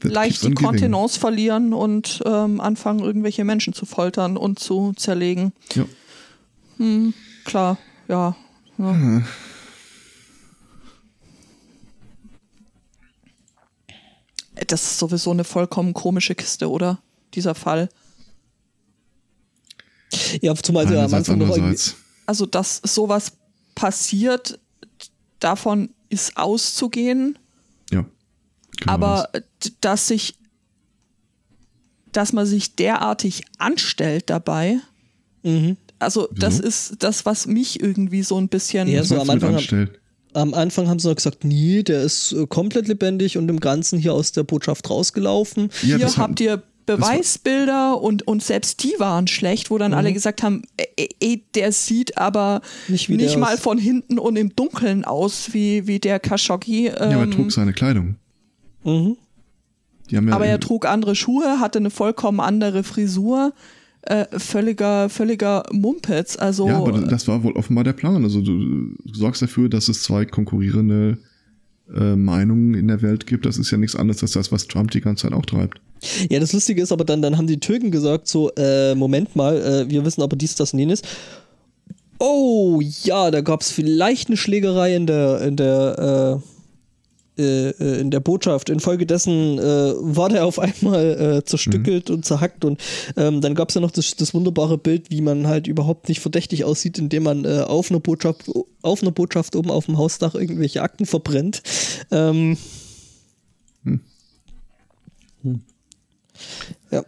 [0.03, 0.55] leicht die giving.
[0.55, 5.53] Kontenance verlieren und ähm, anfangen, irgendwelche Menschen zu foltern und zu zerlegen.
[5.75, 5.85] Ja.
[6.79, 7.13] Hm,
[7.45, 7.77] klar,
[8.09, 8.35] ja.
[8.79, 9.23] ja.
[14.67, 16.99] Das ist sowieso eine vollkommen komische Kiste, oder?
[17.35, 17.89] Dieser Fall.
[20.41, 21.57] Ja, zumal sie ja am Anfang noch.
[22.27, 23.33] Also, dass sowas
[23.75, 24.59] passiert,
[25.41, 27.39] davon ist auszugehen.
[27.91, 28.05] Ja.
[28.81, 29.29] Genau aber
[29.65, 30.35] d- dass sich,
[32.13, 34.79] dass man sich derartig anstellt dabei,
[35.43, 35.77] mhm.
[35.99, 36.69] also das Wieso?
[36.69, 38.89] ist das, was mich irgendwie so ein bisschen.
[38.89, 39.09] Ja, das.
[39.09, 40.01] so am Anfang- anstellt?
[40.35, 43.99] am Anfang haben sie noch gesagt, nee, der ist äh, komplett lebendig und im Ganzen
[43.99, 45.71] hier aus der Botschaft rausgelaufen.
[45.83, 46.63] Ja, Hier das habt ihr
[46.97, 49.97] Beweisbilder und, und selbst die waren schlecht, wo dann Mhm.
[49.99, 50.63] alle gesagt haben,
[50.97, 55.51] ey, ey, der sieht aber Nicht nicht, mal aus- von hinten und im Dunkeln aus,
[55.53, 56.87] wie, wie der Khashoggi.
[56.87, 58.17] Ja, aber er ähm, trug seine Kleidung.
[58.85, 59.17] Mhm.
[60.11, 63.53] Die haben ja Aber er trug andere Schuhe, hatte eine vollkommen andere Frisur.
[64.03, 66.37] Äh, völliger, völliger Mumpitz.
[66.39, 68.23] Also, Ja, aber das war wohl offenbar der Plan.
[68.25, 68.57] Also du,
[69.05, 71.19] du sorgst dafür, dass es zwei konkurrierende
[71.95, 73.47] äh, Meinungen in der Welt gibt.
[73.47, 75.81] Das ist ja nichts anderes als das, was Trump die ganze Zeit auch treibt.
[76.31, 79.57] Ja, das Lustige ist aber dann, dann haben die Türken gesagt, so, äh, Moment mal,
[79.61, 81.03] äh, wir wissen aber dies, das und jenes.
[82.21, 86.58] Oh, ja, da gab es vielleicht eine Schlägerei in der, in der, äh,
[87.39, 88.69] äh, äh, in der Botschaft.
[88.69, 92.81] Infolgedessen äh, war der auf einmal äh, zerstückelt und zerhackt und
[93.17, 96.21] ähm, dann gab es ja noch das, das wunderbare Bild, wie man halt überhaupt nicht
[96.21, 98.51] verdächtig aussieht, indem man äh, auf einer Botschaft,
[98.83, 101.63] auf einer Botschaft oben auf dem Hausdach irgendwelche Akten verbrennt.
[102.11, 102.57] Ähm,
[105.43, 105.63] Hm.
[106.91, 107.05] Ja,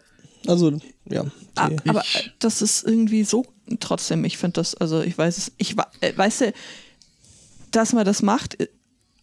[0.47, 0.78] also,
[1.09, 1.24] ja.
[1.55, 3.44] Ah, aber äh, das ist irgendwie so,
[3.81, 6.52] trotzdem, ich finde das, also ich weiß es, ich weiß du,
[7.70, 8.57] dass man das macht,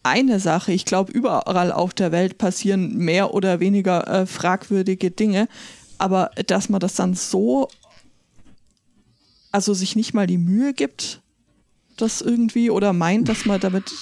[0.08, 5.48] eine Sache, ich glaube, überall auf der Welt passieren mehr oder weniger äh, fragwürdige Dinge,
[5.98, 7.68] aber dass man das dann so,
[9.52, 11.20] also sich nicht mal die Mühe gibt,
[11.96, 13.92] das irgendwie oder meint, dass man damit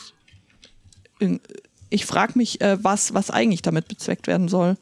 [1.18, 1.40] in,
[1.88, 4.76] ich frage mich, äh, was, was eigentlich damit bezweckt werden soll.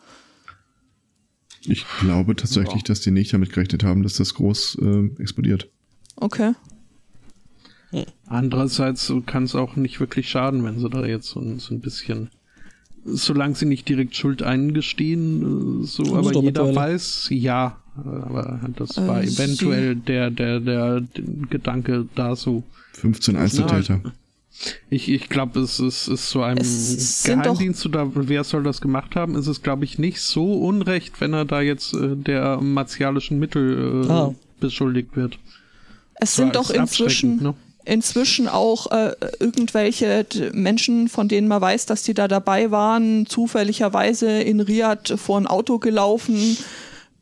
[1.66, 5.68] Ich glaube tatsächlich, dass die nicht damit gerechnet haben, dass das groß äh, explodiert.
[6.16, 6.52] Okay.
[8.26, 11.80] Andererseits kann es auch nicht wirklich schaden, wenn sie da jetzt so, ein- so ein
[11.80, 12.30] bisschen,
[13.04, 16.76] solange sie nicht direkt Schuld eingestehen, äh, so, aber jeder mittlerweile.
[16.76, 22.62] weiß, ja, aber das war Äh, eventuell der, der, der, der Gedanke da so.
[22.94, 24.00] 15 Einzeltäter.
[24.88, 26.58] Ich, ich glaube, es ist, ist so einem
[27.24, 31.32] Geheimdienst oder wer soll das gemacht haben, ist es, glaube ich, nicht so unrecht, wenn
[31.34, 34.34] er da jetzt äh, der martialischen Mittel äh, Ah.
[34.60, 35.38] beschuldigt wird.
[36.14, 37.54] Es sind doch inzwischen, ne?
[37.84, 44.40] Inzwischen auch äh, irgendwelche Menschen, von denen man weiß, dass die da dabei waren, zufälligerweise
[44.42, 46.56] in Riyadh vor ein Auto gelaufen,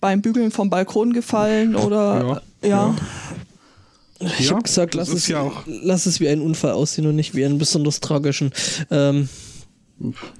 [0.01, 2.68] beim Bügeln vom Balkon gefallen oder ja.
[2.68, 2.94] Ja.
[4.39, 7.16] Ich Ja, habe gesagt, lass es, ja auch- lass es wie ein Unfall aussehen und
[7.16, 8.52] nicht wie einen besonders tragischen.
[8.90, 9.28] Ähm,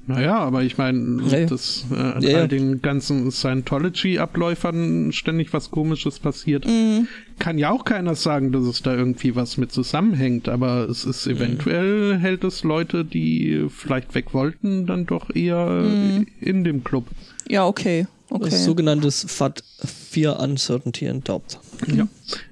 [0.07, 1.47] Naja, aber ich meine, Ja, ja.
[1.47, 7.07] dass äh, Ja, all den ganzen Scientology-Abläufern ständig was Komisches passiert, Mhm.
[7.39, 10.49] kann ja auch keiner sagen, dass es da irgendwie was mit zusammenhängt.
[10.49, 11.33] Aber es ist Mhm.
[11.37, 16.27] eventuell hält es Leute, die vielleicht weg wollten, dann doch eher Mhm.
[16.41, 17.07] in dem Club.
[17.49, 18.07] Ja, okay.
[18.31, 18.51] okay.
[18.51, 21.59] Das sogenanntes FAT 4 Uncertainty and Doubt.
[21.87, 22.09] Ja.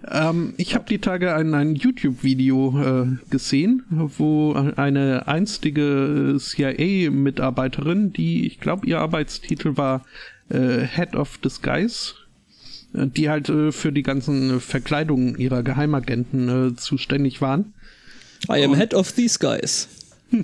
[0.09, 8.47] Ähm, ich habe die Tage ein, ein YouTube-Video äh, gesehen, wo eine einstige CIA-Mitarbeiterin, die,
[8.47, 10.05] ich glaube, ihr Arbeitstitel war
[10.49, 12.15] äh, Head of Disguise,
[12.95, 17.73] äh, die halt äh, für die ganzen Verkleidungen ihrer Geheimagenten äh, zuständig waren.
[18.49, 19.89] I am head of these guys.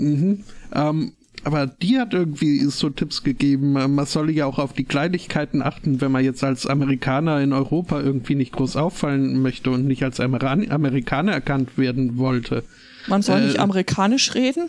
[0.00, 1.12] Ähm,
[1.44, 6.00] aber die hat irgendwie so Tipps gegeben, man solle ja auch auf die Kleinigkeiten achten,
[6.00, 10.20] wenn man jetzt als Amerikaner in Europa irgendwie nicht groß auffallen möchte und nicht als
[10.20, 12.64] Ameran Amerikaner erkannt werden wollte.
[13.06, 14.68] Man soll nicht äh, amerikanisch reden,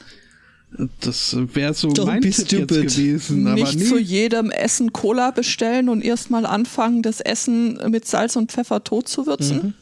[1.01, 2.71] Das wäre so Don't mein Tipp stupid.
[2.71, 3.85] jetzt gewesen, aber nicht nee.
[3.85, 9.07] zu jedem Essen Cola bestellen und erstmal anfangen, das Essen mit Salz und Pfeffer tot
[9.07, 9.73] zu würzen.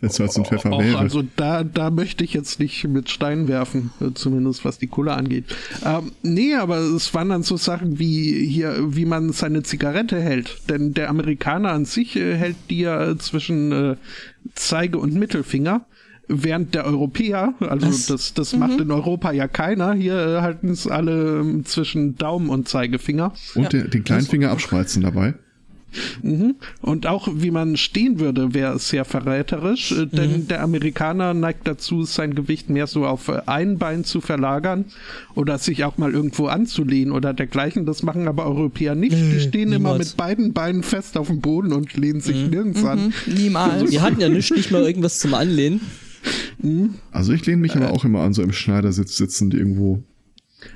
[0.00, 0.98] Wenn Salz und Pfeffer Auch, wäre.
[0.98, 5.14] also da, da möchte ich jetzt nicht mit Stein werfen, äh, zumindest was die Cola
[5.14, 5.44] angeht.
[5.84, 10.68] Ähm, nee, aber es waren dann so Sachen wie hier, wie man seine Zigarette hält.
[10.68, 13.96] Denn der Amerikaner an sich äh, hält die ja zwischen äh,
[14.54, 15.86] Zeige und Mittelfinger.
[16.32, 18.06] Während der Europäer, also Was?
[18.06, 22.50] das, das macht in Europa ja keiner, hier äh, halten es alle ähm, zwischen Daumen
[22.50, 23.32] und Zeigefinger.
[23.56, 25.34] Und der, den kleinen Finger abspreizen dabei.
[26.22, 26.56] Mhm.
[26.80, 32.04] Und auch wie man stehen würde, wäre sehr verräterisch, äh, denn der Amerikaner neigt dazu,
[32.04, 34.86] sein Gewicht mehr so auf äh, ein Bein zu verlagern
[35.34, 37.86] oder sich auch mal irgendwo anzulehnen oder dergleichen.
[37.86, 39.16] Das machen aber Europäer nicht.
[39.16, 40.10] Nee, Die stehen immer niemals.
[40.10, 43.12] mit beiden Beinen fest auf dem Boden und lehnen sich nirgends an.
[43.26, 43.90] Niemals.
[43.90, 45.80] Wir hatten ja nicht, nicht mal irgendwas zum Anlehnen.
[47.12, 50.02] Also ich lehne mich aber auch immer an, so im Schneidersitz sitzend irgendwo.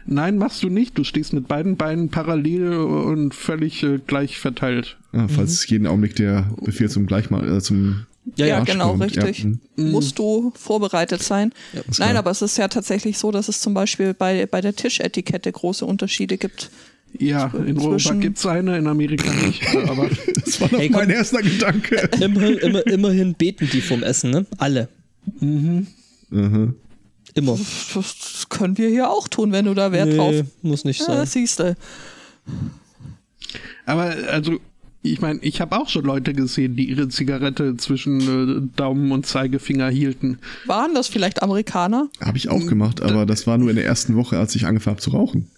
[0.06, 0.96] Nein, machst du nicht.
[0.98, 4.96] Du stehst mit beiden Beinen parallel und völlig äh, gleich verteilt.
[5.12, 8.06] Ah, falls jeden Augenblick der Befehl zum Gleichmal, äh, zum
[8.36, 8.64] Ja, Ja, ja.
[8.64, 9.22] genau, kommt, ja.
[9.24, 9.44] richtig.
[9.76, 9.90] Mhm.
[9.90, 11.52] Musst du vorbereitet sein.
[11.72, 12.16] ist Nein, klar.
[12.16, 15.84] aber es ist ja tatsächlich so, dass es zum Beispiel bei, bei der Tischetikette große
[15.84, 16.70] Unterschiede gibt.
[17.16, 19.62] Ja, in Europa Zwischen- gibt's eine, in Amerika nicht.
[19.88, 20.08] aber
[20.44, 21.96] Das war doch Hey, mein erster Gedanke.
[22.20, 24.46] Immer, immer, immerhin beten die vom Essen, ne?
[24.58, 24.88] Alle.
[25.40, 25.86] Mhm.
[27.34, 27.58] Immer.
[27.94, 30.32] Das können wir hier auch tun, wenn du da Wert drauf.
[30.32, 31.16] Nee, muss nicht Ja, sein.
[31.18, 31.76] das siehst du.
[33.86, 34.58] Aber also,
[35.02, 39.26] ich meine, ich habe auch schon Leute gesehen, die ihre Zigarette zwischen äh, Daumen und
[39.26, 40.38] Zeigefinger hielten.
[40.66, 42.08] Waren das vielleicht Amerikaner?
[42.20, 44.96] Habe ich auch gemacht, aber das war nur in der ersten Woche, als ich angefangen
[44.96, 45.48] habe zu rauchen.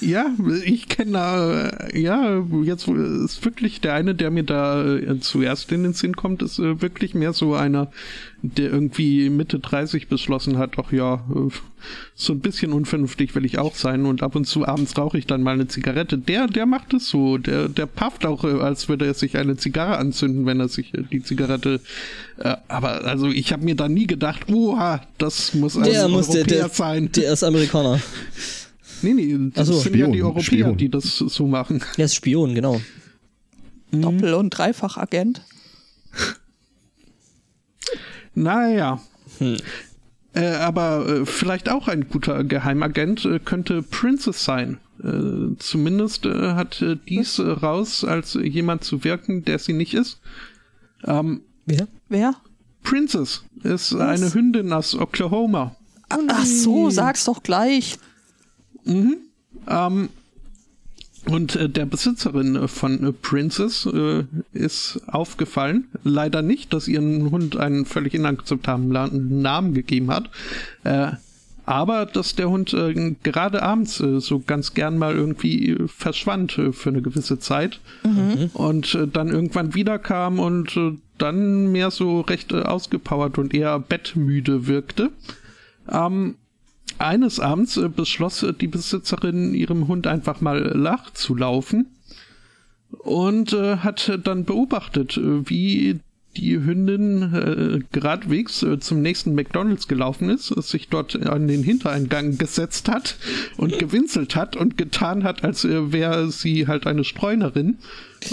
[0.00, 0.26] Ja,
[0.64, 5.70] ich kenne da, äh, ja, jetzt ist wirklich der eine, der mir da äh, zuerst
[5.72, 7.90] in den Sinn kommt, ist äh, wirklich mehr so einer,
[8.42, 11.50] der irgendwie Mitte 30 beschlossen hat, ach ja, äh,
[12.14, 15.26] so ein bisschen unvernünftig will ich auch sein und ab und zu abends rauche ich
[15.26, 16.18] dann mal eine Zigarette.
[16.18, 19.56] Der, der macht es so, der, der pafft auch, äh, als würde er sich eine
[19.56, 21.80] Zigarre anzünden, wenn er sich äh, die Zigarette,
[22.38, 26.28] äh, aber also ich habe mir da nie gedacht, oha, das muss ein Der muss
[26.28, 27.10] der, Europäer der, sein.
[27.12, 28.00] der ist Amerikaner.
[29.04, 29.80] Nee, nee, das Ach so.
[29.80, 30.76] sind ja die Spion, Europäer, Spion.
[30.76, 31.82] die das so machen.
[31.98, 32.80] Der ist Spion, genau.
[33.92, 35.42] Doppel- und Dreifachagent.
[38.34, 39.00] Naja.
[39.38, 39.56] Hm.
[40.34, 44.78] Äh, aber äh, vielleicht auch ein guter Geheimagent äh, könnte Princess sein.
[45.02, 49.72] Äh, zumindest äh, hat äh, dies äh, raus, als äh, jemand zu wirken, der sie
[49.74, 50.20] nicht ist.
[51.04, 51.86] Ähm, Wer?
[52.08, 52.34] Wer?
[52.82, 55.76] Princess ist eine Hündin aus Oklahoma.
[56.08, 57.98] Ach so, sag's doch gleich.
[58.86, 60.08] Ähm,
[61.26, 67.30] und äh, der Besitzerin äh, von äh, Princess äh, ist aufgefallen, leider nicht, dass ihren
[67.30, 70.30] Hund einen völlig inakzeptablen Namen gegeben hat.
[70.84, 71.12] Äh,
[71.66, 77.00] aber dass der Hund äh, gerade abends so ganz gern mal irgendwie verschwand für eine
[77.00, 78.50] gewisse Zeit mhm.
[78.52, 80.78] und dann irgendwann wiederkam und
[81.16, 85.10] dann mehr so recht ausgepowert und eher bettmüde wirkte.
[85.90, 86.34] Ähm,
[86.98, 91.86] eines Abends beschloss die Besitzerin ihrem Hund einfach mal lach zu laufen
[92.90, 96.00] und hat dann beobachtet, wie
[96.36, 102.38] die Hündin äh, geradwegs äh, zum nächsten McDonalds gelaufen ist, sich dort an den Hintereingang
[102.38, 103.16] gesetzt hat
[103.56, 107.78] und gewinselt hat und getan hat, als äh, wäre sie halt eine Streunerin.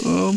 [0.04, 0.36] Äh,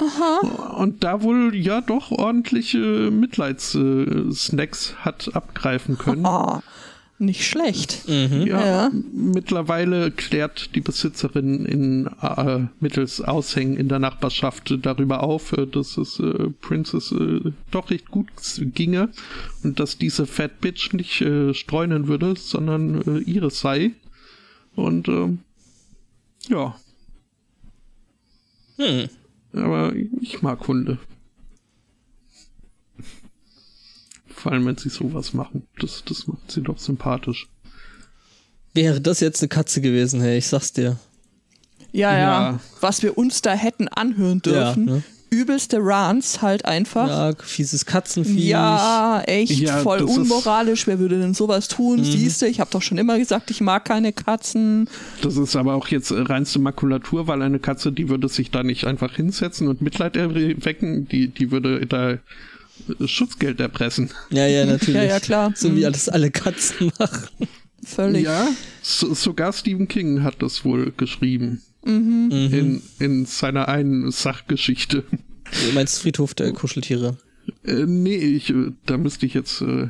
[0.00, 0.76] Aha.
[0.76, 6.24] Und da wohl ja doch ordentliche Mitleidssnacks hat abgreifen können.
[6.24, 6.62] Aha.
[7.20, 8.08] Nicht schlecht.
[8.08, 8.46] Mhm.
[8.46, 15.52] Ja, ja, mittlerweile klärt die Besitzerin in äh, mittels Aushängen in der Nachbarschaft darüber auf,
[15.52, 18.28] äh, dass es äh, Princess äh, doch recht gut
[18.72, 19.08] ginge
[19.64, 23.94] und dass diese Fat Bitch nicht äh, streunen würde, sondern äh, ihre sei.
[24.76, 25.40] Und ähm,
[26.48, 26.76] ja.
[28.76, 29.08] Hm.
[29.54, 30.98] Aber ich mag Hunde.
[34.38, 35.66] Vor allem, wenn sie sowas machen.
[35.80, 37.48] Das, das macht sie doch sympathisch.
[38.72, 40.96] Wäre das jetzt eine Katze gewesen, hey, ich sag's dir.
[41.90, 42.60] Ja, ja, ja.
[42.80, 44.86] Was wir uns da hätten anhören dürfen.
[44.86, 45.02] Ja, ne?
[45.30, 47.08] Übelste Rants halt einfach.
[47.08, 48.44] Ja, fieses Katzenviech.
[48.44, 50.86] Ja, echt, ja, voll unmoralisch.
[50.86, 51.98] Wer würde denn sowas tun?
[51.98, 52.04] Mhm.
[52.04, 54.88] Siehst du, ich habe doch schon immer gesagt, ich mag keine Katzen.
[55.20, 58.86] Das ist aber auch jetzt reinste Makulatur, weil eine Katze, die würde sich da nicht
[58.86, 61.08] einfach hinsetzen und Mitleid erwecken.
[61.08, 62.18] Die, die würde da
[63.06, 64.10] Schutzgeld erpressen.
[64.30, 64.94] Ja, ja, natürlich.
[64.94, 65.52] ja, ja, klar.
[65.54, 67.28] So wie alles alle Katzen machen.
[67.84, 68.24] Völlig.
[68.24, 68.48] Ja,
[68.82, 71.62] so, sogar Stephen King hat das wohl geschrieben.
[71.84, 72.30] Mhm.
[72.30, 75.04] In, in seiner einen Sachgeschichte.
[75.10, 77.16] Du meinst Friedhof der Kuscheltiere?
[77.64, 79.88] Äh, nee, ich, äh, da müsste ich jetzt äh,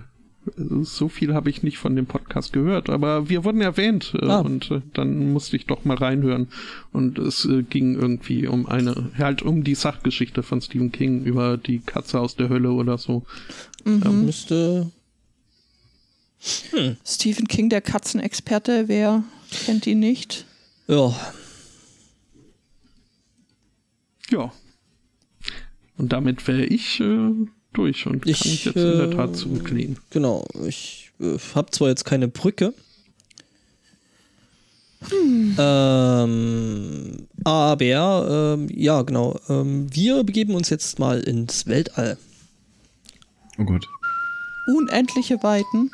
[0.83, 4.41] so viel habe ich nicht von dem Podcast gehört, aber wir wurden erwähnt äh, ah.
[4.41, 6.49] und äh, dann musste ich doch mal reinhören.
[6.93, 11.57] Und es äh, ging irgendwie um eine, halt um die Sachgeschichte von Stephen King über
[11.57, 13.25] die Katze aus der Hölle oder so.
[13.85, 14.03] Mhm.
[14.05, 14.91] Ähm, müsste.
[16.70, 16.97] Hm.
[17.05, 19.25] Stephen King, der Katzenexperte, wer
[19.65, 20.47] kennt ihn nicht?
[20.87, 21.15] Ja.
[24.31, 24.53] Ja.
[25.97, 27.33] Und damit wäre ich äh,
[27.79, 29.99] durch und ich, kann mich jetzt in der Tat äh, zurücklehnen.
[30.11, 32.75] Genau, ich äh, habe zwar jetzt keine Brücke,
[35.09, 35.55] hm.
[35.59, 37.81] Ähm, aber
[38.57, 39.39] ähm, ja, genau.
[39.49, 42.19] Ähm, wir begeben uns jetzt mal ins Weltall.
[43.59, 43.87] Oh Gott.
[44.77, 45.91] Unendliche Weiten.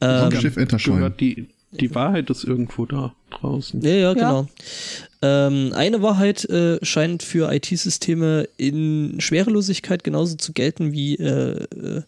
[0.00, 1.14] Ähm, Schiff Enterschein.
[1.18, 1.48] Die,
[1.80, 3.80] die Wahrheit ist irgendwo da draußen.
[3.80, 4.48] Ja, ja, genau.
[5.22, 5.46] Ja.
[5.46, 12.02] Ähm, eine Wahrheit äh, scheint für IT-Systeme in Schwerelosigkeit genauso zu gelten wie äh, äh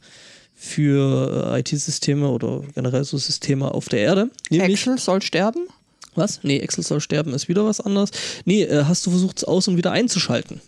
[0.57, 4.31] für äh, IT-Systeme oder generell so Systeme auf der Erde.
[4.51, 5.67] Nämlich, Excel soll sterben?
[6.15, 6.41] Was?
[6.43, 8.13] Nee, Excel soll sterben ist wieder was anderes.
[8.45, 10.61] Nee, äh, hast du versucht, es aus und wieder einzuschalten?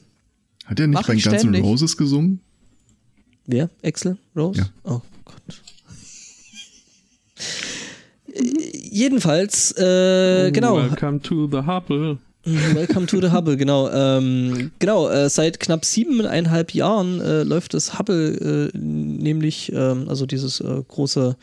[0.66, 2.40] Hat er nicht Mach bei Guns N' Roses gesungen?
[3.46, 3.70] Wer?
[3.80, 4.18] Excel?
[4.34, 4.60] Rose?
[4.60, 4.70] Ja.
[4.84, 5.62] Oh Gott
[8.72, 10.76] jedenfalls, äh, oh, genau.
[10.76, 12.18] Welcome to the Hubble.
[12.46, 13.90] Welcome to the Hubble, genau.
[13.90, 20.26] Ähm, genau, äh, seit knapp siebeneinhalb Jahren äh, läuft das Hubble äh, nämlich, ähm, also
[20.26, 21.36] dieses äh, große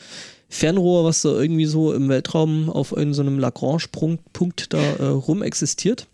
[0.47, 6.07] Fernrohr, was da irgendwie so im Weltraum auf so einem Lagrange-Punkt da äh, rum existiert.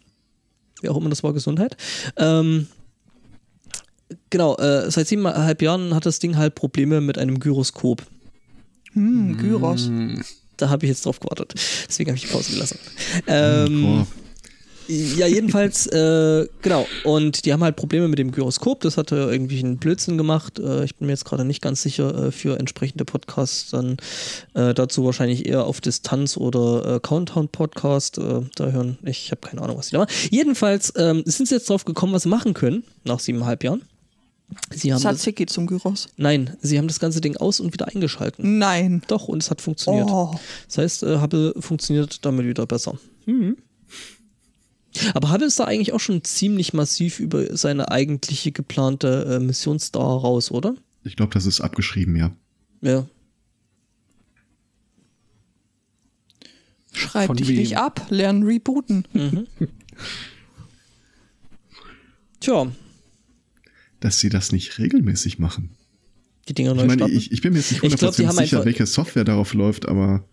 [0.82, 1.78] Wie auch immer das war, Gesundheit.
[2.18, 2.68] Ähm,
[4.32, 8.02] genau, äh, seit siebeneinhalb Jahren hat das Ding halt Probleme mit einem Gyroskop.
[8.94, 9.86] Hm, Gyros.
[9.86, 10.24] Hm
[10.62, 11.54] da habe ich jetzt drauf gewartet.
[11.88, 12.80] Deswegen habe ich Pause gelassen.
[13.28, 14.06] Ähm,
[14.90, 16.88] ja, jedenfalls, äh, genau.
[17.04, 18.82] Und die haben halt Probleme mit dem Gyroskop.
[18.82, 20.58] Das hatte irgendwie einen Blödsinn gemacht.
[20.58, 23.70] Äh, ich bin mir jetzt gerade nicht ganz sicher äh, für entsprechende Podcasts.
[23.70, 23.98] Dann
[24.56, 28.18] äh, dazu wahrscheinlich eher auf Distanz oder äh, Countdown Podcast.
[28.18, 30.14] Äh, da hören, ich habe keine Ahnung, was die da machen.
[30.32, 33.84] Jedenfalls ähm, sind sie jetzt drauf gekommen, was sie machen können nach siebeneinhalb Jahren.
[34.72, 36.10] Sie haben Tzatziki zum Gyros.
[36.18, 38.58] Nein, sie haben das ganze Ding aus und wieder eingeschalten.
[38.58, 39.02] Nein.
[39.08, 40.10] Doch, und es hat funktioniert.
[40.10, 40.36] Oh.
[40.68, 42.98] Das heißt, äh, Hubble funktioniert damit wieder besser.
[43.26, 43.58] Mhm.
[45.14, 50.22] Aber Hubble ist da eigentlich auch schon ziemlich massiv über seine eigentliche geplante äh, Missionsdauer
[50.22, 50.76] raus, oder?
[51.04, 52.32] Ich glaube, das ist abgeschrieben, ja.
[52.82, 53.06] Ja.
[56.92, 57.58] Schreib Von dich wem?
[57.58, 59.08] nicht ab, lernen rebooten.
[59.14, 59.48] Mhm.
[62.40, 62.72] Tja,
[64.00, 65.70] dass sie das nicht regelmäßig machen.
[66.48, 69.24] Die Dinger neu ich meine, ich, ich, bin mir jetzt nicht hundertprozentig sicher, welche Software
[69.24, 70.24] darauf läuft, aber.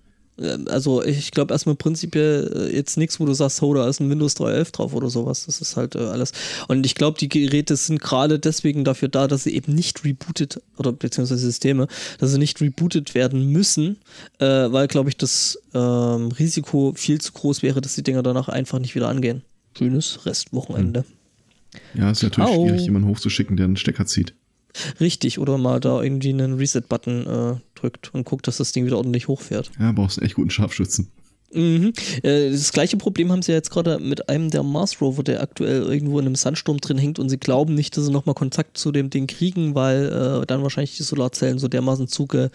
[0.40, 4.00] Ähm, Also ich glaube erstmal prinzipiell äh, jetzt nichts, wo du sagst, oh, da ist
[4.00, 5.44] ein Windows 3.11 drauf oder sowas.
[5.44, 6.32] Das ist halt äh, alles.
[6.68, 10.60] Und ich glaube, die Geräte sind gerade deswegen dafür da, dass sie eben nicht rebootet,
[10.78, 11.86] oder beziehungsweise Systeme,
[12.18, 13.98] dass sie nicht rebootet werden müssen,
[14.38, 18.48] äh, weil, glaube ich, das ähm, Risiko viel zu groß wäre, dass die Dinger danach
[18.48, 19.42] einfach nicht wieder angehen.
[19.76, 21.04] Schönes Restwochenende.
[21.94, 22.66] Ja, ist natürlich Au.
[22.66, 24.34] schwierig, jemanden hochzuschicken, der einen Stecker zieht.
[25.00, 28.98] Richtig, oder mal da irgendwie einen Reset-Button äh, drückt und guckt, dass das Ding wieder
[28.98, 29.70] ordentlich hochfährt.
[29.78, 31.10] Ja, brauchst einen echt guten Scharfschützen.
[31.52, 31.92] Mhm.
[32.22, 35.82] Äh, das gleiche Problem haben sie jetzt gerade mit einem der Mars Rover, der aktuell
[35.84, 38.92] irgendwo in einem Sandsturm drin hängt und sie glauben nicht, dass sie nochmal Kontakt zu
[38.92, 42.50] dem Ding kriegen, weil äh, dann wahrscheinlich die Solarzellen so dermaßen zuge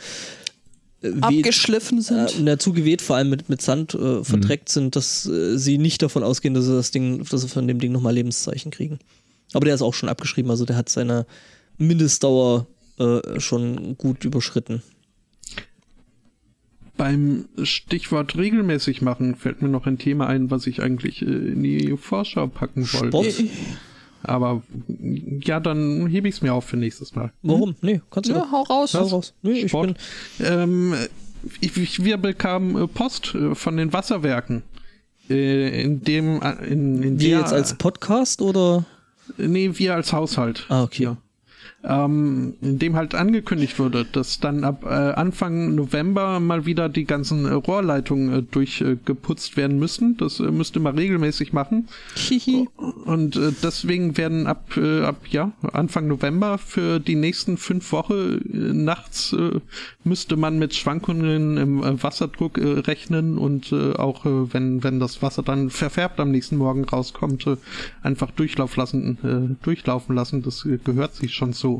[1.21, 2.37] Abgeschliffen sind.
[2.37, 6.01] äh, na, zugeweht, vor allem mit, mit Sand äh, verdreckt sind, dass äh, sie nicht
[6.01, 8.99] davon ausgehen, dass sie das Ding, dass sie von dem Ding nochmal Lebenszeichen kriegen.
[9.53, 11.25] Aber der ist auch schon abgeschrieben, also der hat seine
[11.77, 12.67] Mindestdauer
[12.99, 14.81] äh, schon gut überschritten.
[16.97, 21.63] Beim Stichwort regelmäßig machen fällt mir noch ein Thema ein, was ich eigentlich äh, in
[21.63, 23.31] die Vorschau packen wollte.
[23.31, 23.49] Sport?
[24.23, 24.61] Aber
[25.43, 27.31] ja, dann hebe ich es mir auf für nächstes Mal.
[27.41, 27.75] Warum?
[27.81, 28.51] Nee, kannst du Ja, doch.
[28.51, 28.93] hau raus.
[28.93, 29.33] Hau raus.
[29.41, 29.95] Nee, ich bin,
[30.39, 30.93] Ähm,
[31.59, 34.63] ich, ich, wir bekamen äh, Post äh, von den Wasserwerken.
[35.29, 38.85] Äh, in dem, in, in wir der, jetzt als Podcast oder?
[39.37, 40.65] Nee, wir als Haushalt.
[40.69, 41.03] Ah, okay.
[41.03, 41.17] Ja.
[41.83, 47.05] Ähm, in dem halt angekündigt wurde, dass dann ab äh, Anfang November mal wieder die
[47.05, 50.15] ganzen äh, Rohrleitungen äh, durchgeputzt werden müssen.
[50.17, 51.87] Das äh, müsste man regelmäßig machen.
[52.15, 52.69] Hihi.
[53.05, 58.39] Und äh, deswegen werden ab, äh, ab ja, Anfang November für die nächsten fünf Wochen
[58.83, 59.35] nachts
[60.03, 66.19] müsste man mit Schwankungen im Wasserdruck rechnen und auch wenn, wenn das Wasser dann verfärbt
[66.19, 67.45] am nächsten Morgen rauskommt,
[68.03, 70.43] einfach durchlauf lassen, äh, durchlaufen lassen.
[70.43, 71.70] Das gehört sich schon so.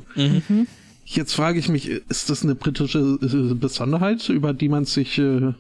[1.06, 5.54] Jetzt frage ich mich, ist das eine britische äh, Besonderheit, über die man sich äh,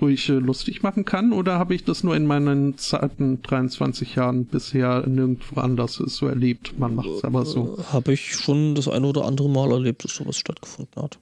[0.00, 1.32] ruhig äh, lustig machen kann?
[1.32, 6.78] Oder habe ich das nur in meinen zarten 23 Jahren bisher nirgendwo anders so erlebt?
[6.78, 7.78] Man macht es aber so.
[7.92, 11.18] Habe ich schon das eine oder andere Mal erlebt, dass sowas stattgefunden hat.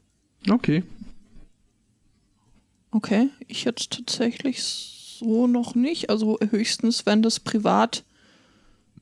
[0.48, 0.84] Okay.
[2.90, 6.08] Okay, ich jetzt tatsächlich so noch nicht.
[6.08, 8.04] Also höchstens, wenn das privat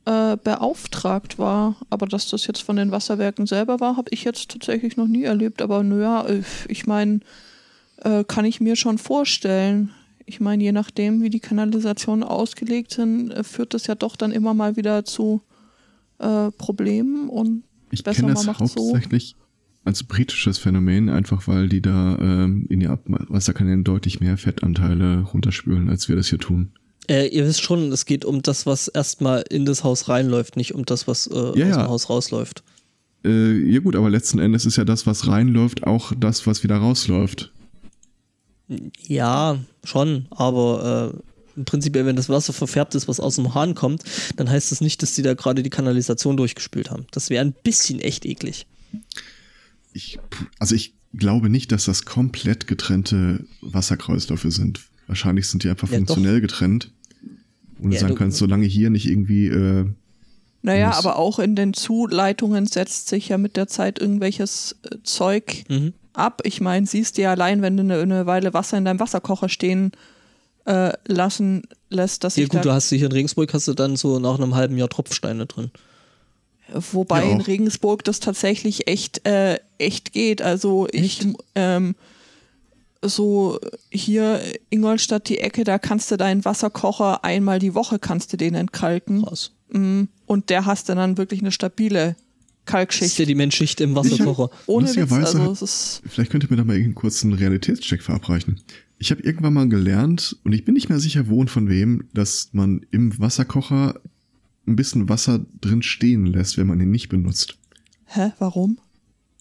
[0.07, 1.77] äh, beauftragt war.
[1.91, 5.25] Aber dass das jetzt von den Wasserwerken selber war, habe ich jetzt tatsächlich noch nie
[5.25, 5.61] erlebt.
[5.61, 6.25] Aber naja,
[6.69, 7.21] ich meine,
[7.99, 9.91] äh, kann ich mir schon vorstellen.
[10.25, 14.33] Ich meine, je nachdem, wie die Kanalisationen ausgelegt sind, äh, führt das ja doch dann
[14.33, 15.43] immer mal wieder zu
[16.19, 18.81] äh, Problemen und Ich Besser man das macht's so.
[18.81, 19.37] hauptsächlich
[19.85, 25.89] als britisches Phänomen, einfach weil die da ähm, in die Abwasserkanälen deutlich mehr Fettanteile runterspülen,
[25.89, 26.73] als wir das hier tun.
[27.09, 30.75] Äh, ihr wisst schon, es geht um das, was erstmal in das Haus reinläuft, nicht
[30.75, 31.77] um das, was äh, Ja, aus ja.
[31.83, 32.63] dem Haus rausläuft.
[33.25, 36.77] Äh, ja gut, aber letzten Endes ist ja das, was reinläuft, auch das, was wieder
[36.77, 37.53] rausläuft.
[39.07, 43.75] Ja, schon, aber äh, im Prinzip, wenn das Wasser verfärbt ist, was aus dem Hahn
[43.75, 44.03] kommt,
[44.37, 47.07] dann heißt das nicht, dass die da gerade die Kanalisation durchgespült haben.
[47.13, 48.67] Das wäre ein bisschen echt eklig.
[49.93, 50.19] Ich,
[50.59, 54.81] also ich glaube nicht, dass das komplett getrennte Wasserkreisläufe sind.
[55.07, 56.91] Wahrscheinlich sind die einfach Ja, funktionell getrennt.
[57.79, 59.87] Und du Ja, sagen du- kannst, solange hier nicht irgendwie äh,
[60.63, 64.97] Naja, muss- aber auch in den Zuleitungen setzt sich ja mit der Zeit irgendwelches äh,
[65.03, 65.93] Zeug Mhm.
[66.13, 66.41] ab.
[66.45, 69.49] Ich meine, siehst du ja allein, wenn du eine, eine Weile Wasser in deinem Wasserkocher
[69.49, 69.93] stehen
[70.65, 73.95] äh, lassen lässt, dass Ja sich gut, du hast hier in Regensburg hast du dann
[73.97, 75.71] so nach einem halben Jahr Tropfsteine drin.
[76.93, 77.41] wobei Ja, in.
[77.41, 80.43] Regensburg das tatsächlich echt, äh, echt geht.
[80.43, 81.25] Also ich
[81.55, 81.95] ähm,
[83.09, 83.59] so
[83.91, 88.55] hier Ingolstadt die Ecke, da kannst du deinen Wasserkocher einmal die Woche kannst du den
[88.55, 89.23] entkalken.
[89.23, 89.53] Krass.
[89.71, 93.17] Mm, Und der hast du dann wirklich eine stabile Das ist Kalkschicht.
[93.17, 94.51] Sedimentschicht im Wasserkocher.
[94.67, 98.61] Ohne Witz, also es ist Vielleicht könnt ihr mir da mal einen kurzen Realitätscheck verabreichen.
[98.99, 102.09] Ich habe irgendwann mal gelernt, und ich bin nicht mehr sicher, wo und von wem,
[102.15, 104.01] dass man im Wasserkocher
[104.67, 107.57] ein bisschen Wasser drin stehen lässt, wenn man ihn nicht benutzt.
[108.07, 108.79] Hä, warum?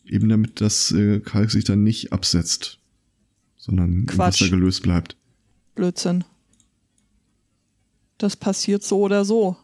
[0.06, 2.80] Eben damit das äh, Kalk sich dann nicht absetzt,
[3.66, 4.42] sondern Quatsch.
[4.42, 5.16] Wasser gelöst bleibt.
[5.76, 6.24] Blödsinn.
[8.18, 9.58] Das passiert so oder so.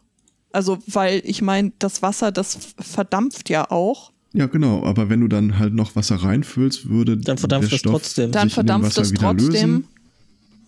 [0.52, 4.12] Also, weil ich meine, das Wasser, das verdampft ja auch.
[4.34, 7.80] Ja, genau, aber wenn du dann halt noch Wasser reinfüllst, würde Dann verdampft der das
[7.80, 8.32] Stoff trotzdem.
[8.32, 9.46] Dann verdampft es trotzdem.
[9.48, 9.84] lösen.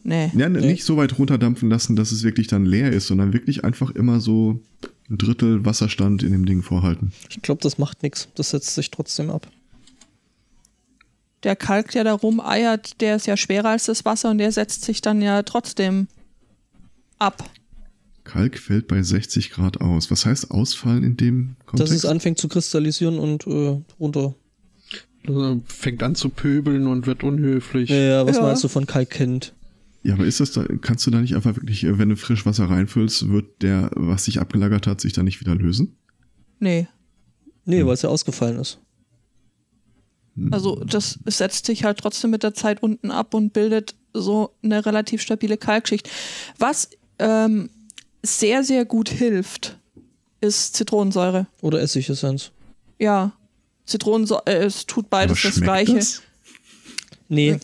[0.05, 0.31] Nee.
[0.35, 0.61] Ja, Nee.
[0.67, 4.21] nicht so weit runterdampfen lassen, dass es wirklich dann leer ist, sondern wirklich einfach immer
[4.21, 4.61] so
[5.11, 7.13] ein Drittel Wasserstand in dem Ding vorhalten.
[7.31, 8.29] Ich glaube, das macht nichts.
[8.35, 9.51] Das setzt sich trotzdem ab.
[11.45, 14.83] Der Kalk, der da rumeiert, der ist ja schwerer als das Wasser und der setzt
[14.83, 16.09] sich dann ja trotzdem
[17.19, 17.49] ab.
[18.25, 20.11] Kalk fällt bei 60 Grad aus.
[20.11, 21.93] Was heißt ausfallen in dem Dass Kontext?
[21.93, 24.35] es anfängt zu kristallisieren und äh, runter.
[25.27, 27.91] Also fängt an zu pöbeln und wird unhöflich.
[27.91, 28.43] Ja, ja, was Ja.
[28.43, 29.55] meinst du von Kalkkind?
[30.03, 32.69] Ja, aber ist das da, kannst du da nicht einfach wirklich, äh, wenn du Frischwasser
[32.69, 35.97] reinfüllst, wird der, was sich abgelagert hat, sich dann nicht wieder lösen?
[36.61, 36.89] Nee.
[37.67, 38.79] Nee, weil es ja ausgefallen ist.
[40.51, 44.85] Also das setzt sich halt trotzdem mit der Zeit unten ab und bildet so eine
[44.85, 46.11] relativ stabile Kalkschicht.
[46.59, 46.89] Was
[47.19, 47.71] ähm,
[48.23, 49.79] sehr, sehr gut hilft,
[50.41, 51.47] ist Zitronensäure.
[51.61, 52.51] Oder Essigessenz.
[52.99, 53.33] Ja,
[53.87, 55.95] Zitronensäure, äh, es tut beides das Gleiche.
[55.97, 56.23] das?
[57.29, 57.59] Nee,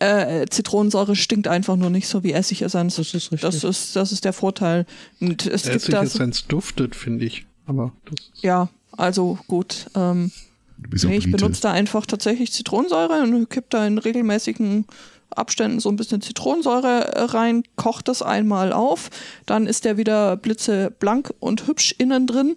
[0.00, 2.96] Äh, Zitronensäure stinkt einfach nur nicht so wie Essigessenz.
[2.96, 3.40] das ist richtig.
[3.40, 4.86] Das ist, das ist der Vorteil.
[5.20, 7.46] Und es Essigessenz duftet, finde ich.
[7.66, 9.86] Aber das ist ja, also gut.
[9.96, 10.30] Ähm,
[10.78, 11.38] Du bist ja nee, ich Brite.
[11.38, 14.86] benutze da einfach tatsächlich Zitronensäure und kipp da in regelmäßigen
[15.30, 19.10] Abständen so ein bisschen Zitronensäure rein, kocht das einmal auf,
[19.46, 22.56] dann ist der wieder blitzeblank und hübsch innen drin.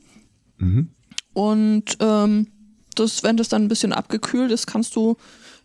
[0.57, 0.89] Mhm.
[1.33, 2.47] Und ähm,
[2.95, 5.17] das, wenn das dann ein bisschen abgekühlt ist, kannst du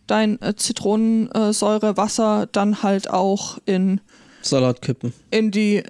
[0.05, 4.01] dein äh, Zitronensäurewasser dann halt auch in
[4.41, 5.13] Salat kippen.
[5.31, 5.83] in die,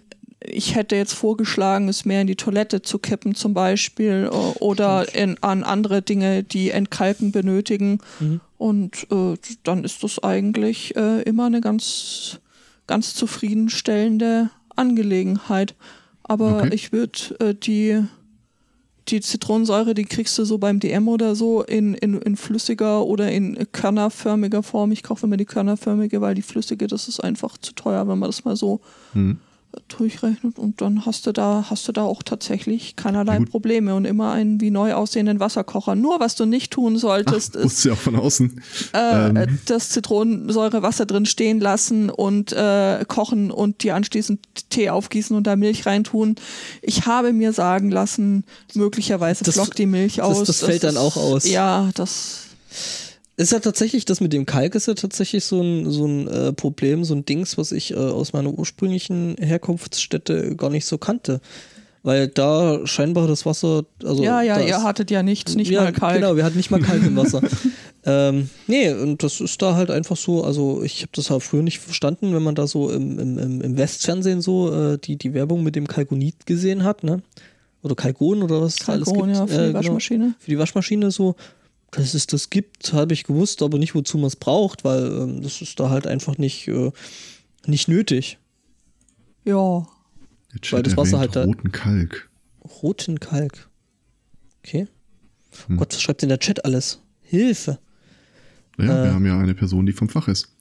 [0.49, 5.13] ich hätte jetzt vorgeschlagen, es mehr in die Toilette zu kippen zum Beispiel äh, oder
[5.15, 7.99] in, an andere Dinge, die Entkalken benötigen.
[8.19, 8.41] Mhm.
[8.57, 12.39] Und äh, dann ist das eigentlich äh, immer eine ganz,
[12.87, 15.75] ganz zufriedenstellende Angelegenheit.
[16.23, 16.73] Aber Okay.
[16.73, 18.03] ich würde äh, die,
[19.07, 23.31] die Zitronensäure, die kriegst du so beim DM oder so in, in, in flüssiger oder
[23.31, 24.91] in körnerförmiger Form.
[24.91, 28.29] Ich kaufe immer die körnerförmige, weil die flüssige, das ist einfach zu teuer, wenn man
[28.29, 28.81] das mal so
[29.13, 29.39] Mhm.
[29.87, 30.57] Durchrechnet.
[30.59, 33.49] Und dann hast du da, hast du da auch tatsächlich keinerlei gut.
[33.51, 35.95] Probleme und immer einen wie neu aussehenden Wasserkocher.
[35.95, 38.61] Nur was du nicht tun Ach, solltest, ist wusste ja auch von außen.
[38.93, 39.59] äh, ähm.
[39.65, 44.39] das Zitronensäurewasser drin stehen lassen und äh, kochen und dir anschließend
[44.69, 46.35] Tee aufgießen und da Milch reintun.
[46.81, 48.43] Ich habe mir sagen lassen,
[48.73, 50.43] möglicherweise Das- flockt die Milch das- aus.
[50.47, 51.47] das fällt dann ist- auch aus.
[51.47, 52.41] Ja, das.
[53.39, 56.53] Ist ja tatsächlich, das mit dem Kalk ist ja tatsächlich so ein, so ein äh,
[56.53, 61.39] Problem, so ein Dings, was ich äh, aus meiner ursprünglichen Herkunftsstätte gar nicht so kannte.
[62.03, 65.83] Weil da scheinbar das Wasser, also ja, ja, ihr ist- hattet ja nichts, nicht ja,
[65.83, 66.15] mal kalt.
[66.21, 67.41] Genau, wir hatten nicht mal Kalk im Wasser.
[68.05, 71.63] ähm, nee, und das ist da halt einfach so, also ich habe das halt früher
[71.63, 75.63] nicht verstanden, wenn man da so im, im, im Westfernsehen so äh, die, die Werbung
[75.63, 77.21] mit dem Kalkonit gesehen hat, ne?
[77.83, 79.37] Oder Kalkon oder was es alles Kalkon, gibt.
[79.39, 80.33] ja, für Äh, die Waschmaschine.
[80.39, 81.35] Für die Waschmaschine so,
[81.91, 85.41] dass es das gibt, habe ich gewusst, aber nicht, wozu man es braucht, weil ähm,
[85.41, 86.91] das ist da halt einfach nicht, äh,
[87.65, 88.37] nicht nötig.
[89.45, 89.87] Ja.
[90.53, 92.29] Der Chat Weil das Wasser halt da- roten Kalk.
[92.83, 93.69] Roten Kalk.
[94.63, 94.87] Okay.
[95.67, 95.75] Hm.
[95.75, 97.01] Oh Gott, was schreibt denn der Chat alles?
[97.21, 97.79] Hilfe.
[98.77, 99.05] Ja, Äh.
[99.05, 100.53] wir haben ja eine Person, die vom Fach ist.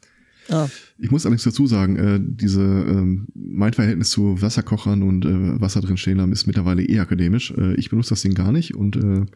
[0.49, 5.61] Ah, Ich muss allerdings dazu sagen, äh, diese, ähm, mein Verhältnis zu Wasserkochern und äh,
[5.61, 7.51] Wasser drin stehen haben ist mittlerweile eh akademisch.
[7.51, 9.27] Äh, ich benutze das Ding gar nicht und äh,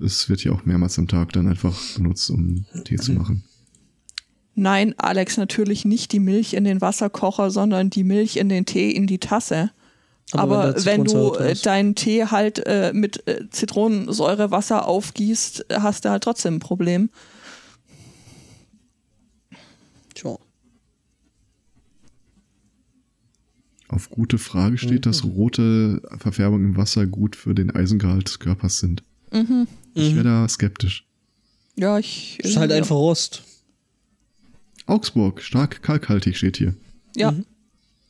[0.00, 3.44] es wird ja auch mehrmals am Tag dann einfach benutzt, um Tee zu machen.
[4.54, 8.90] Nein, Alex, natürlich nicht die Milch in den Wasserkocher, sondern die Milch in den Tee
[8.90, 9.70] in die Tasse.
[10.32, 15.80] Aber Aber, wenn wenn, du äh, deinen Tee halt äh, mit äh, Zitronensäurewasser aufgießt, äh,
[15.80, 17.10] hast du halt trotzdem ein Problem.
[20.14, 20.38] tja.
[23.88, 28.78] Auf gute Frage steht, dass rote Verfärbungen im Wasser gut für den Eisengehalt des Körpers
[28.78, 29.04] sind.
[29.94, 31.06] Ich wäre da skeptisch.
[31.76, 32.38] Ja, ich.
[32.40, 32.76] Ist halt ja.
[32.76, 33.42] einfach Rost.
[34.86, 36.74] Augsburg, stark kalkhaltig steht hier.
[37.16, 37.34] Ja.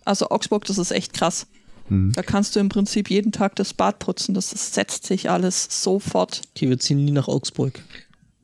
[0.04, 1.46] Also Augsburg, das ist echt krass.
[1.88, 2.12] Mhm.
[2.12, 4.34] Da kannst du im Prinzip jeden Tag das Bad putzen.
[4.34, 6.42] Das, das setzt sich alles sofort.
[6.50, 7.80] Okay, wir ziehen nie nach Augsburg.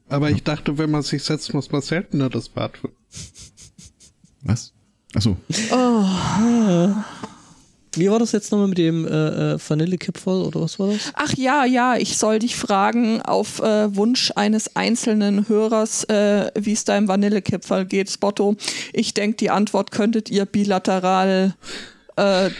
[0.08, 2.72] Aber ich dachte, wenn man sich setzt, muss man seltener das Bad.
[4.42, 4.72] Was?
[5.14, 5.36] Achso,
[7.94, 11.12] Wie war das jetzt nochmal mit dem äh, äh, Vanillekipferl oder was war das?
[11.14, 16.72] Ach ja, ja, ich soll dich fragen, auf äh, Wunsch eines einzelnen Hörers, äh, wie
[16.72, 18.56] es da im Vanillekipferl geht, Spotto.
[18.92, 21.54] Ich denke, die Antwort könntet ihr bilateral
[22.16, 22.50] äh,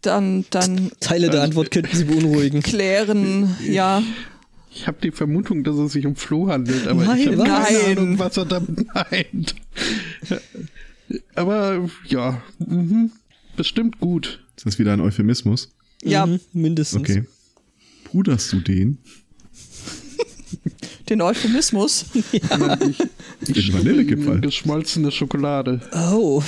[0.00, 2.60] dann, dann Teile der Antwort könnten Sie beunruhigen.
[2.62, 3.56] klären.
[3.64, 4.02] Ja,
[4.74, 7.48] Ich habe die Vermutung, dass es sich um Flo handelt, aber Nein, ich habe keine
[7.78, 7.98] Nein.
[7.98, 9.54] Ahnung, was er damit meint.
[11.34, 13.12] Aber ja, mhm,
[13.56, 14.41] bestimmt gut.
[14.62, 15.70] Ist das wieder ein Euphemismus?
[16.04, 17.00] ja, Mhm, mindestens.
[17.02, 17.24] Okay.
[18.04, 18.98] Puderst du den?
[21.08, 22.04] den Euphemismus.
[23.44, 24.40] Ich Den Vanillekipferl?
[24.40, 25.80] Geschmolzene Schokolade.
[26.12, 26.40] Oh,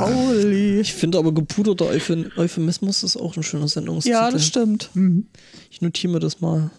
[0.00, 0.78] Holy.
[0.80, 4.12] ich finde aber gepuderter Euphem Euphemismus ist auch ein schöner Sendungstitel.
[4.14, 4.90] Ja, das stimmt.
[5.70, 6.70] Ich notiere mir das mal.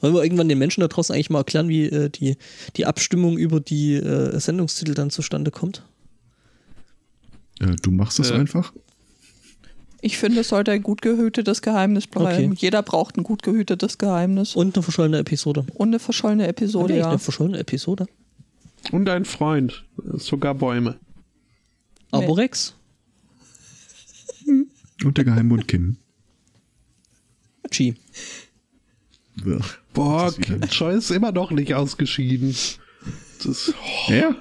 [0.00, 2.36] Wollen wir irgendwann den Menschen da draußen eigentlich mal erklären, wie äh, die,
[2.76, 5.84] die Abstimmung über die äh, Sendungstitel dann zustande kommt?
[7.60, 8.34] Äh, du machst das Äh.
[8.34, 8.72] einfach?
[10.02, 12.52] Ich finde, es sollte ein gut gehütetes Geheimnis bleiben.
[12.52, 12.60] Okay.
[12.60, 14.56] Jeder braucht ein gut gehütetes Geheimnis.
[14.56, 15.66] Und eine verschollene Episode.
[15.74, 17.08] Und eine verschollene Episode, ja.
[17.10, 18.06] eine verschollene Episode?
[18.92, 19.84] Und ein Freund.
[20.14, 20.98] Sogar Bäume.
[22.10, 22.74] Arborex?
[25.04, 25.96] Und der Geheimbund Kim.
[27.70, 27.94] G.
[29.46, 29.60] Ugh.
[29.92, 32.54] Boah, Das ist ist immer noch nicht ausgeschieden.
[33.44, 33.72] Das,
[34.08, 34.34] oh, Ja,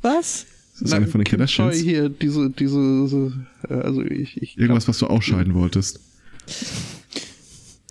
[0.00, 0.46] Was?
[0.82, 1.76] Das ist eine von den Kim Choi Kardashians.
[1.84, 3.32] hier, diese, diese,
[3.68, 6.00] äh, also ich, ich Irgendwas, was du ausscheiden wolltest.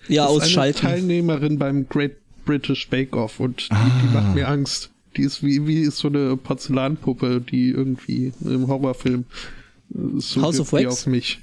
[0.07, 0.79] Ja, Das ist eine ausschalten.
[0.79, 2.15] Teilnehmerin beim Great
[2.45, 4.89] British Bake Off und die, die macht mir Angst.
[5.17, 9.25] Die ist wie, wie so eine Porzellanpuppe, die irgendwie im Horrorfilm
[9.93, 10.85] äh, so House of Wax?
[10.87, 11.39] auf mich.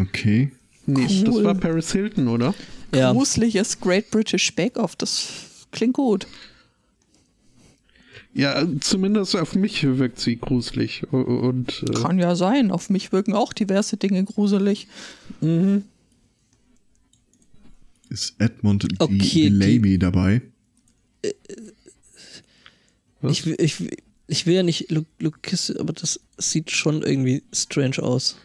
[0.00, 0.50] Okay.
[0.86, 1.44] Nee, das Cool.
[1.44, 2.54] war Paris Hilton, oder?
[2.94, 3.12] Ja.
[3.12, 4.96] Gruseliges Great British Bake Off.
[4.96, 5.28] Das
[5.70, 6.26] klingt gut.
[8.34, 11.02] Ja, zumindest auf mich wirkt sie gruselig.
[11.12, 12.70] Und äh, Kann ja sein.
[12.70, 14.88] Auf mich wirken auch diverse Dinge gruselig.
[18.08, 20.40] Ist Edmund Okay, die Lamy dabei?
[23.22, 23.96] Ich, will- ich, will-
[24.26, 28.36] ich will ja nicht Lu- Lucas, aber das sieht schon irgendwie strange aus.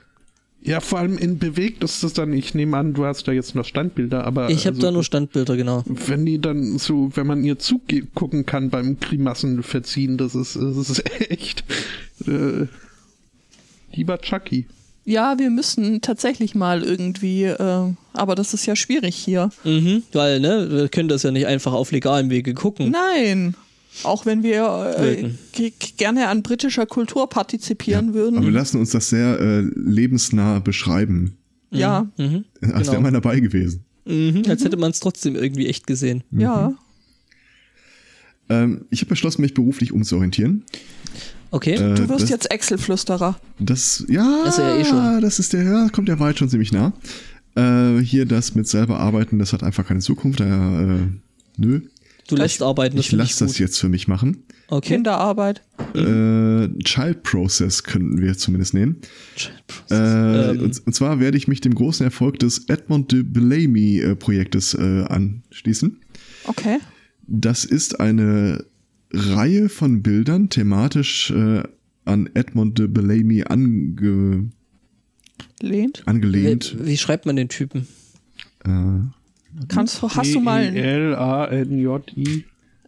[0.61, 3.55] Ja, vor allem in bewegt ist das dann, ich nehme an, du hast da jetzt
[3.55, 5.84] noch Standbilder, aber Ich habe also, da nur Standbilder, genau.
[5.85, 10.89] wenn die dann so, wenn man ihr zugucken kann beim Grimassen verziehen, das ist, das
[10.89, 11.63] ist echt
[12.27, 12.65] äh,
[13.93, 14.65] lieber Chucky.
[15.05, 19.51] Ja, wir müssen tatsächlich mal irgendwie, äh, aber das ist ja schwierig hier.
[19.63, 22.91] Mhm, weil, ne, wir können das ja nicht einfach auf legalem Wege gucken.
[22.91, 23.55] Nein.
[24.03, 25.32] Auch wenn wir äh,
[25.98, 28.38] gerne an britischer Kultur partizipieren würden.
[28.38, 31.38] Aber wir lassen uns das sehr äh, lebensnah beschreiben.
[31.72, 32.91] ja, Mhm, Als Genau.
[32.94, 33.84] wäre man dabei gewesen.
[34.06, 36.24] mhm, als hätte man es trotzdem irgendwie echt gesehen.
[36.32, 36.74] ja.
[38.49, 40.64] Ähm, ich habe beschlossen, mich beruflich umzuorientieren.
[41.52, 41.74] Okay.
[41.76, 43.38] Äh, Du wirst das, jetzt Excel-Flüsterer.
[43.60, 45.22] Das, ja, Das ist ja eh schon.
[45.22, 46.94] das ist der, ja, kommt der Wahrheit schon ziemlich nah.
[47.56, 50.40] Äh, hier das mit selber arbeiten, das hat einfach keine Zukunft.
[50.40, 51.07] Daher, äh,
[51.57, 51.82] nö.
[52.28, 54.44] Du lässt arbeiten, das Ich ich lasse das jetzt für mich machen.
[54.70, 54.95] Okay.
[54.95, 55.64] Kinderarbeit.
[55.95, 58.98] Äh, Child Process könnten wir zumindest nehmen.
[59.90, 60.60] Äh, Ähm.
[60.62, 64.74] und, und zwar werde ich mich dem großen Erfolg des Edmond de Bellamy äh, Projektes
[64.74, 65.98] äh, anschließen.
[66.45, 66.80] Okay.
[67.28, 68.66] Das ist eine
[69.14, 71.64] Reihe von Bildern, thematisch äh,
[72.06, 74.49] an Edmond de Bellamy ange,
[75.62, 76.04] Lehnt.
[76.06, 76.76] angelehnt.
[76.80, 77.88] Wie, wie schreibt man den Typen?
[79.67, 82.45] Kannst du, hast du mal, einen- L-A-N-J-I.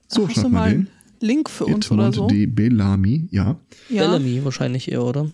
[0.07, 0.87] so hast du mal einen.
[1.21, 2.27] Link für uns oder so?
[2.27, 3.57] de Bellamy, ja.
[3.89, 4.05] Ja.
[4.05, 5.29] Bellamy wahrscheinlich eher, oder?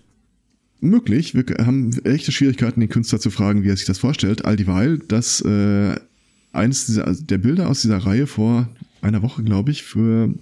[0.80, 1.32] Möglich.
[1.34, 4.44] Wir haben echte Schwierigkeiten, den Künstler zu fragen, wie er sich das vorstellt.
[4.44, 5.94] All dieweil, dass äh,
[6.52, 8.68] eines dieser, also der Bilder aus dieser Reihe vor
[9.00, 10.34] einer Woche, glaube ich, für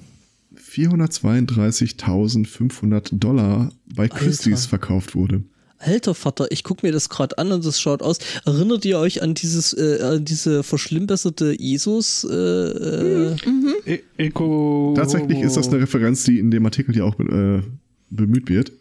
[0.57, 5.43] 432.500 Dollar bei Christie's verkauft wurde.
[5.85, 8.19] Alter Vater, ich gucke mir das gerade an und das schaut aus.
[8.47, 12.25] Erinnert ihr euch an dieses, äh, an diese verschlimmbesserte ISOs?
[12.25, 13.37] Äh, äh,
[13.87, 14.95] E Eco.
[14.97, 17.63] Tatsächlich ist das eine Referenz, die in dem Artikel ja auch äh,
[18.11, 18.73] bemüht wird.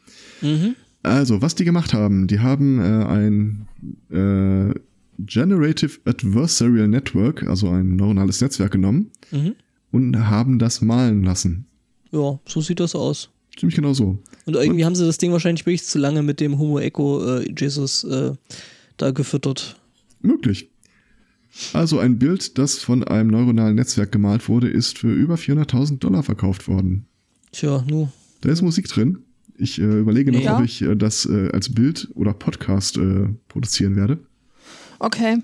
[0.41, 0.75] mhm.
[1.05, 3.67] Also, was die gemacht haben, die haben äh, ein
[4.09, 4.73] äh,
[5.19, 9.55] Generative Adversarial Network, also ein neuronales Netzwerk genommen Mhm.
[9.91, 11.65] und haben das malen lassen.
[12.11, 13.29] Ja, so sieht das aus.
[13.57, 14.17] Ziemlich genau so.
[14.45, 17.53] Und irgendwie haben sie das Ding wahrscheinlich wirklich zu lange mit dem Homo Echo äh,
[17.57, 18.33] Jesus äh,
[18.97, 19.79] da gefüttert.
[20.21, 20.69] Möglich.
[21.73, 26.23] Also ein Bild, das von einem neuronalen Netzwerk gemalt wurde, ist für über 400.000 Dollar
[26.23, 27.05] verkauft worden.
[27.51, 28.09] Tja, nu.
[28.41, 29.19] Da ist Musik drin.
[29.55, 30.57] Ich äh, überlege noch, Ja.
[30.57, 34.17] ob ich äh, das äh, als Bild oder Podcast äh, produzieren werde.
[35.03, 35.43] Okay.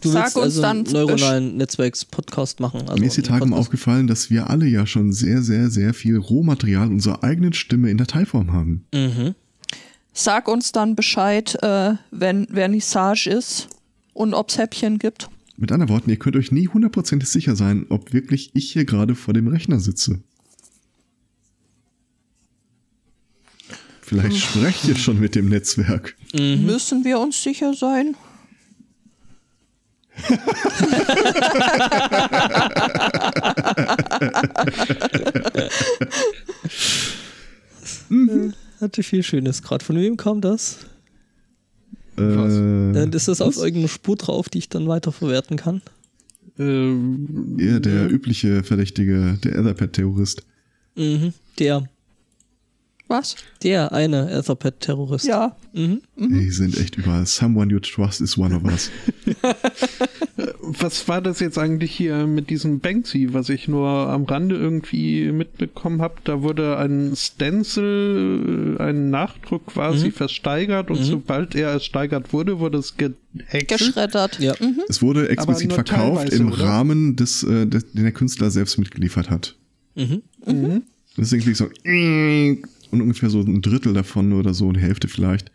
[0.00, 2.88] Du Sag willst uns also dann einen neuronalen Netzwerks-Podcast machen.
[2.88, 5.94] Also Mir ist die Tage mal aufgefallen, dass wir alle ja schon sehr, sehr, sehr
[5.94, 8.84] viel Rohmaterial unserer eigenen Stimme in Dateiform haben.
[8.92, 9.36] Mhm.
[10.12, 13.68] Sag uns dann Bescheid, äh, wenn Vernissage ist
[14.14, 15.30] und ob es Häppchen gibt.
[15.56, 19.14] Mit anderen Worten, ihr könnt euch nie hundertprozentig sicher sein, ob wirklich ich hier gerade
[19.14, 20.18] vor dem Rechner sitze.
[24.00, 26.16] Vielleicht sprecht ihr schon mit dem Netzwerk.
[26.34, 26.66] Mhm.
[26.66, 28.16] Müssen wir uns sicher sein?
[38.80, 39.84] Hatte viel Schönes gerade.
[39.84, 40.78] Von wem kam das?
[42.16, 45.82] Äh, Und ist das auf irgendeiner Spur drauf, die ich dann weiterverwerten kann?
[46.58, 50.42] Ähm, eher der übliche Verdächtige, der Etherpad-Terrorist.
[50.96, 51.32] Mhm.
[51.58, 51.88] Der.
[53.12, 53.36] Was?
[53.62, 55.26] Der eine Etherpad-Terrorist.
[55.26, 55.54] Ja.
[55.74, 56.00] Mhm.
[56.16, 57.26] Die sind echt überall.
[57.26, 58.90] Someone you trust is one of us.
[60.58, 65.30] was war das jetzt eigentlich hier mit diesem Banksy, was ich nur am Rande irgendwie
[65.30, 66.14] mitbekommen habe?
[66.24, 70.12] Da wurde ein Stencil, äh, ein Nachdruck quasi Mhm.
[70.12, 73.68] versteigert und sobald er ersteigert wurde, wurde es gehäckselt.
[73.68, 74.38] Geschreddert.
[74.40, 74.54] Ja.
[74.88, 76.60] Es wurde explizit verkauft im oder?
[76.60, 79.56] Rahmen des, äh, des, den der Künstler selbst mitgeliefert hat.
[79.94, 80.22] Mhm.
[81.16, 81.68] Deswegen klingt so
[82.92, 85.50] und ungefähr so ein Drittel davon oder so, eine Hälfte vielleicht,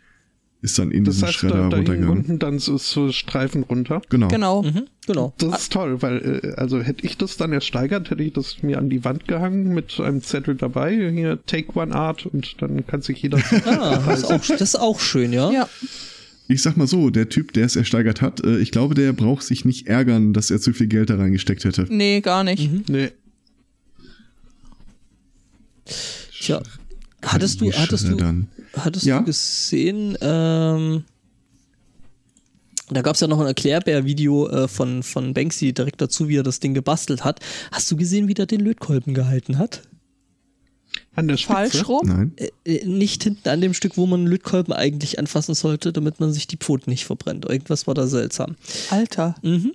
[0.60, 2.18] ist dann in Das diesen heißt, Schredder da, da runtergegangen.
[2.18, 4.02] unten dann so, so Streifen runter.
[4.10, 4.26] Genau.
[4.28, 4.62] Genau.
[4.64, 4.86] Mhm.
[5.06, 5.32] Genau.
[5.38, 8.78] Das ist toll, weil, äh, also hätte ich das dann ersteigert, hätte ich das mir
[8.78, 13.02] an die Wand gehangen mit einem Zettel dabei, hier Take One Art und dann kann
[13.02, 13.38] sich jeder.
[13.66, 15.50] Ah, das, ist auch, das ist auch schön, ja.
[15.52, 15.68] Ja.
[16.48, 19.44] Ich sag mal so, der Typ, der es ersteigert hat, äh, ich glaube, der braucht
[19.44, 21.86] sich nicht ärgern, dass er zu viel Geld da reingesteckt hätte.
[21.88, 22.68] Nee, gar nicht.
[22.72, 22.84] Mhm.
[22.88, 23.10] nee.
[26.40, 26.60] Tja.
[27.24, 28.48] Hattest du, hattest du, Schreddern.
[28.76, 29.18] hattest Ja?
[29.18, 31.04] du gesehen, ähm,
[32.90, 36.42] da gab es ja noch ein Erklärbär-Video äh, von, von Banksy direkt dazu, wie er
[36.42, 37.40] das Ding gebastelt hat.
[37.72, 39.82] Hast du gesehen, wie der den Lötkolben gehalten hat?
[41.14, 41.52] An der Spitze.
[41.54, 42.06] Falsch rum.
[42.06, 42.32] Nein.
[42.36, 46.18] Äh, äh, nicht hinten an dem Stück, wo man einen Lötkolben eigentlich anfassen sollte, damit
[46.20, 47.44] man sich die Pfoten nicht verbrennt.
[47.44, 48.56] Irgendwas war da seltsam.
[48.90, 49.34] Alter.
[49.42, 49.72] Mhm.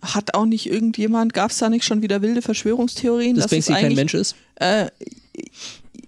[0.00, 3.36] Hat auch nicht irgendjemand, gab es da nicht schon wieder wilde Verschwörungstheorien?
[3.36, 4.36] Dass es Banksy kein eigentlich- Mensch ist.
[4.56, 4.86] Äh,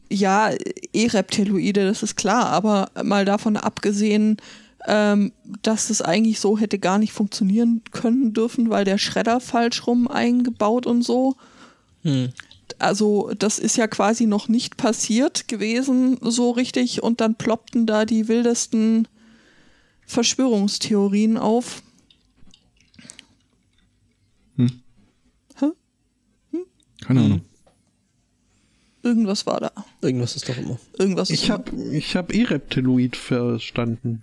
[0.09, 0.51] ja,
[0.93, 4.37] eh Reptiloide, das ist klar, aber mal davon abgesehen,
[4.87, 9.87] ähm, dass es eigentlich so hätte gar nicht funktionieren können dürfen, weil der Schredder falsch
[9.87, 11.37] rum eingebaut und so.
[12.03, 12.31] Hm.
[12.79, 18.05] Also das ist ja quasi noch nicht passiert gewesen, so richtig, und dann ploppten da
[18.05, 19.09] die wildesten
[20.05, 21.83] Verschwörungstheorien auf.
[27.07, 27.41] Keine Ahnung.
[29.07, 29.71] Irgendwas war da.
[30.03, 30.79] Irgendwas ist doch immer.
[30.99, 34.23] Irgendwas ist Ich habe ich hab eh Reptiloid verstanden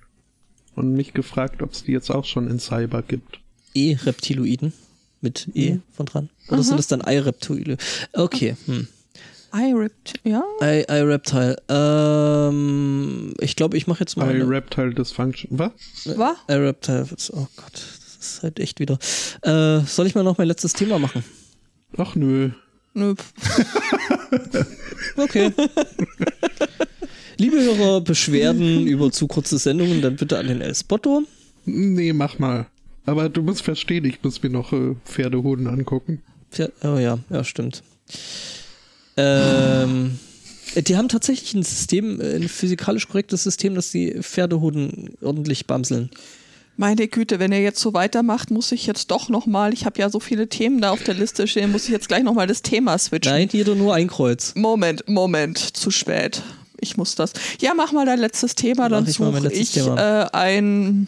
[0.76, 3.40] und mich gefragt, ob es die jetzt auch schon in Cyber gibt.
[3.74, 4.74] E-Reptiloiden.
[5.22, 6.30] Mit E von dran.
[6.50, 7.78] Oder sind das dann I-Reptile?
[8.12, 8.58] Okay.
[8.66, 8.90] Hm.
[9.56, 10.44] iRipped, ja?
[10.62, 11.56] I, I Reptile.
[11.70, 14.26] Ähm, ich glaube, ich mache jetzt mal.
[14.26, 15.58] Bei eine- Reptile Dysfunction.
[15.58, 15.72] Was?
[16.18, 16.36] War?
[16.50, 17.08] I Reptile.
[17.32, 18.98] Oh Gott, das ist halt echt wieder.
[19.44, 21.24] Äh, soll ich mal noch mein letztes Thema machen?
[21.98, 22.50] Ach nö.
[22.94, 23.16] Nö.
[25.16, 25.52] Okay.
[27.38, 31.24] Liebe Hörer, Beschwerden über zu kurze Sendungen, dann bitte an den El Spotto.
[31.66, 32.68] Nee, mach mal.
[33.06, 36.22] Aber du musst verstehen, ich muss mir noch äh, Pferdehoden angucken.
[36.52, 37.84] Tja, Oh ja, ja, stimmt.
[39.18, 40.18] Ähm,
[40.76, 46.10] die haben tatsächlich ein System, ein physikalisch korrektes System, dass die Pferdehoden ordentlich bamseln.
[46.76, 50.10] Meine Güte, wenn er jetzt so weitermacht, muss ich jetzt doch nochmal, ich habe ja
[50.10, 52.98] so viele Themen da auf der Liste stehen, muss ich jetzt gleich nochmal das Thema
[52.98, 53.32] switchen.
[53.32, 54.54] Nein, jeder nur ein Kreuz.
[54.56, 56.42] Moment, Moment, zu spät.
[56.80, 57.34] Ich muss das.
[57.62, 60.24] Ja, mach mal dein letztes Thema, dann Mach ich mal mein suche letztes ich Thema.
[60.24, 61.08] äh, ein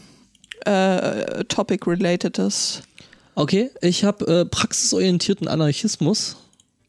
[0.65, 2.81] äh, Topic-relatedes.
[3.33, 6.37] Okay, ich habe äh, praxisorientierten Anarchismus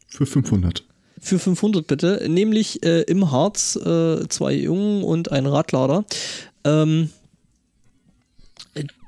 [0.08, 0.84] Für 500.
[1.20, 6.04] für 500 bitte, nämlich äh, im Harz äh, zwei Jungen und ein Radlader.
[6.64, 7.10] Ähm,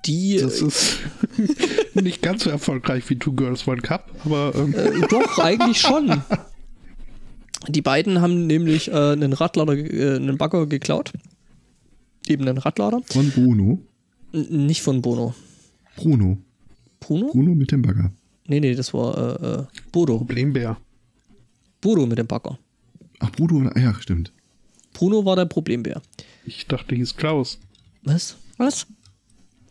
[0.08, 0.98] die Das ist
[1.94, 6.22] nicht ganz so erfolgreich wie Two Girls One Cup, aber ähm, Äh, doch, eigentlich schon.
[7.68, 11.12] Die beiden haben nämlich äh, einen Radlader, äh, einen Bagger geklaut.
[12.26, 13.00] Eben einen Radlader.
[13.06, 13.78] Von Bruno.
[14.32, 15.34] N nicht von Bono.
[15.96, 16.38] Bruno.
[17.00, 17.28] Bruno?
[17.32, 18.12] Bruno mit dem Bagger.
[18.46, 20.18] Nee, nee, das war äh, äh, Bodo.
[20.18, 20.78] Problembär.
[21.80, 22.58] Bodo mit dem Bagger.
[23.20, 24.32] Ach, Bruno, ja, stimmt.
[24.92, 26.02] Bruno war der Problembär.
[26.44, 27.58] Ich dachte, hieß Klaus.
[28.02, 28.36] Was?
[28.56, 28.86] Was?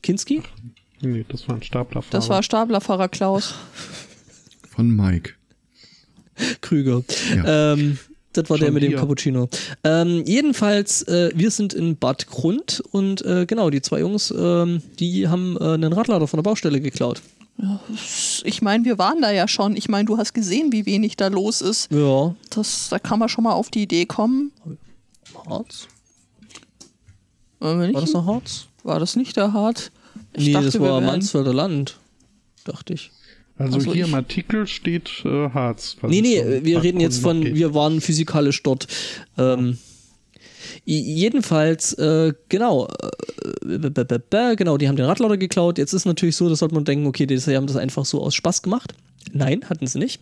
[0.02, 0.42] Kinski?
[1.02, 2.12] Nee, das war ein Staplerfahrer.
[2.12, 3.54] Das war Staplerfahrer Klaus.
[4.70, 5.34] Von Mike.
[6.62, 7.04] Krüger.
[7.36, 7.74] Ja.
[7.74, 7.98] Ähm,
[8.34, 9.00] das war der Schon mit dem hier.
[9.00, 9.50] Cappuccino.
[9.84, 14.82] Ähm, jedenfalls, äh, wir sind in Bad Grund und äh, genau, die zwei Jungs, ähm,
[15.00, 17.22] die haben äh, einen Radlader von der Baustelle geklaut.
[18.44, 19.76] Ich meine, wir waren da ja schon.
[19.76, 21.92] Ich meine, du hast gesehen, wie wenig da los ist.
[21.92, 24.52] Ja, Das, da kann man schon mal auf die Idee kommen.
[25.50, 25.88] Harz?
[27.60, 28.68] War das noch Harz?
[28.88, 29.92] War das nicht der Hart?
[30.34, 31.98] Ich nee, dachte, das wir war Mansfelder Land,
[32.66, 33.12] dachte ich.
[33.60, 35.98] Also, Also hier ich- im Artikel steht äh, Harz.
[36.04, 37.56] Nee, nee, so wir Bad reden jetzt von, geht.
[37.56, 38.88] wir waren physikalisch dort.
[39.38, 39.78] Ähm,
[40.86, 45.78] jedenfalls, äh, genau, äh, b- b- b- b- genau, die haben den Radlader geklaut.
[45.78, 48.36] Jetzt ist natürlich so, das sollte man denken, okay, die haben das einfach so aus
[48.36, 48.94] Spaß gemacht.
[49.32, 50.22] Nein, hatten sie nicht.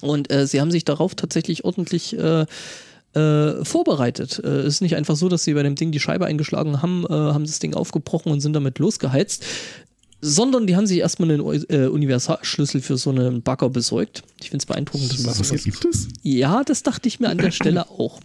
[0.00, 2.16] Und äh, sie haben sich darauf tatsächlich ordentlich
[3.14, 4.40] äh, äh, vorbereitet.
[4.42, 7.04] Äh, es ist nicht einfach so, dass sie bei dem Ding die Scheibe eingeschlagen haben,
[7.08, 9.44] äh, haben das Ding aufgebrochen und sind damit losgeheizt,
[10.20, 14.22] sondern die haben sich erstmal einen äh, Universalschlüssel für so einen Bagger besorgt.
[14.40, 15.12] Ich finde es beeindruckend.
[15.12, 16.08] dass Was Was gibt es?
[16.22, 18.20] ja, das dachte ich mir an der Stelle auch.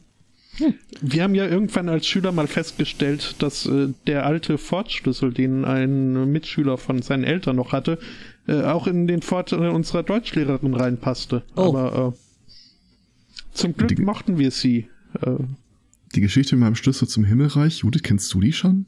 [1.02, 6.32] Wir haben ja irgendwann als Schüler mal festgestellt, dass äh, der alte Ford-Schlüssel, den ein
[6.32, 7.98] Mitschüler von seinen Eltern noch hatte,
[8.48, 11.44] äh, auch in den Ford äh, unserer Deutschlehrerin reinpasste.
[11.56, 11.70] Oh.
[11.70, 12.29] Aber äh,
[13.60, 14.88] zum Glück Die- mochten wir sie.
[15.22, 15.36] Äh,
[16.16, 18.86] Die Geschichte mit meinem Schlüssel zum Himmelreich, Judith, kennst du die schon?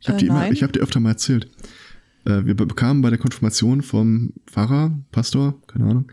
[0.00, 0.52] Ich habe Äh, die immer, nein.
[0.52, 1.48] ich habe dir öfter mal erzählt.
[2.26, 6.12] Äh, wir be- bekamen bei der Konfirmation vom Pfarrer, Pastor, keine Ahnung,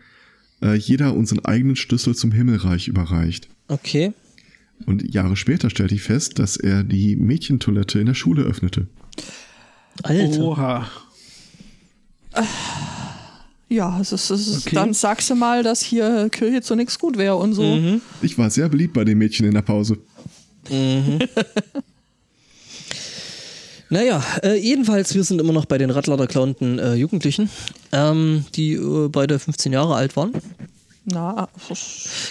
[0.62, 3.48] äh, jeder unseren eigenen Schlüssel zum Himmelreich überreicht.
[3.68, 4.12] Okay.
[4.86, 8.86] Und Jahre später stellte ich fest, dass er die Mädchentoilette in der Schule öffnete.
[10.02, 10.40] Alter.
[10.40, 10.86] oha.
[13.68, 14.76] Ja, es ist, es ist, Okay.
[14.76, 17.62] dann sagst du mal, dass hier Kirche zu nichts gut wäre und so.
[17.64, 18.00] Mhm.
[18.22, 19.98] Ich war sehr beliebt bei den Mädchen in der Pause.
[23.88, 27.48] Naja, äh, jedenfalls, wir sind immer noch bei den Radlader-klauenden äh, Jugendlichen,
[27.92, 30.32] ähm, die äh, beide 15 Jahre alt waren.
[31.04, 31.48] Na,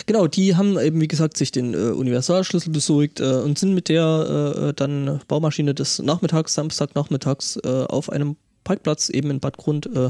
[0.06, 3.88] Genau, die haben eben, wie gesagt, sich den äh, Universalschlüssel besorgt äh, und sind mit
[3.88, 8.36] der äh, dann Baumaschine des Nachmittags, Samstagnachmittags, äh, auf einem
[8.66, 10.10] Parkplatz eben in Bad Grund äh,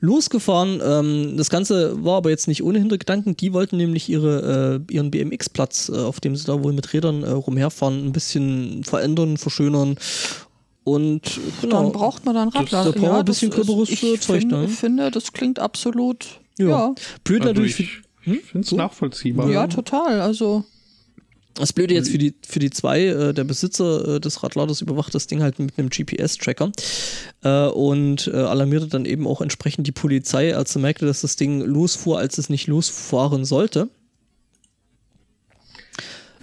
[0.00, 0.82] losgefahren.
[0.84, 3.34] Ähm, das Ganze war aber jetzt nicht ohne Hintergedanken.
[3.38, 7.22] Die wollten nämlich ihre, äh, ihren BMX-Platz, äh, auf dem sie da wohl mit Rädern
[7.22, 9.96] äh, rumherfahren, ein bisschen verändern, verschönern.
[10.82, 11.82] Und genau.
[11.84, 12.84] Dann braucht man dann Radler.
[12.84, 14.68] da braucht man ein bisschen das gröberes, äh, Zeug, finde, ne?
[14.68, 16.26] finde, das klingt absolut.
[16.58, 16.68] ja.
[16.68, 16.94] Ja,
[17.24, 17.80] Blöd Also natürlich.
[17.80, 19.50] ich ich finde es nachvollziehbar.
[19.50, 20.20] ja, total.
[20.20, 20.64] Also,
[21.54, 25.14] Das Blöde jetzt für die, für die zwei, äh, der Besitzer äh, des Radladers überwacht
[25.14, 26.72] das Ding halt mit einem GPS-Tracker
[27.42, 31.36] äh, und äh, alarmierte dann eben auch entsprechend die Polizei, als er merkte, dass das
[31.36, 33.88] Ding losfuhr, als es nicht losfahren sollte.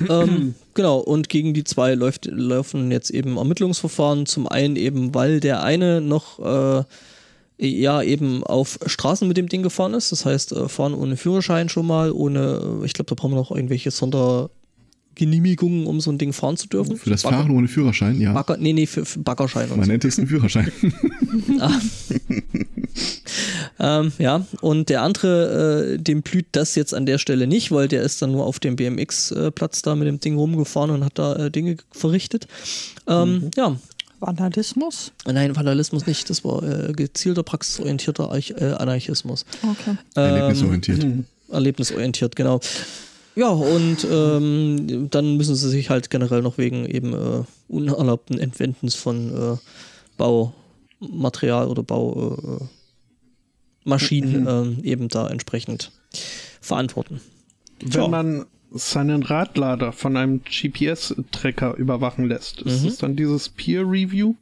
[0.10, 4.26] ähm, genau, und gegen die zwei läuft, laufen jetzt eben Ermittlungsverfahren.
[4.26, 6.84] Zum einen eben, weil der eine noch äh,
[7.58, 10.12] ja eben auf Straßen mit dem Ding gefahren ist.
[10.12, 13.52] Das heißt, äh, fahren ohne Führerschein schon mal, ohne, ich glaube, da brauchen wir noch
[13.52, 13.92] irgendwelche
[15.22, 16.98] Sondergenehmigungen, um so ein Ding fahren zu dürfen.
[16.98, 18.34] Für das Bagger- Fahren ohne Führerschein, ja.
[18.34, 20.72] Bagger, nee, nee, für, für Baggerschein Man nennt es einen Führerschein.
[23.80, 27.88] Ähm, ja, und der andere, äh, dem blüht das jetzt an der Stelle nicht, weil
[27.88, 31.36] der ist dann nur auf dem BMX-Platz da mit dem Ding rumgefahren und hat da
[31.48, 32.48] äh, Dinge verrichtet.
[33.08, 33.76] Ähm, Ja,
[34.20, 35.14] Vandalismus?
[35.26, 39.46] nein, Vandalismus nicht, das war äh, gezielter, praxisorientierter Arch äh, Anarchismus.
[39.64, 39.98] Okay.
[40.16, 41.06] Ähm, Erlebnisorientiert.
[41.50, 42.60] Erlebnisorientiert, genau.
[43.36, 48.96] Ja, und ähm, dann müssen sie sich halt generell noch wegen eben äh, unerlaubten Entwendens
[48.96, 49.58] von äh,
[50.18, 52.60] Baumaterial oder Baumaschinen
[53.86, 55.92] äh, Maschinen, ähm, eben da entsprechend
[56.60, 57.22] verantworten.
[57.80, 58.08] Wenn Ja.
[58.10, 62.88] man seinen Radlader von einem GPS-Tracker überwachen lässt, ist Mhm.
[62.90, 64.36] es dann dieses Peer Review?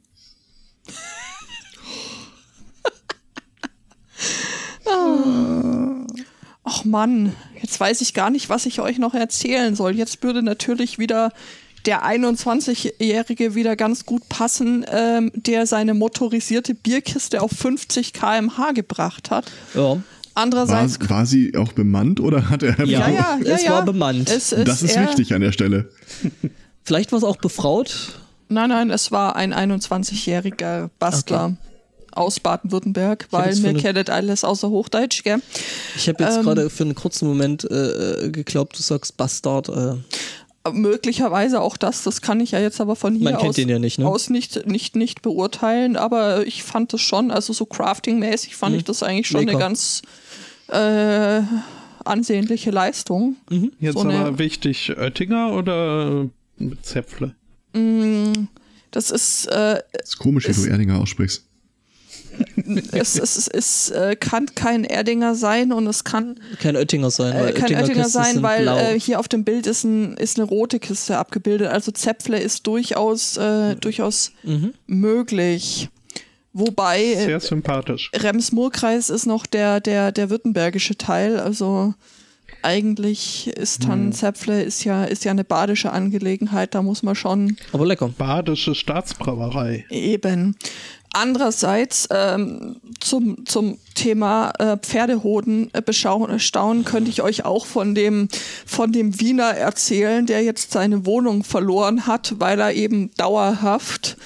[6.72, 9.96] Ach Mann, jetzt weiß ich gar nicht, was ich euch noch erzählen soll.
[9.96, 11.32] Jetzt würde natürlich wieder
[11.84, 19.30] der 21-Jährige wieder ganz gut passen, ähm, der seine motorisierte Bierkiste auf 50 km/h gebracht
[19.32, 19.50] hat.
[19.74, 20.02] Ja, War,
[20.34, 20.98] Andererseits.
[21.10, 22.84] war sie auch bemannt oder hat er Ja.
[22.84, 23.72] ja, ja, ja, es ja.
[23.72, 24.30] war bemannt.
[24.30, 25.90] Es ist Das ist er, wichtig an der Stelle.
[26.84, 28.20] vielleicht war es auch befraut.
[28.48, 31.56] Nein, nein, es war ein 21-jähriger Bastler
[32.12, 35.40] aus Baden-Württemberg, weil mir eine- kennt alles außer Hochdeutsch, gell?
[35.96, 36.42] Ich habe jetzt Ähm.
[36.44, 39.68] gerade für einen kurzen Moment äh, äh, geglaubt, du sagst Bastard.
[39.68, 39.94] Äh,
[40.72, 43.78] Möglicherweise auch das, das kann ich ja jetzt aber von hier Man kennt aus, ja
[43.78, 44.06] nicht, ne?
[44.06, 48.84] aus nicht, nicht, nicht beurteilen, aber ich fand das schon, also so crafting-mäßig fand ich
[48.84, 49.52] das eigentlich schon Lecker.
[49.52, 50.02] eine ganz
[50.68, 51.40] äh,
[52.04, 53.36] ansehnliche Leistung.
[53.80, 56.26] Jetzt So eine- aber wichtig, Oettinger oder
[56.60, 57.34] äh, Zäpfle?
[58.90, 61.44] Das ist, äh, ist komisch, wie du Erdinger aussprichst.
[62.92, 67.34] Es, es, es, es äh, kann kein Erdinger sein und es kann kein Oettinger sein.
[67.36, 70.38] äh, weil kein Oettinger Kisten sein, weil äh, hier auf dem Bild ist, ein, ist
[70.38, 71.68] eine rote Kiste abgebildet.
[71.68, 74.74] Also Zäpfle ist durchaus, äh, durchaus Mhm.
[74.86, 75.88] möglich.
[76.52, 78.10] Wobei äh, Sehr sympathisch.
[78.14, 81.38] Rems-Murr-Kreis ist noch der, der, der württembergische Teil.
[81.38, 81.94] Also
[82.62, 86.74] eigentlich ist Tannenzäpfle ist ja, ist ja eine badische Angelegenheit.
[86.74, 88.08] Da muss man schon Aber lecker.
[88.08, 89.86] Badische Staatsbrauerei.
[89.90, 90.56] eben.
[91.12, 97.94] Andererseits ähm, zum, zum Thema äh, Pferdehoden äh, beschauen, staunen könnte ich euch auch von
[97.94, 98.28] dem,
[98.64, 104.16] von dem Wiener erzählen, der jetzt seine Wohnung verloren hat, weil er eben dauerhaft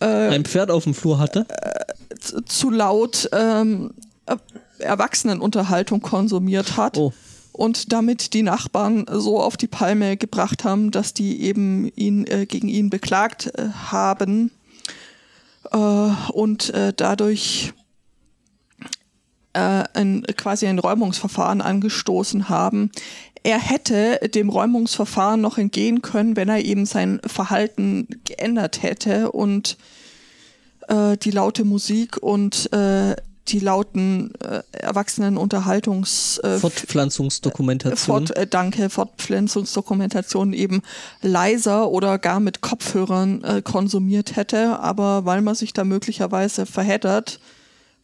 [0.00, 1.46] Ein Pferd auf dem Flur hatte.
[2.18, 3.94] z- zu laut ähm,
[4.26, 4.36] äh,
[4.80, 6.98] Erwachsenenunterhaltung konsumiert hat.
[6.98, 7.12] Oh.
[7.52, 12.46] Und damit die Nachbarn so auf die Palme gebracht haben, dass die eben ihn äh,
[12.46, 14.57] gegen ihn beklagt äh, haben äh,
[15.76, 17.72] und äh, dadurch
[19.52, 22.90] äh, ein, quasi ein Räumungsverfahren angestoßen haben.
[23.42, 29.78] Er hätte dem Räumungsverfahren noch entgehen können, wenn er eben sein Verhalten geändert hätte und
[30.88, 33.14] äh, die laute Musik und äh,
[33.48, 38.26] die lauten äh, Erwachsenenunterhaltungs äh, Fortpflanzungsdokumentation.
[38.26, 40.82] Fort, äh, danke, Fortpflanzungsdokumentation eben
[41.22, 47.40] leiser oder gar mit Kopfhörern äh, konsumiert hätte, aber weil man sich da möglicherweise verheddert,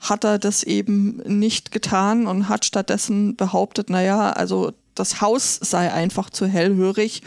[0.00, 5.92] hat er das eben nicht getan und hat stattdessen behauptet, naja, also das Haus sei
[5.92, 7.22] einfach zu hellhörig.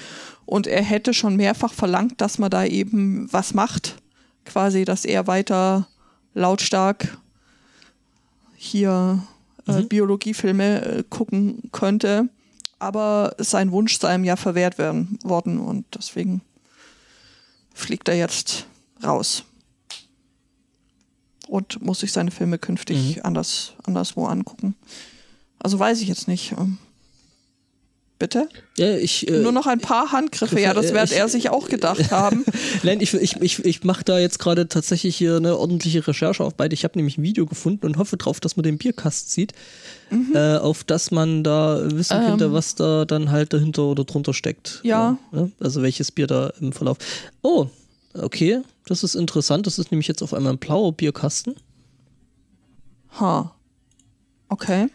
[0.45, 3.97] Und er hätte schon mehrfach verlangt, dass man da eben was macht,
[4.45, 5.87] quasi, dass er weiter
[6.33, 7.17] lautstark
[8.57, 9.23] hier
[9.67, 9.87] äh, Mhm.
[9.87, 12.27] Biologiefilme äh, gucken könnte.
[12.79, 16.41] Aber sein Wunsch sei ihm ja verwehrt werden, worden und deswegen
[17.73, 18.65] fliegt er jetzt
[19.03, 19.43] raus.
[21.47, 23.21] Und muss sich seine Filme künftig Mhm.
[23.23, 24.75] anders, anderswo angucken.
[25.59, 26.53] Also weiß ich jetzt nicht.
[28.17, 28.49] Ähm, Bitte?
[28.77, 31.67] Ja, ich, äh, Nur noch ein paar Handgriffe, ja, das äh, wird er sich auch
[31.67, 32.45] gedacht haben.
[32.83, 36.55] Nein, ich, ich, ich, ich mache da jetzt gerade tatsächlich hier eine ordentliche Recherche auf
[36.55, 36.73] beide.
[36.73, 39.53] Ich habe nämlich ein Video gefunden und hoffe drauf, dass man den Bierkast sieht,
[40.33, 44.79] äh, auf das man da wissen könnte, was da dann halt dahinter oder drunter steckt.
[44.83, 45.17] Ja.
[45.31, 45.51] ne?
[45.59, 46.97] Also welches Bier da im Verlauf.
[47.43, 47.67] Oh,
[48.13, 49.67] okay, das ist interessant.
[49.67, 51.55] Das ist nämlich jetzt auf einmal ein blauer Bierkasten.
[53.19, 53.53] Ha.
[54.49, 54.87] Okay.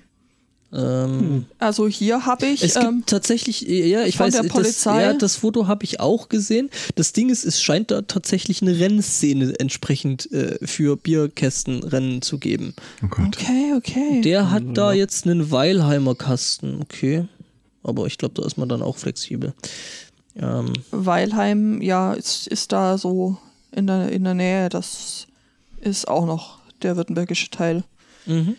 [0.72, 2.62] Ähm, Also hier habe ich.
[2.62, 5.02] Es gibt ähm, tatsächlich, ja, ich von weiß, der das, Polizei?
[5.02, 6.70] ja, das Foto habe ich auch gesehen.
[6.94, 12.74] Das Ding ist, es scheint da tatsächlich eine Rennszene entsprechend äh, für Bierkästenrennen zu geben.
[13.02, 14.20] Oh okay, okay.
[14.22, 17.26] Der hat da jetzt einen Weilheimer Kasten, okay.
[17.82, 19.52] Aber ich glaube, da ist man dann auch flexibel.
[20.36, 23.36] Ähm, Weilheim, ja, ist, ist da so
[23.72, 24.68] in der, in der Nähe.
[24.68, 25.26] Das
[25.80, 27.84] ist auch noch der württembergische Teil.
[28.26, 28.56] mhm.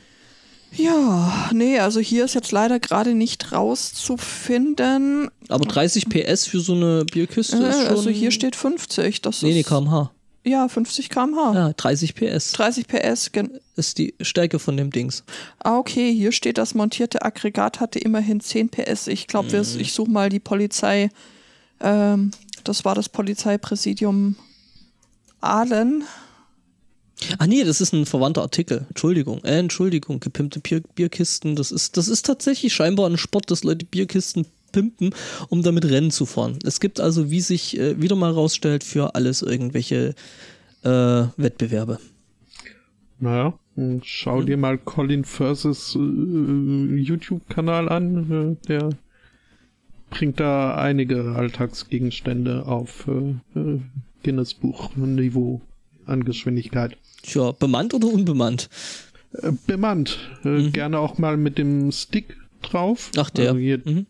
[0.76, 5.30] Ja, nee, also hier ist jetzt leider gerade nicht rauszufinden.
[5.50, 7.88] Aber 30 PS für so eine Bierkiste Äh, ist schon.
[7.88, 9.22] also hier steht 50.
[9.22, 10.12] Das Nee, nee, kmh.
[10.46, 11.54] Ja, 50 km/h.
[11.54, 13.32] Ja, 30 PS 30 PS.
[13.78, 15.24] ist die Stärke von dem Dings.
[15.60, 19.08] Ah, okay, hier steht, das montierte Aggregat hatte immerhin 10 PS.
[19.08, 19.80] Ich glaube, Mhm.
[19.80, 21.10] ich suche mal die Polizei.
[21.80, 22.32] Ähm,
[22.66, 24.36] das war das Polizeipräsidium
[25.40, 26.04] Aalen.
[27.38, 28.86] Ah nee, das ist ein verwandter Artikel.
[28.90, 31.56] Entschuldigung, äh, Entschuldigung, gepimpte Bier Bierkisten.
[31.56, 35.14] Das ist, das ist tatsächlich scheinbar ein Sport, dass Leute Bierkisten pimpen,
[35.50, 36.60] um damit Rennen zu fahren.
[36.66, 40.16] Es gibt also, wie sich äh, wieder mal rausstellt, für alles irgendwelche
[40.84, 42.00] äh, Wettbewerbe.
[43.20, 48.58] Naja, und schau dir mal Colin Firths äh, YouTube-Kanal an.
[48.62, 48.90] Äh, der
[50.10, 53.80] bringt da einige Alltagsgegenstände auf äh,
[54.24, 55.62] Guinness-Buch-Niveau
[56.06, 56.98] an Geschwindigkeit.
[57.24, 58.70] Tja, bemannt oder unbemannt?
[59.42, 60.18] Äh, bemannt.
[60.44, 63.12] Äh, Gerne auch mal mit dem Stick drauf.
[63.18, 63.50] Ach, der.
[63.50, 64.06] Also hier, Mhm.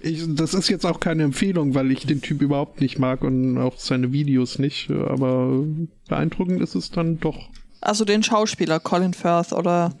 [0.00, 3.58] ich, das ist jetzt auch keine Empfehlung, weil ich den Typ überhaupt nicht mag und
[3.58, 4.90] auch seine Videos nicht.
[4.90, 5.64] Aber
[6.08, 7.48] beeindruckend ist es dann doch.
[7.80, 9.94] Also den Schauspieler Colin Firth oder.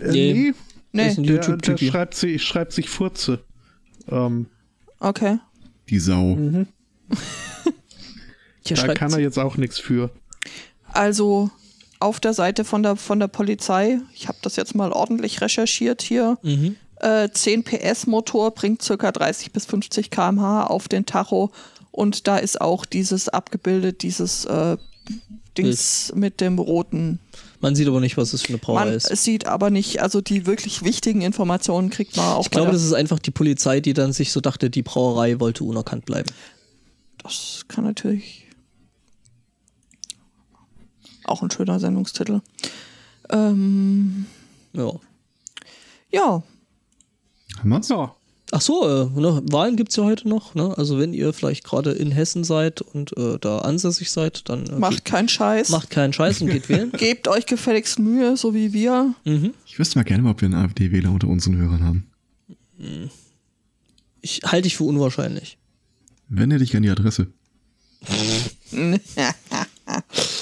[0.00, 0.32] Äh, Nee.
[0.92, 3.40] nee, Nee, der, der schreibt, sich, schreibt sich Furze.
[4.08, 4.46] Ähm,
[5.00, 5.38] okay.
[5.90, 6.36] Die Sau.
[8.74, 10.10] Der da kann er jetzt auch nichts für.
[10.92, 11.50] Also
[12.00, 16.02] auf der Seite von der, von der Polizei, ich habe das jetzt mal ordentlich recherchiert
[16.02, 16.76] hier, Mhm.
[17.00, 21.50] äh, 10 PS Motor bringt circa 30 bis 50 km/h auf den Tacho
[21.90, 24.76] und da ist auch dieses abgebildet, dieses äh,
[25.56, 27.18] Dings mit dem roten.
[27.60, 29.06] Man sieht aber nicht, was das für eine Brauerei Man ist.
[29.24, 32.92] sieht aber nicht, also die wirklich wichtigen Informationen kriegt man auch Ich glaube, das ist
[32.92, 36.30] einfach die Polizei, die dann sich so dachte, die Brauerei wollte unerkannt bleiben.
[37.22, 38.45] das kann natürlich
[41.26, 42.40] auch ein schöner Sendungstitel.
[43.30, 44.26] Ähm,
[44.72, 44.92] Ja.
[46.10, 46.42] ja,
[47.58, 47.88] Haben wir's?
[47.88, 48.14] Ja,
[48.52, 50.54] Ach so, äh, ne, Wahlen gibt es ja heute noch.
[50.54, 50.72] Ne?
[50.78, 54.78] Also wenn ihr vielleicht gerade in Hessen seid und äh, da ansässig seid, dann äh,
[54.78, 55.70] macht keinen Scheiß.
[55.70, 56.92] macht keinen Scheiß und geht wählen.
[56.96, 59.14] Gebt euch gefälligst Mühe, so wie wir.
[59.24, 59.52] Mhm.
[59.66, 62.06] Ich wüsste mal gerne, ob wir einen AfD-Wähler unter unseren Hörern haben.
[64.20, 65.58] Ich halte ich für unwahrscheinlich.
[66.28, 67.26] Wenn hätte ich gerne die Adresse.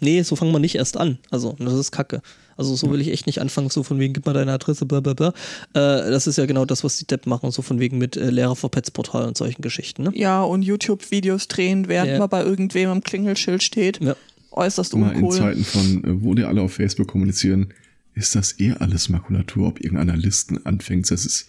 [0.00, 1.18] Nee, so fangen wir nicht erst an.
[1.30, 2.22] Also, das ist Kacke.
[2.56, 5.00] Also, so will ich echt nicht anfangen, so von wegen, gib mal deine Adresse, bla
[5.00, 5.28] bla bla.
[5.74, 8.30] Äh, das ist ja genau das, was die Depp machen, so von wegen mit äh,
[8.30, 10.04] Lehrerverpetzportal und solchen Geschichten.
[10.04, 10.12] Ne?
[10.14, 12.18] Ja, und YouTube-Videos drehen, während Ja.
[12.18, 14.00] man bei irgendwem am Klingelschild steht.
[14.00, 14.16] Ja.
[14.52, 15.36] Äußerst Mal in uncool.
[15.38, 17.74] Zeiten von, äh, wo die alle auf Facebook kommunizieren,
[18.14, 21.10] ist das eh alles Makulatur, ob irgendeiner Listen anfängt.
[21.10, 21.48] Das ist,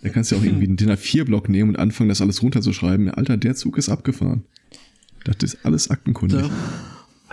[0.00, 3.10] da kannst du ja auch irgendwie einen DIN A4-Block nehmen und anfangen, das alles runterzuschreiben.
[3.10, 4.44] Alter, der Zug ist abgefahren.
[5.24, 6.40] Das ist alles aktenkundig.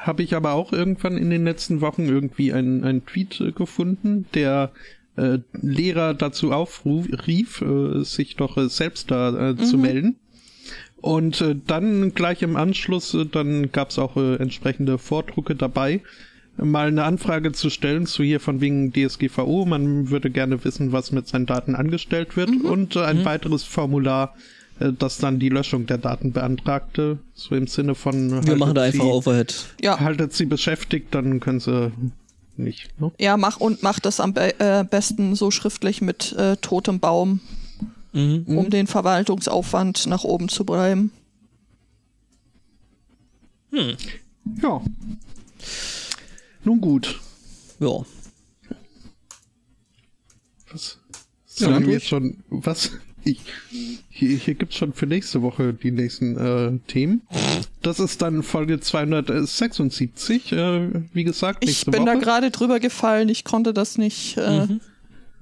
[0.02, 4.26] Habe ich aber auch irgendwann in den letzten Wochen irgendwie einen, einen Tweet äh, gefunden,
[4.34, 4.72] der
[5.16, 10.16] äh, Lehrer dazu aufrief, äh, sich doch äh, selbst da äh, zu melden.
[11.02, 16.02] Und dann gleich im Anschluss, dann gab es auch entsprechende Vordrucke dabei,
[16.66, 19.66] mal eine Anfrage zu stellen zu hier von wegen DSGVO.
[19.66, 24.36] Man würde gerne wissen, was mit seinen Daten angestellt wird und äh, ein weiteres Formular,
[24.80, 28.76] äh, das dann die Löschung der Daten beantragte, so im Sinne von Wir haltet machen
[28.76, 29.66] da einfach sie, Overhead.
[29.82, 31.92] Ja, haltet sie beschäftigt, dann können sie
[32.58, 32.90] nicht.
[33.00, 33.12] Ne?
[33.20, 37.40] ja, mach und mach das am be äh, besten so schriftlich mit äh, totem Baum,
[38.12, 38.46] Mhm.
[38.48, 41.12] um den Verwaltungsaufwand nach oben zu treiben.
[43.72, 44.82] Ja.
[46.64, 47.20] Nun gut.
[47.80, 48.04] Ja.
[50.72, 50.98] Was
[51.58, 52.44] Ja, sagen wir jetzt schon?
[52.50, 52.92] Was?
[53.24, 53.42] Ich,
[54.10, 57.22] hier, hier gibt's schon für nächste Woche die nächsten äh, Themen.
[57.82, 62.22] Das ist dann Folge 276, äh, wie gesagt, Ich nächste bin da Woche.
[62.22, 64.68] gerade drüber gefallen, ich konnte das nicht, äh,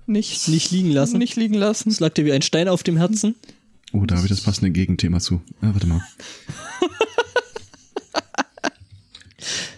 [0.06, 1.18] nicht, Nicht liegen lassen.
[1.18, 1.90] Nicht liegen lassen.
[1.90, 3.36] Es lag dir wie ein Stein auf dem Herzen.
[3.94, 5.41] Oh, da habe ich das passende Gegenthema zu.
[5.62, 6.02] Ah, warte mal.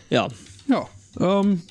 [0.10, 0.28] Ja.
[0.68, 0.88] Ja,
[1.20, 1.62] ähm,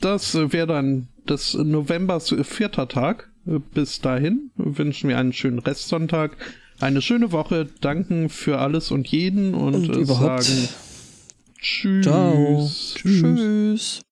[0.00, 3.30] das äh, wäre dann des Novembers vierter Tag.
[3.44, 6.36] Bis dahin wünschen wir einen schönen Restsonntag,
[6.80, 10.68] eine schöne Woche, danken für alles und jeden und, Und äh, sagen
[11.60, 12.04] Tschüss.
[12.04, 12.70] Ciao.
[12.94, 14.02] Tschüss.